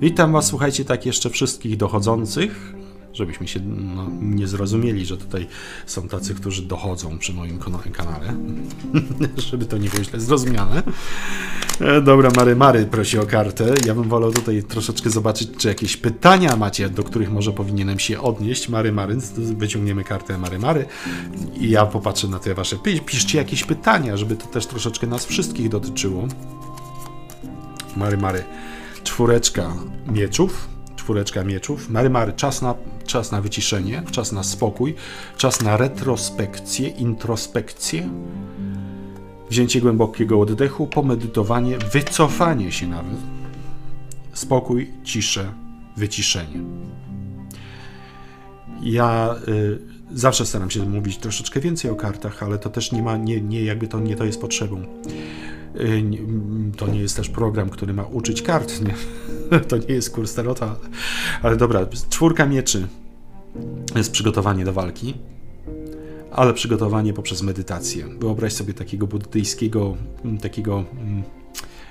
[0.00, 2.77] Witam Was, słuchajcie, tak jeszcze wszystkich dochodzących
[3.18, 5.46] żebyśmy się no, nie zrozumieli, że tutaj
[5.86, 7.58] są tacy, którzy dochodzą przy moim
[7.92, 8.34] kanale,
[9.50, 10.82] żeby to nie było źle zrozumiane.
[11.80, 13.74] E, dobra, Mary Mary prosi o kartę.
[13.86, 18.20] Ja bym wolał tutaj troszeczkę zobaczyć, czy jakieś pytania macie, do których może powinienem się
[18.20, 18.68] odnieść.
[18.68, 20.86] Mary Mary, wyciągniemy kartę Mary Mary
[21.54, 22.76] i ja popatrzę na te wasze.
[23.06, 26.28] Piszcie jakieś pytania, żeby to też troszeczkę nas wszystkich dotyczyło.
[27.96, 28.44] Mary Mary,
[29.04, 29.74] czwóreczka
[30.12, 30.68] mieczów
[31.08, 31.90] czwóreczka mieczów.
[31.90, 32.74] Mary Mary, czas na,
[33.08, 34.94] czas na wyciszenie, czas na spokój,
[35.36, 38.08] czas na retrospekcję, introspekcję,
[39.50, 43.18] wzięcie głębokiego oddechu, pomedytowanie, wycofanie się nawet.
[44.32, 45.52] Spokój, ciszę,
[45.96, 46.60] wyciszenie.
[48.82, 49.78] Ja y,
[50.10, 53.62] zawsze staram się mówić troszeczkę więcej o kartach, ale to też nie ma, nie, nie
[53.64, 54.82] jakby to nie to jest potrzebą.
[55.76, 56.02] Y,
[56.76, 58.80] to nie jest też program, który ma uczyć kart.
[58.82, 58.94] Nie?
[59.68, 60.76] To nie jest kurs tarota.
[61.42, 62.88] Ale dobra, czwórka mieczy
[63.96, 65.14] jest przygotowanie do walki,
[66.32, 68.06] ale przygotowanie poprzez medytację.
[68.20, 69.96] Wyobraź sobie takiego buddyjskiego,
[70.40, 71.22] takiego mm,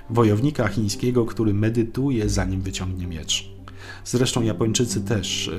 [0.09, 3.49] wojownika chińskiego, który medytuje zanim wyciągnie miecz.
[4.05, 5.51] Zresztą Japończycy też,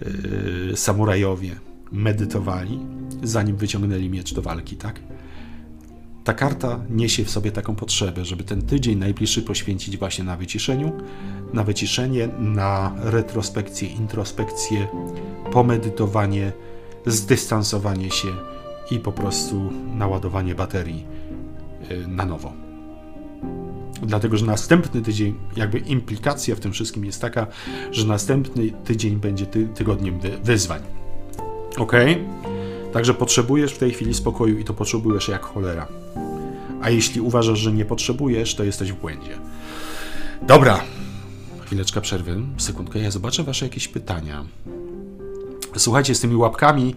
[0.00, 1.56] yy, yy, samurajowie
[1.92, 2.78] medytowali
[3.22, 5.00] zanim wyciągnęli miecz do walki, tak?
[6.24, 10.92] Ta karta niesie w sobie taką potrzebę, żeby ten tydzień najbliższy poświęcić właśnie na wyciszeniu,
[11.52, 14.86] na wyciszenie, na retrospekcję, introspekcję,
[15.52, 16.52] pomedytowanie,
[17.06, 18.28] zdystansowanie się
[18.90, 21.04] i po prostu naładowanie baterii
[21.90, 22.52] y, na nowo.
[24.02, 27.46] Dlatego, że następny tydzień, jakby implikacja w tym wszystkim jest taka,
[27.90, 30.82] że następny tydzień będzie ty tygodniem wy wyzwań.
[31.78, 31.92] Ok?
[32.92, 36.03] Także potrzebujesz w tej chwili spokoju i to potrzebujesz jak cholera.
[36.84, 39.38] A jeśli uważasz, że nie potrzebujesz, to jesteś w błędzie.
[40.42, 40.80] Dobra.
[41.66, 44.44] Chwileczka przerwy, sekundkę, ja zobaczę wasze jakieś pytania.
[45.76, 46.94] Słuchajcie, z tymi łapkami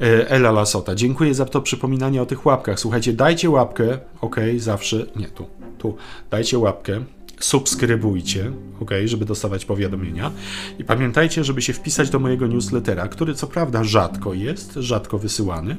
[0.00, 0.94] e, Ela Lasota.
[0.94, 2.80] Dziękuję za to przypominanie o tych łapkach.
[2.80, 5.46] Słuchajcie, dajcie łapkę, ok, zawsze, nie tu,
[5.78, 5.96] tu,
[6.30, 7.04] dajcie łapkę,
[7.40, 10.30] subskrybujcie, ok, żeby dostawać powiadomienia.
[10.78, 15.76] I pamiętajcie, żeby się wpisać do mojego newslettera, który co prawda rzadko jest, rzadko wysyłany,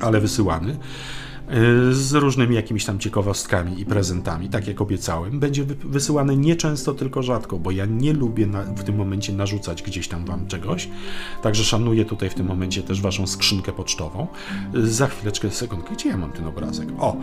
[0.00, 0.76] ale wysyłany
[1.90, 5.40] z różnymi jakimiś tam ciekawostkami i prezentami, tak jak obiecałem.
[5.40, 10.08] Będzie wysyłany nieczęsto, tylko rzadko, bo ja nie lubię na, w tym momencie narzucać gdzieś
[10.08, 10.88] tam wam czegoś.
[11.42, 14.26] Także szanuję tutaj w tym momencie też waszą skrzynkę pocztową.
[14.74, 16.88] Y, za chwileczkę, sekundkę, gdzie ja mam ten obrazek?
[16.98, 17.16] O,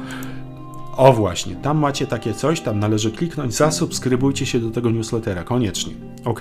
[0.98, 5.94] o właśnie, tam macie takie coś, tam należy kliknąć, zasubskrybujcie się do tego newslettera, koniecznie,
[6.26, 6.40] ok?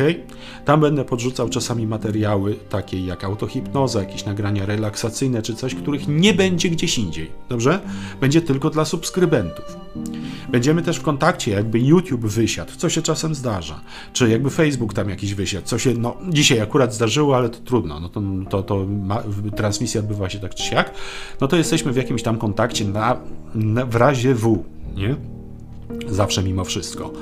[0.65, 6.35] Tam będę podrzucał czasami materiały takie jak autohipnoza, jakieś nagrania relaksacyjne czy coś, których nie
[6.35, 7.81] będzie gdzieś indziej, dobrze?
[8.21, 9.84] Będzie tylko dla subskrybentów.
[10.49, 13.81] Będziemy też w kontakcie, jakby YouTube wysiadł, co się czasem zdarza,
[14.13, 18.01] czy jakby Facebook tam jakiś wysiadł, co się, no dzisiaj akurat zdarzyło, ale to trudno,
[18.01, 19.23] no to, to, to ma,
[19.57, 20.95] transmisja odbywa się tak czy siak,
[21.41, 23.17] no to jesteśmy w jakimś tam kontakcie na,
[23.55, 24.65] na w razie W,
[24.97, 25.17] nie?
[26.09, 27.13] Zawsze mimo wszystko.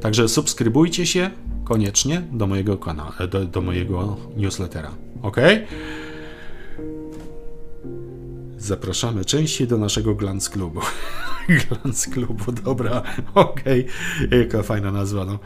[0.00, 1.30] Także subskrybujcie się
[1.64, 4.90] koniecznie do mojego kanału, do, do mojego newslettera,
[5.22, 5.36] ok?
[8.62, 10.80] Zapraszamy częściej do naszego Glans Klubu.
[11.68, 13.02] Glans Klubu, dobra,
[13.34, 13.86] okej.
[14.26, 14.38] Okay.
[14.38, 15.38] Jaka fajna nazwa, no.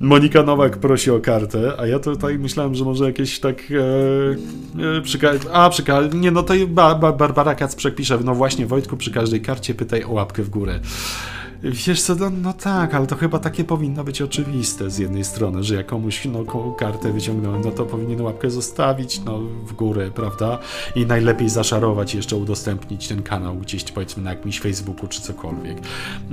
[0.00, 5.02] Monika Nowak prosi o kartę, a ja tutaj myślałem, że może jakieś tak e, e,
[5.02, 5.18] przy
[5.52, 5.84] A, przy
[6.14, 10.04] Nie, no to ba, ba, Barbara Kacprzek pisze, no właśnie Wojtku, przy każdej karcie pytaj
[10.04, 10.80] o łapkę w górę.
[11.64, 15.64] Wiesz co, no, no, tak, ale to chyba takie powinno być oczywiste z jednej strony,
[15.64, 16.44] że jak komuś no,
[16.78, 20.58] kartę wyciągnąłem, no to powinien łapkę zostawić no, w górę, prawda?
[20.96, 25.78] I najlepiej zaszarować, jeszcze udostępnić ten kanał gdzieś powiedzmy na jakimś Facebooku czy cokolwiek.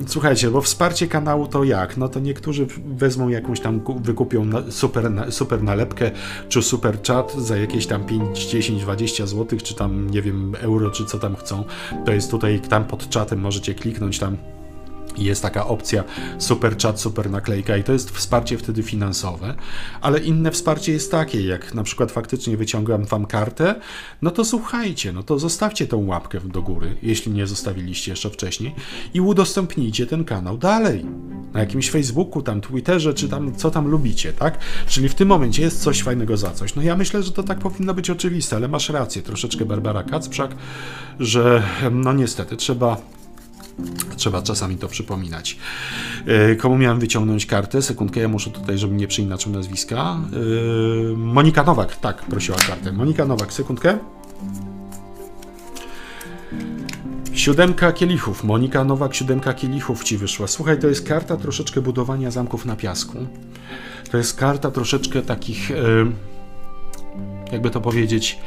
[0.07, 1.97] Słuchajcie, bo wsparcie kanału to jak?
[1.97, 6.11] No to niektórzy wezmą jakąś tam, wykupią super, super nalepkę
[6.47, 10.91] czy super chat za jakieś tam 5, 10, 20 zł, czy tam nie wiem, euro,
[10.91, 11.63] czy co tam chcą.
[12.05, 14.37] To jest tutaj, tam pod czatem możecie kliknąć tam
[15.25, 16.03] jest taka opcja
[16.37, 19.55] super chat, super naklejka i to jest wsparcie wtedy finansowe,
[20.01, 23.75] ale inne wsparcie jest takie, jak na przykład faktycznie wyciągam wam kartę,
[24.21, 28.75] no to słuchajcie, no to zostawcie tą łapkę do góry, jeśli nie zostawiliście jeszcze wcześniej
[29.13, 31.05] i udostępnijcie ten kanał dalej.
[31.53, 34.57] Na jakimś Facebooku, tam Twitterze, czy tam co tam lubicie, tak?
[34.87, 36.75] Czyli w tym momencie jest coś fajnego za coś.
[36.75, 40.55] No ja myślę, że to tak powinno być oczywiste, ale masz rację, troszeczkę Barbara Kacprzak,
[41.19, 42.97] że no niestety trzeba
[44.15, 45.57] Trzeba czasami to przypominać.
[46.25, 47.81] E, komu miałem wyciągnąć kartę?
[47.81, 50.17] Sekundkę, ja muszę tutaj, żeby nie przeinaczył nazwiska.
[51.13, 52.91] E, Monika Nowak, tak, prosiła kartę.
[52.91, 53.97] Monika Nowak, sekundkę.
[57.33, 58.43] Siódemka kielichów.
[58.43, 60.47] Monika Nowak, siódemka kielichów ci wyszła.
[60.47, 63.17] Słuchaj, to jest karta troszeczkę budowania zamków na piasku.
[64.11, 65.75] To jest karta troszeczkę takich, e,
[67.51, 68.39] jakby to powiedzieć,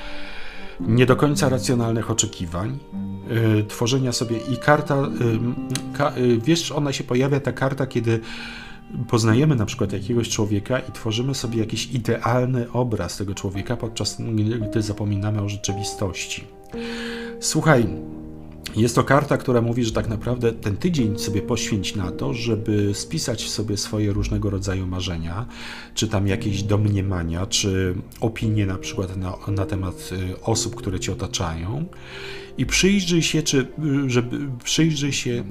[0.87, 2.79] nie do końca racjonalnych oczekiwań,
[3.29, 5.39] yy, tworzenia sobie i karta, yy,
[5.99, 8.21] ka, yy, wiesz, ona się pojawia ta karta, kiedy
[9.09, 14.23] poznajemy na przykład jakiegoś człowieka i tworzymy sobie jakiś idealny obraz tego człowieka, podczas
[14.71, 16.45] gdy zapominamy o rzeczywistości.
[17.41, 17.87] Słuchaj,
[18.77, 22.95] jest to karta, która mówi, że tak naprawdę ten tydzień sobie poświęć na to, żeby
[22.95, 25.47] spisać sobie swoje różnego rodzaju marzenia,
[25.95, 31.13] czy tam jakieś domniemania, czy opinie na przykład na, na temat y, osób, które cię
[31.13, 31.87] otaczają
[32.59, 33.67] i przyjrzyj się, czy,
[34.07, 35.45] żeby przyjrzyj się,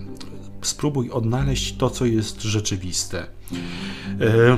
[0.61, 3.25] spróbuj odnaleźć to, co jest rzeczywiste.
[4.21, 4.57] E,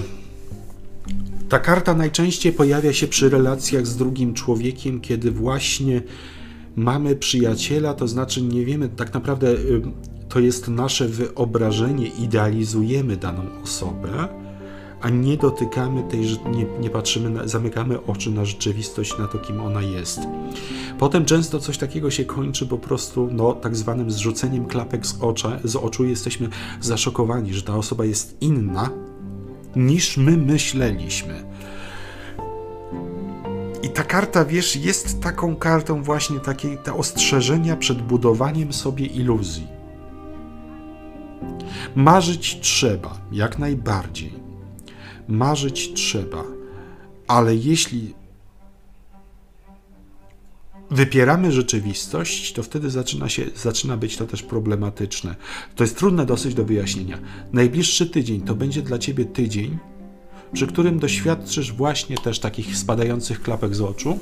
[1.49, 6.01] ta karta najczęściej pojawia się przy relacjach z drugim człowiekiem, kiedy właśnie
[6.75, 9.81] mamy przyjaciela, to znaczy nie wiemy, tak naprawdę y,
[10.29, 14.27] to jest nasze wyobrażenie, idealizujemy daną osobę,
[15.01, 16.19] a nie dotykamy tej,
[16.55, 20.19] nie, nie patrzymy, na, zamykamy oczy na rzeczywistość, na to, kim ona jest.
[20.99, 25.59] Potem często coś takiego się kończy po prostu no, tak zwanym zrzuceniem klapek z, ocza,
[25.63, 26.05] z oczu.
[26.05, 26.49] Jesteśmy
[26.81, 28.89] zaszokowani, że ta osoba jest inna
[29.75, 31.52] niż my myśleliśmy.
[33.83, 39.67] I ta karta, wiesz, jest taką kartą właśnie takiej, te ostrzeżenia przed budowaniem sobie iluzji.
[41.95, 44.33] Marzyć trzeba, jak najbardziej.
[45.27, 46.43] Marzyć trzeba,
[47.27, 48.13] ale jeśli
[50.91, 55.35] wypieramy rzeczywistość, to wtedy zaczyna, się, zaczyna być to też problematyczne.
[55.75, 57.19] To jest trudne dosyć do wyjaśnienia.
[57.53, 59.77] Najbliższy tydzień to będzie dla ciebie tydzień,
[60.53, 64.19] przy którym doświadczysz właśnie też takich spadających klapek z oczu,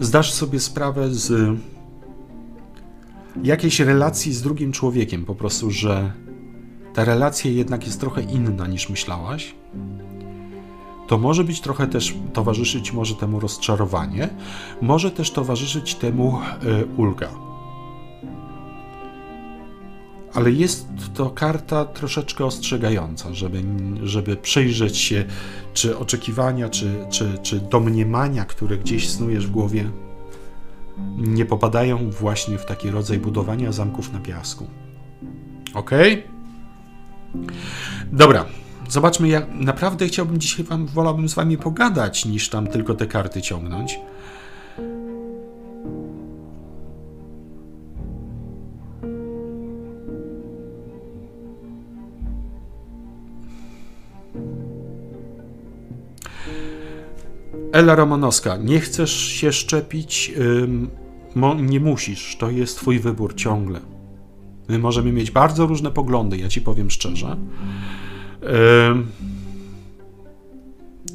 [0.00, 1.58] zdasz sobie sprawę z
[3.42, 6.12] jakiejś relacji z drugim człowiekiem, po prostu, że
[6.94, 9.54] ta relacja jednak jest trochę inna niż myślałaś.
[11.06, 14.28] to może być trochę też towarzyszyć może temu rozczarowanie,
[14.82, 16.38] może też towarzyszyć temu
[16.82, 17.28] y, ulga.
[20.36, 23.62] Ale jest to karta troszeczkę ostrzegająca, żeby,
[24.02, 25.24] żeby przyjrzeć się,
[25.74, 29.90] czy oczekiwania, czy, czy, czy domniemania, które gdzieś snujesz w głowie,
[31.18, 34.66] nie popadają właśnie w taki rodzaj budowania zamków na piasku.
[35.74, 35.90] Ok?
[38.12, 38.44] Dobra,
[38.88, 39.28] zobaczmy.
[39.28, 43.98] Ja naprawdę chciałbym dzisiaj wam, wolałbym z wami pogadać, niż tam tylko te karty ciągnąć.
[57.76, 60.32] Ela Romanowska, nie chcesz się szczepić,
[61.58, 63.80] nie musisz, to jest twój wybór ciągle.
[64.68, 67.36] My możemy mieć bardzo różne poglądy, ja ci powiem szczerze.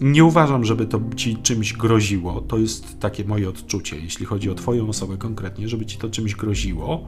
[0.02, 2.42] Nie uważam, żeby to ci czymś groziło.
[2.42, 6.36] To jest takie moje odczucie, jeśli chodzi o Twoją osobę konkretnie, żeby ci to czymś
[6.36, 7.08] groziło.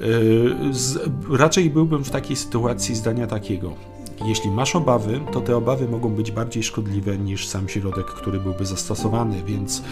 [0.00, 3.93] Yy, raczej byłbym w takiej sytuacji zdania takiego
[4.24, 8.66] jeśli masz obawy, to te obawy mogą być bardziej szkodliwe niż sam środek, który byłby
[8.66, 9.82] zastosowany, więc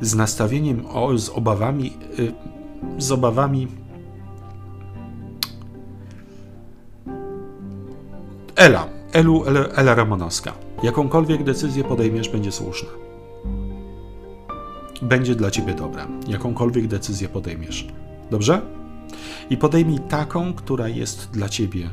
[0.00, 2.32] z nastawieniem, o, z obawami, y,
[2.98, 3.68] z obawami
[8.56, 10.52] Ela, Elu, Ela, Ela Ramonowska.
[10.82, 12.88] Jakąkolwiek decyzję podejmiesz, będzie słuszna.
[15.02, 16.06] Będzie dla ciebie dobra.
[16.28, 17.88] Jakąkolwiek decyzję podejmiesz.
[18.30, 18.60] Dobrze?
[19.50, 21.90] I podejmij taką, która jest dla ciebie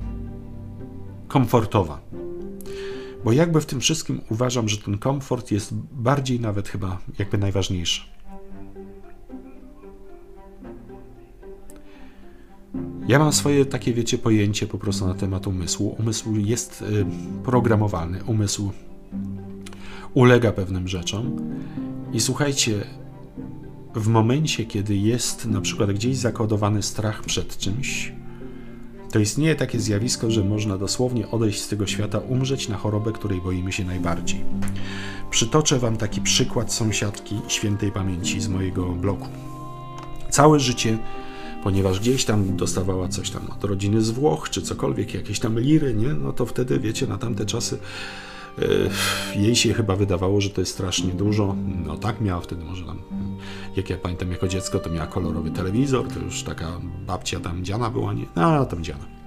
[1.29, 2.01] komfortowa.
[3.23, 8.01] Bo jakby w tym wszystkim uważam, że ten komfort jest bardziej nawet chyba jakby najważniejszy.
[13.07, 15.95] Ja mam swoje takie, wiecie, pojęcie po prostu na temat umysłu.
[15.99, 17.05] Umysł jest y,
[17.43, 18.71] programowalny, umysł
[20.13, 21.35] ulega pewnym rzeczom.
[22.13, 22.83] I słuchajcie,
[23.95, 28.13] w momencie, kiedy jest na przykład gdzieś zakodowany strach przed czymś,
[29.11, 33.41] to istnieje takie zjawisko, że można dosłownie odejść z tego świata, umrzeć na chorobę, której
[33.41, 34.41] boimy się najbardziej.
[35.29, 39.27] Przytoczę Wam taki przykład sąsiadki świętej pamięci z mojego bloku.
[40.29, 40.97] Całe życie,
[41.63, 45.93] ponieważ gdzieś tam dostawała coś tam od rodziny z Włoch, czy cokolwiek, jakieś tam liry,
[45.93, 46.13] nie?
[46.13, 47.77] no to wtedy, wiecie, na tamte czasy
[49.35, 51.55] jej się chyba wydawało, że to jest strasznie dużo.
[51.85, 53.01] No tak miała wtedy może tam,
[53.75, 56.67] jak ja pamiętam jako dziecko, to miała kolorowy telewizor, to już taka
[57.07, 58.25] babcia tam dziana była, nie?
[58.35, 59.18] No, tam dziana.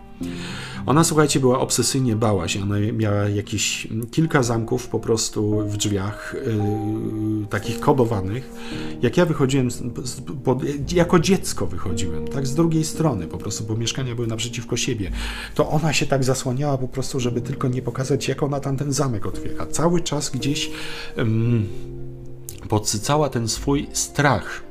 [0.86, 2.62] Ona, słuchajcie, była obsesyjnie bała się.
[2.62, 8.50] Ona miała jakieś kilka zamków po prostu w drzwiach, yy, takich kodowanych.
[9.02, 9.82] Jak ja wychodziłem, z,
[10.44, 10.62] pod,
[10.92, 15.10] jako dziecko wychodziłem, tak z drugiej strony po prostu, bo mieszkania były naprzeciwko siebie,
[15.54, 18.92] to ona się tak zasłaniała po prostu, żeby tylko nie pokazać, jak ona tam ten
[18.92, 19.66] zamek otwiera.
[19.66, 20.70] Cały czas gdzieś
[21.16, 21.24] yy,
[22.68, 24.62] podsycała ten swój strach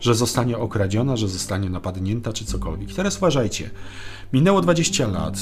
[0.00, 2.94] że zostanie okradziona, że zostanie napadnięta, czy cokolwiek.
[2.94, 3.70] teraz uważajcie,
[4.32, 5.38] minęło 20 lat,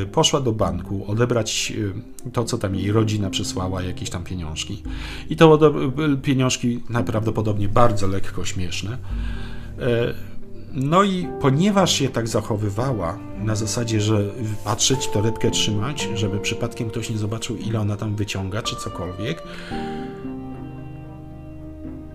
[0.00, 1.92] yy, poszła do banku odebrać yy,
[2.32, 4.82] to, co tam jej rodzina przysłała, jakieś tam pieniążki.
[5.30, 8.98] I to yy, pieniążki najprawdopodobniej bardzo lekko śmieszne.
[9.78, 10.14] Y,
[10.72, 14.24] no i ponieważ się tak zachowywała, na zasadzie, że
[14.64, 19.42] patrzeć, torebkę trzymać, żeby przypadkiem ktoś nie zobaczył, ile ona tam wyciąga, czy cokolwiek,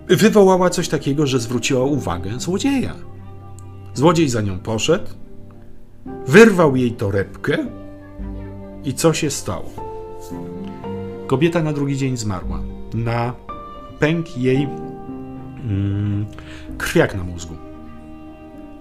[0.08, 2.96] wywołała coś takiego, że zwróciła uwagę złodzieja.
[3.94, 5.10] Złodziej za nią poszedł,
[6.28, 7.66] wyrwał jej torebkę
[8.84, 9.70] i co się stało?
[11.28, 12.60] Kobieta na drugi dzień zmarła.
[12.94, 13.34] Na
[14.00, 14.68] pęk jej
[15.64, 16.26] mm,
[16.78, 17.56] krwiak na mózgu.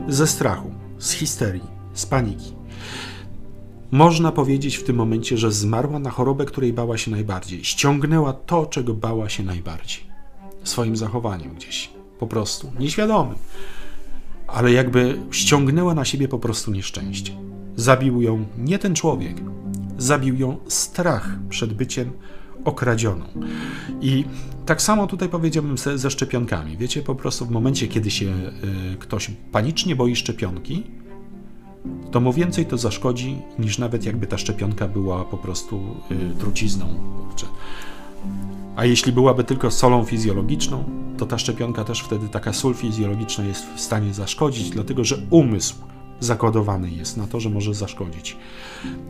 [0.09, 2.55] Ze strachu, z histerii, z paniki.
[3.91, 7.65] Można powiedzieć w tym momencie, że zmarła na chorobę, której bała się najbardziej.
[7.65, 10.11] Ściągnęła to, czego bała się najbardziej
[10.65, 11.91] swoim zachowaniem gdzieś.
[12.19, 12.73] Po prostu.
[12.79, 13.35] Nieświadomy.
[14.52, 17.32] Ale jakby ściągnęła na siebie po prostu nieszczęście.
[17.77, 19.36] Zabił ją nie ten człowiek,
[19.98, 22.12] zabił ją strach przed byciem
[22.64, 23.24] okradzioną.
[24.01, 24.24] I
[24.66, 26.77] tak samo tutaj powiedziałbym ze, ze szczepionkami.
[26.77, 30.82] Wiecie, po prostu w momencie, kiedy się y, ktoś panicznie boi szczepionki,
[32.10, 36.86] to mu więcej to zaszkodzi, niż nawet jakby ta szczepionka była po prostu y, trucizną.
[37.28, 37.47] Kurczę.
[38.77, 40.85] A jeśli byłaby tylko solą fizjologiczną,
[41.19, 45.75] to ta szczepionka też wtedy, taka sól fizjologiczna jest w stanie zaszkodzić, dlatego że umysł
[46.21, 48.37] zakodowany jest na to, że może zaszkodzić.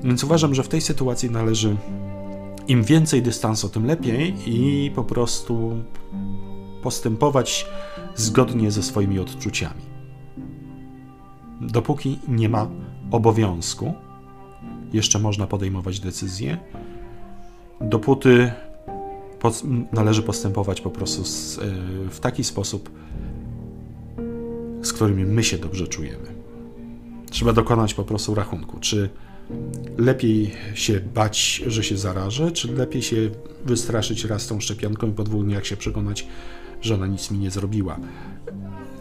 [0.03, 1.77] Więc uważam, że w tej sytuacji należy
[2.69, 5.73] im więcej dystansu, tym lepiej i po prostu
[6.83, 7.67] postępować
[8.17, 9.83] zgodnie ze swoimi odczuciami.
[11.61, 12.67] Dopóki nie ma
[13.11, 13.95] obowiązku,
[14.93, 16.59] jeszcze można podejmować decyzje
[17.81, 18.53] dopóty
[19.93, 21.63] należy postępować po prostu z, e,
[22.11, 22.91] w taki sposób,
[24.83, 26.35] z którymi my się dobrze czujemy.
[27.31, 29.11] Trzeba dokonać po prostu rachunku, czy
[29.99, 33.31] lepiej się bać, że się zarażę, czy lepiej się
[33.65, 36.27] wystraszyć raz tą szczepionką i podwójnie jak się przekonać,
[36.83, 37.99] że ona nic mi nie zrobiła.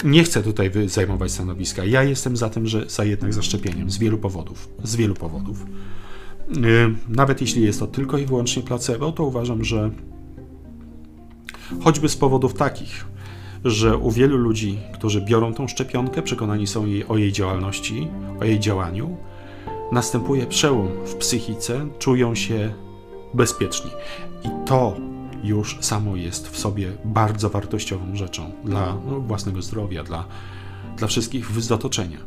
[0.03, 1.85] Nie chcę tutaj zajmować stanowiska.
[1.85, 4.69] Ja jestem za tym, że za jednak zaszczepieniem z wielu powodów.
[4.83, 5.65] Z wielu powodów.
[6.57, 9.91] Y, nawet jeśli jest to tylko i wyłącznie placebo, to uważam, że
[11.83, 13.05] choćby z powodów takich,
[13.65, 18.07] że u wielu ludzi, którzy biorą tą szczepionkę, przekonani są jej, o jej działalności,
[18.41, 19.17] o jej działaniu,
[19.91, 22.73] następuje przełom w psychice, czują się
[23.33, 23.91] bezpieczni.
[24.43, 24.95] I to
[25.43, 30.25] już samo jest w sobie bardzo wartościową rzeczą dla no, własnego zdrowia, dla,
[30.97, 32.17] dla wszystkich z otoczenia.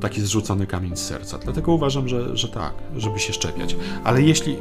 [0.00, 1.38] Taki zrzucony kamień z serca.
[1.38, 3.76] Dlatego uważam, że, że tak, żeby się szczepiać.
[4.04, 4.56] Ale jeśli,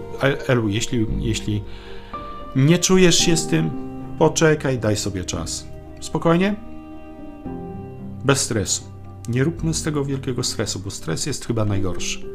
[0.48, 1.62] Elu, jeśli, jeśli
[2.56, 3.72] nie czujesz się z tym,
[4.20, 5.68] poczekaj, daj sobie czas.
[6.00, 6.56] Spokojnie?
[8.26, 8.84] Bez stresu.
[9.30, 12.26] Nie róbmy z tego wielkiego stresu, bo stres jest chyba najgorszy.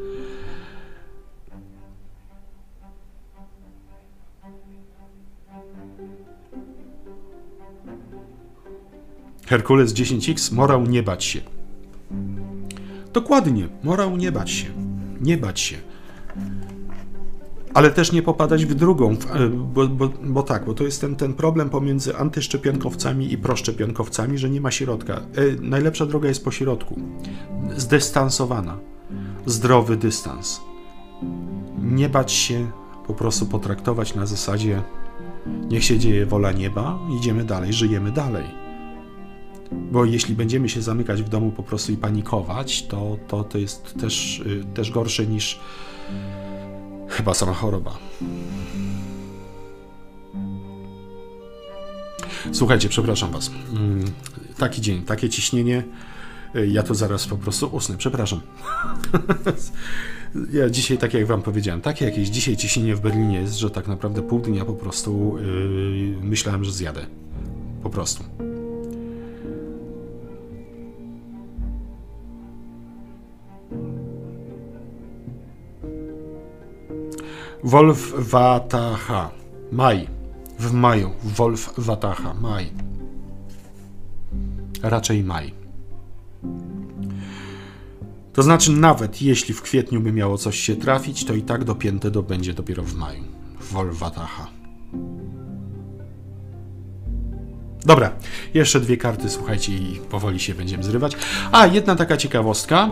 [9.47, 11.41] Herkules 10x, morał nie bać się.
[13.13, 14.67] Dokładnie, morał nie bać się.
[15.21, 15.90] Nie bać się.
[17.73, 21.15] Ale też nie popadać w drugą, e, bo, bo, bo tak, bo to jest ten,
[21.15, 25.13] ten problem pomiędzy antyszczepionkowcami i proszczepionkowcami, że nie ma środka.
[25.13, 25.21] E,
[25.61, 26.99] najlepsza droga jest po środku.
[27.77, 28.77] Zdystansowana.
[29.45, 30.61] Zdrowy dystans.
[31.81, 32.71] Nie bać się,
[33.07, 34.81] po prostu potraktować na zasadzie
[35.45, 38.45] niech się dzieje wola nieba, idziemy dalej, żyjemy dalej.
[39.71, 43.95] Bo jeśli będziemy się zamykać w domu po prostu i panikować, to, to, to jest
[43.99, 45.59] też, y, też gorsze niż
[47.11, 47.97] chyba sama choroba.
[52.51, 53.51] Słuchajcie, przepraszam Was.
[53.73, 54.05] Mm,
[54.57, 55.83] taki dzień, takie ciśnienie.
[56.55, 57.97] Y, ja to zaraz po prostu usnę.
[57.97, 58.41] Przepraszam.
[60.53, 63.87] Ja dzisiaj, tak jak Wam powiedziałem, takie jakieś dzisiaj ciśnienie w Berlinie jest, że tak
[63.87, 67.05] naprawdę pół dnia po prostu yy, myślałem, że zjadę.
[67.83, 68.23] Po prostu.
[77.63, 79.31] Wolf Wataha.
[79.71, 80.07] Maj.
[80.59, 81.09] W maju.
[81.23, 82.33] Wolf Wataha.
[82.33, 82.71] Maj.
[84.83, 85.53] Raczej maj.
[88.33, 92.11] To znaczy, nawet jeśli w kwietniu by miało coś się trafić, to i tak dopięte
[92.11, 93.23] do będzie dopiero w maju.
[93.71, 94.47] Wolf Wataha.
[97.85, 98.11] Dobra,
[98.53, 101.17] jeszcze dwie karty, słuchajcie, i powoli się będziemy zrywać.
[101.51, 102.91] A, jedna taka ciekawostka.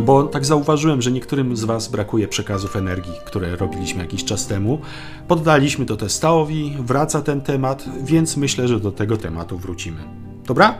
[0.00, 4.80] Bo tak zauważyłem, że niektórym z Was brakuje przekazów energii, które robiliśmy jakiś czas temu.
[5.28, 10.00] Poddaliśmy to testowi, wraca ten temat, więc myślę, że do tego tematu wrócimy.
[10.46, 10.78] Dobra?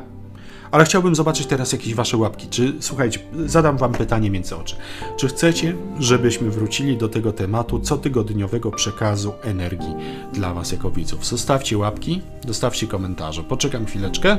[0.71, 2.49] Ale chciałbym zobaczyć teraz jakieś Wasze łapki.
[2.49, 4.77] Czy, słuchajcie, zadam Wam pytanie między oczy.
[5.17, 9.95] Czy chcecie, żebyśmy wrócili do tego tematu cotygodniowego przekazu energii
[10.33, 11.27] dla Was jako widzów?
[11.27, 13.43] Zostawcie łapki, dostawcie komentarze.
[13.43, 14.39] Poczekam chwileczkę.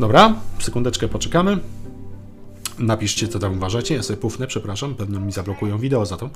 [0.00, 1.58] Dobra, sekundeczkę poczekamy.
[2.78, 3.94] Napiszcie, co tam uważacie.
[3.94, 4.94] Ja sobie pufnę, przepraszam.
[4.94, 6.30] Pewno mi zablokują wideo za to.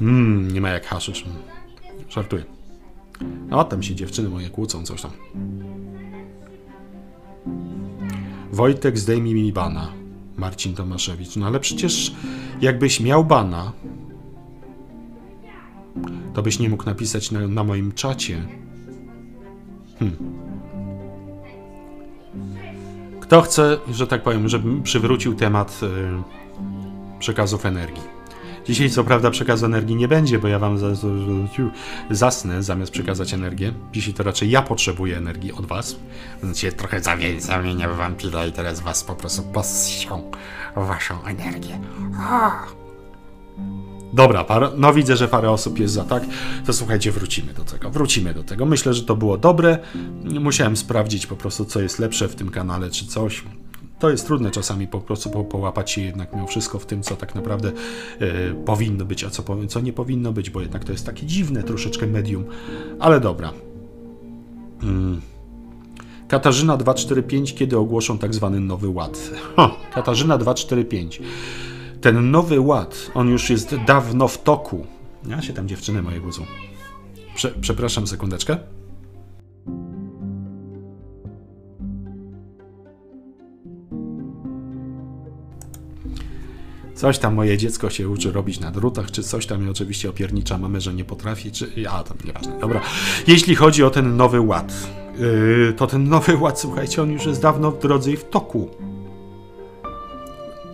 [0.00, 1.24] Mmm, nie ma jak haszysz.
[2.08, 2.44] Żartuję.
[3.48, 5.10] No, tam się dziewczyny moje kłócą, coś tam.
[8.52, 9.92] Wojtek, zdejmij mi bana.
[10.36, 11.36] Marcin Tomaszewicz.
[11.36, 12.14] No ale przecież
[12.60, 13.72] jakbyś miał bana,
[16.34, 18.48] to byś nie mógł napisać na, na moim czacie.
[19.98, 20.43] Hmm.
[23.24, 25.88] Kto chce, że tak powiem, żebym przywrócił temat y,
[27.18, 28.02] przekazów energii?
[28.66, 30.78] Dzisiaj co prawda przekazu energii nie będzie, bo ja wam
[32.10, 33.72] zasnę zamiast przekazać energię.
[33.92, 35.96] Dzisiaj to raczej ja potrzebuję energii od was.
[36.54, 37.00] Się trochę
[37.38, 40.30] zamienię w wampira i teraz was po prostu posią
[40.76, 41.80] waszą energię.
[42.18, 42.83] Oh.
[44.14, 44.46] Dobra,
[44.76, 46.24] no widzę, że parę osób jest za tak.
[46.66, 47.90] To słuchajcie, wrócimy do tego.
[47.90, 48.66] Wrócimy do tego.
[48.66, 49.78] Myślę, że to było dobre.
[50.24, 53.44] Musiałem sprawdzić po prostu, co jest lepsze w tym kanale, czy coś.
[53.98, 57.16] To jest trudne czasami po prostu po, połapać się jednak mimo wszystko w tym, co
[57.16, 57.72] tak naprawdę
[58.20, 61.62] e, powinno być, a co, co nie powinno być, bo jednak to jest takie dziwne
[61.62, 62.44] troszeczkę medium.
[63.00, 63.52] Ale dobra.
[64.80, 65.20] Hmm.
[66.28, 69.30] Katarzyna 245, kiedy ogłoszą tak zwany nowy ład?
[69.56, 71.20] Ha, Katarzyna 245
[72.00, 74.86] ten nowy ład, on już jest dawno w toku.
[75.26, 76.42] Ja się tam dziewczyny moje budzą.
[77.34, 78.56] Prze przepraszam sekundeczkę.
[86.94, 90.58] Coś tam moje dziecko się uczy robić na drutach, czy coś tam i oczywiście opiernicza
[90.58, 91.72] mamy, że nie potrafi, czy...
[91.76, 92.58] Ja, tam nieważne.
[92.60, 92.80] Dobra.
[93.26, 94.88] Jeśli chodzi o ten nowy ład,
[95.18, 98.70] yy, to ten nowy ład, słuchajcie, on już jest dawno w drodze i w toku.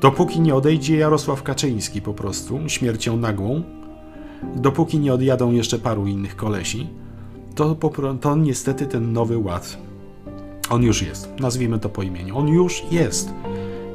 [0.01, 3.63] Dopóki nie odejdzie Jarosław Kaczyński po prostu, śmiercią nagłą,
[4.57, 6.87] dopóki nie odjadą jeszcze paru innych kolesi,
[7.55, 7.77] to,
[8.21, 9.79] to niestety ten nowy ład,
[10.71, 11.33] on już jest.
[11.41, 12.39] Nazwijmy to po imieniu.
[12.39, 13.31] On już jest.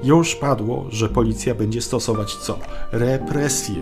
[0.04, 2.60] Już padło, że policja będzie stosować co?
[2.92, 3.82] Represję.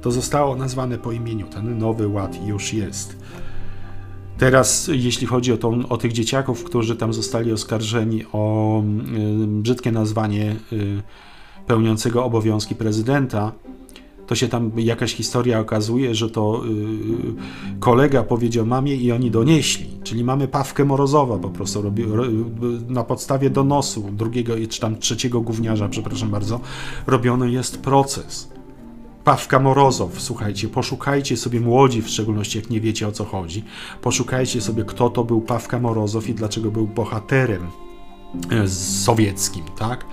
[0.00, 1.46] To zostało nazwane po imieniu.
[1.46, 3.16] Ten nowy ład już jest.
[4.38, 10.56] Teraz, jeśli chodzi o, o tych dzieciaków, którzy tam zostali oskarżeni o y, brzydkie nazwanie
[10.72, 11.02] y,
[11.66, 13.52] pełniącego obowiązki prezydenta,
[14.26, 16.62] to się tam jakaś historia okazuje, że to
[17.76, 19.86] y, kolega powiedział mamie i oni donieśli.
[20.04, 22.24] Czyli mamy Pawkę Morozowa po prostu robi, ro,
[22.88, 26.60] na podstawie donosu drugiego czy tam trzeciego gówniarza, przepraszam bardzo,
[27.06, 28.51] robiony jest proces.
[29.24, 33.64] Pawka Morozow, słuchajcie, poszukajcie sobie młodzi, w szczególności jak nie wiecie o co chodzi,
[34.00, 37.66] poszukajcie sobie kto to był Pawka Morozow i dlaczego był bohaterem
[38.50, 40.04] e, sowieckim, tak?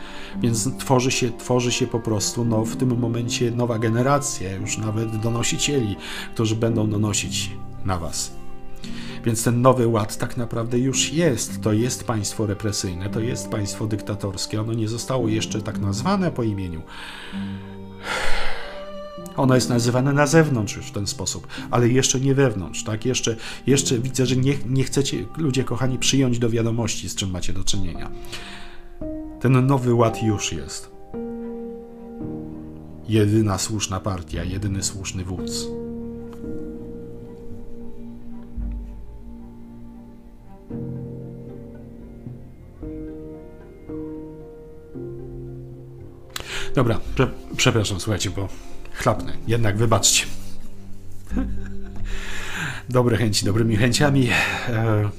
[0.41, 5.18] Więc tworzy się, tworzy się po prostu no, w tym momencie nowa generacja, już nawet
[5.18, 5.95] donosicieli,
[6.34, 7.52] którzy będą donosić
[7.86, 8.40] na was.
[9.26, 11.61] Więc ten nowy ład tak naprawdę już jest.
[11.61, 14.61] To jest państwo represyjne, to jest państwo dyktatorskie.
[14.61, 16.81] Ono nie zostało jeszcze tak nazwane po imieniu.
[19.40, 23.06] Ono jest nazywane na zewnątrz już w ten sposób, ale jeszcze nie wewnątrz, tak?
[23.06, 23.36] Jeszcze,
[23.68, 27.64] jeszcze widzę, że nie, nie chcecie, ludzie kochani, przyjąć do wiadomości, z czym macie do
[27.64, 28.11] czynienia.
[29.40, 30.91] Ten nowy ład już jest.
[33.07, 35.68] Jedyna słuszna partia, jedyny słuszny wódz.
[46.76, 48.49] Dobra, prze przepraszam, słuchajcie, bo
[48.99, 49.34] chlapnę.
[49.47, 50.26] Jednak wybaczcie.
[52.89, 54.30] Dobre chęci, dobrymi chęciami.
[54.69, 55.09] E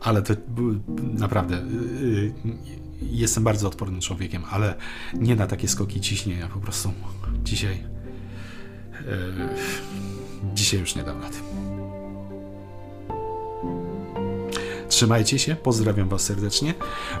[0.00, 0.34] ale to
[1.18, 2.32] naprawdę y, y,
[3.02, 4.74] jestem bardzo odpornym człowiekiem, ale
[5.14, 6.48] nie na takie skoki ciśnienia.
[6.48, 6.92] Po prostu
[7.44, 7.74] dzisiaj.
[7.74, 7.78] Y,
[10.54, 11.36] dzisiaj już nie dam rady.
[14.88, 16.74] Trzymajcie się, pozdrawiam Was serdecznie.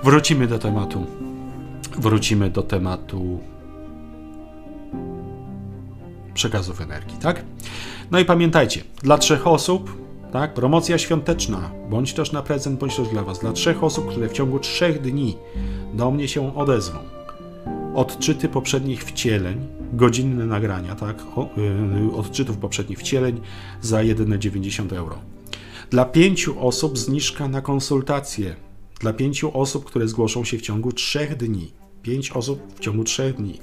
[0.04, 1.06] Wrócimy do tematu.
[1.98, 3.40] Wrócimy do tematu
[6.40, 7.44] przekazów energii, tak?
[8.10, 9.96] No i pamiętajcie, dla trzech osób
[10.32, 10.54] tak?
[10.54, 14.32] Promocja świąteczna, bądź też na prezent, bądź też dla Was, dla trzech osób, które w
[14.32, 15.36] ciągu trzech dni
[15.94, 16.98] do mnie się odezwą.
[17.94, 21.24] Odczyty poprzednich wcieleń, godzinne nagrania, tak?
[21.56, 23.40] Yy, odczytów poprzednich wcieleń
[23.80, 25.18] za jedyne 90 euro.
[25.90, 28.56] Dla pięciu osób zniżka na konsultacje.
[29.00, 31.72] Dla pięciu osób, które zgłoszą się w ciągu trzech dni.
[32.02, 33.58] Pięć osób w ciągu trzech dni.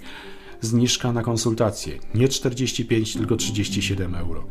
[0.62, 2.00] Zniżka na konsultacje.
[2.16, 4.44] Nie 45, tylko 37 euro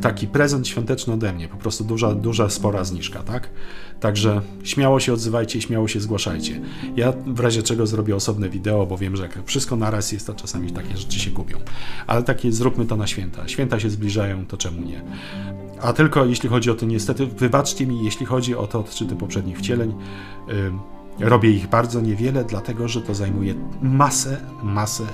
[0.00, 3.50] taki prezent świąteczny ode mnie, po prostu duża, duża, spora zniżka, tak?
[4.00, 6.60] Także śmiało się odzywajcie, śmiało się zgłaszajcie.
[6.96, 10.34] Ja w razie czego zrobię osobne wideo, bo wiem, że jak wszystko naraz jest, to
[10.34, 11.58] czasami takie rzeczy się gubią.
[12.06, 13.48] Ale takie zróbmy to na święta.
[13.48, 15.02] Święta się zbliżają, to czemu nie?
[15.80, 19.58] A tylko jeśli chodzi o to, niestety, wybaczcie mi, jeśli chodzi o te odczyty poprzednich
[19.58, 19.94] wcieleń,
[20.48, 20.72] yy,
[21.20, 25.04] robię ich bardzo niewiele, dlatego że to zajmuje masę, masę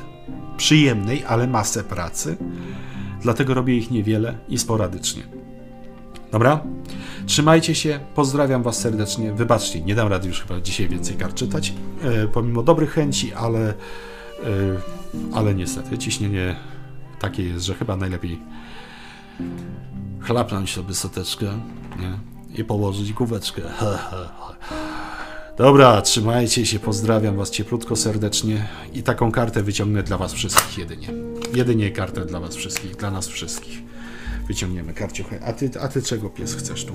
[0.56, 2.36] przyjemnej, ale masę pracy
[3.22, 5.22] dlatego robię ich niewiele i sporadycznie.
[6.32, 6.60] Dobra?
[7.26, 9.32] Trzymajcie się, pozdrawiam Was serdecznie.
[9.32, 13.68] Wybaczcie, nie dam rady już chyba dzisiaj więcej kart czytać, e, pomimo dobrych chęci, ale,
[13.68, 13.74] e,
[15.34, 16.56] ale niestety ciśnienie
[17.20, 18.38] takie jest, że chyba najlepiej
[20.20, 21.46] chlapnąć sobie soteczkę
[22.00, 22.18] nie?
[22.60, 23.62] i położyć główeczkę.
[25.58, 31.08] Dobra, trzymajcie się, pozdrawiam Was cieplutko, serdecznie i taką kartę wyciągnę dla Was wszystkich jedynie.
[31.54, 33.78] Jedynie kartę dla Was wszystkich, dla nas wszystkich.
[34.48, 35.40] Wyciągniemy karciochę.
[35.44, 36.94] A ty, a ty czego pies chcesz tu?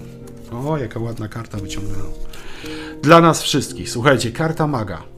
[0.51, 2.09] O, jaka ładna karta wyciągnęła.
[3.01, 3.89] Dla nas wszystkich.
[3.89, 5.12] Słuchajcie, karta maga.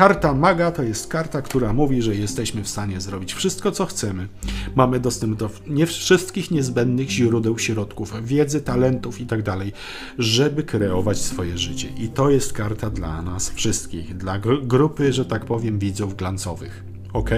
[0.00, 4.28] Karta maga to jest karta, która mówi, że jesteśmy w stanie zrobić wszystko, co chcemy.
[4.74, 9.58] Mamy dostęp do nie wszystkich niezbędnych źródeł, środków, wiedzy, talentów itd., tak
[10.18, 11.88] żeby kreować swoje życie.
[11.98, 16.84] I to jest karta dla nas wszystkich, dla grupy, że tak powiem, widzów glancowych.
[17.12, 17.30] Ok?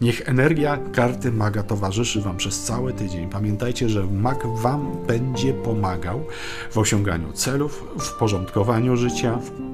[0.00, 3.30] Niech energia karty maga towarzyszy Wam przez cały tydzień.
[3.30, 6.24] Pamiętajcie, że mag Wam będzie pomagał
[6.70, 9.68] w osiąganiu celów, w porządkowaniu życia, w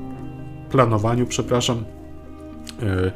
[0.74, 1.84] planowaniu, przepraszam,
[2.82, 3.12] E,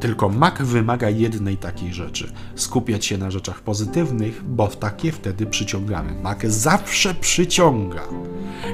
[0.00, 6.14] tylko mak wymaga jednej takiej rzeczy: skupiać się na rzeczach pozytywnych, bo takie wtedy przyciągamy.
[6.22, 8.02] Mak zawsze przyciąga.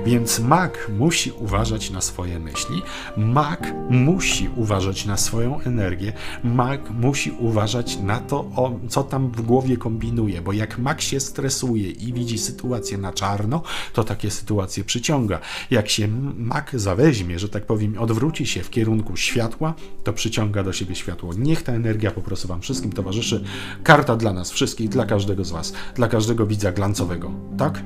[0.07, 2.83] Więc mak musi uważać na swoje myśli,
[3.17, 6.13] mak musi uważać na swoją energię,
[6.45, 11.21] mak musi uważać na to, o, co tam w głowie kombinuje, bo jak mak się
[11.21, 15.41] stresuje i widzi sytuację na czarno, to takie sytuacje przyciąga.
[15.71, 19.75] Jak się mak zaweźmie, że tak powiem, odwróci się w kierunku światła,
[20.05, 21.14] to przyciąga do siebie światło.
[21.39, 23.45] Niech ta energia po prostu Wam wszystkim towarzyszy.
[23.83, 27.31] Karta dla nas wszystkich, dla każdego z Was, dla każdego widza glancowego.
[27.59, 27.83] Tak?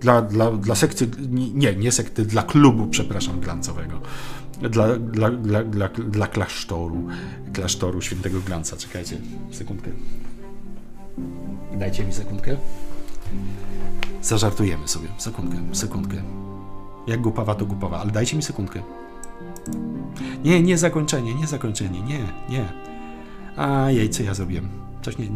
[0.00, 1.10] Dla, dla, dla sekcji,
[1.54, 4.00] nie, nie sekty, dla klubu, przepraszam, glancowego.
[4.70, 7.06] Dla, dla, dla, dla, dla klasztoru,
[7.52, 8.76] klasztoru świętego glanca.
[8.76, 9.16] Czekajcie,
[9.50, 9.90] sekundkę.
[11.78, 12.56] Dajcie mi sekundkę.
[14.22, 15.08] Zażartujemy sobie.
[15.18, 16.22] Sekundkę, sekundkę.
[17.06, 18.82] Jak głupawa, to głupawa, ale dajcie mi sekundkę.
[20.44, 22.18] Nie, nie zakończenie, nie zakończenie, nie,
[22.48, 22.72] nie.
[23.56, 24.68] A jej, co ja zrobiłem?
[25.02, 25.26] Coś nie.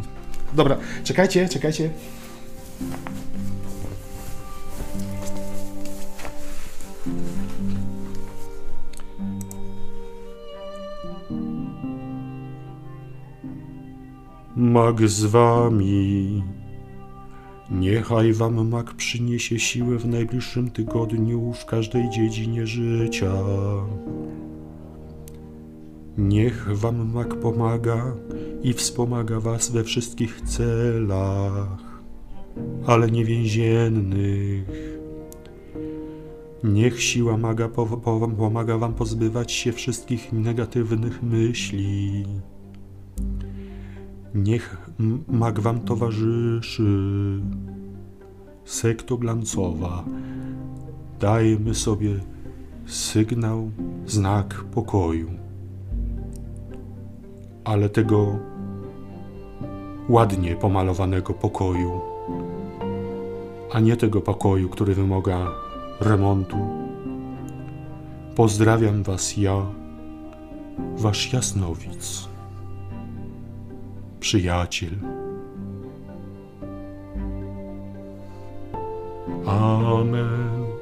[0.55, 1.91] Dobra, czekajcie, czekajcie.
[14.57, 16.43] Mag z wami.
[17.81, 23.33] Niechaj wam mak przyniesie siłę w najbliższym tygodniu w każdej dziedzinie życia.
[26.19, 28.17] Niech wam mak pomaga
[28.63, 32.03] i wspomaga was we wszystkich celach,
[32.87, 34.95] ale nie więziennych.
[36.65, 42.25] Niech siła maga po, po, pomaga wam pozbywać się wszystkich negatywnych myśli.
[44.35, 44.84] Niech
[45.29, 46.85] mag wam towarzyszy.
[48.65, 50.05] Sekto glancowa.
[51.21, 52.21] Dajmy sobie
[52.87, 53.71] sygnał,
[54.07, 55.31] znak pokoju.
[57.65, 58.39] Ale tego
[60.09, 62.01] ładnie pomalowanego pokoju,
[63.73, 65.53] a nie tego pokoju, który wymaga
[66.01, 66.57] remontu.
[68.37, 69.67] Pozdrawiam Was ja,
[70.97, 72.34] Wasz jasnowic
[74.25, 74.91] przyjaciel.
[79.47, 80.74] Amen.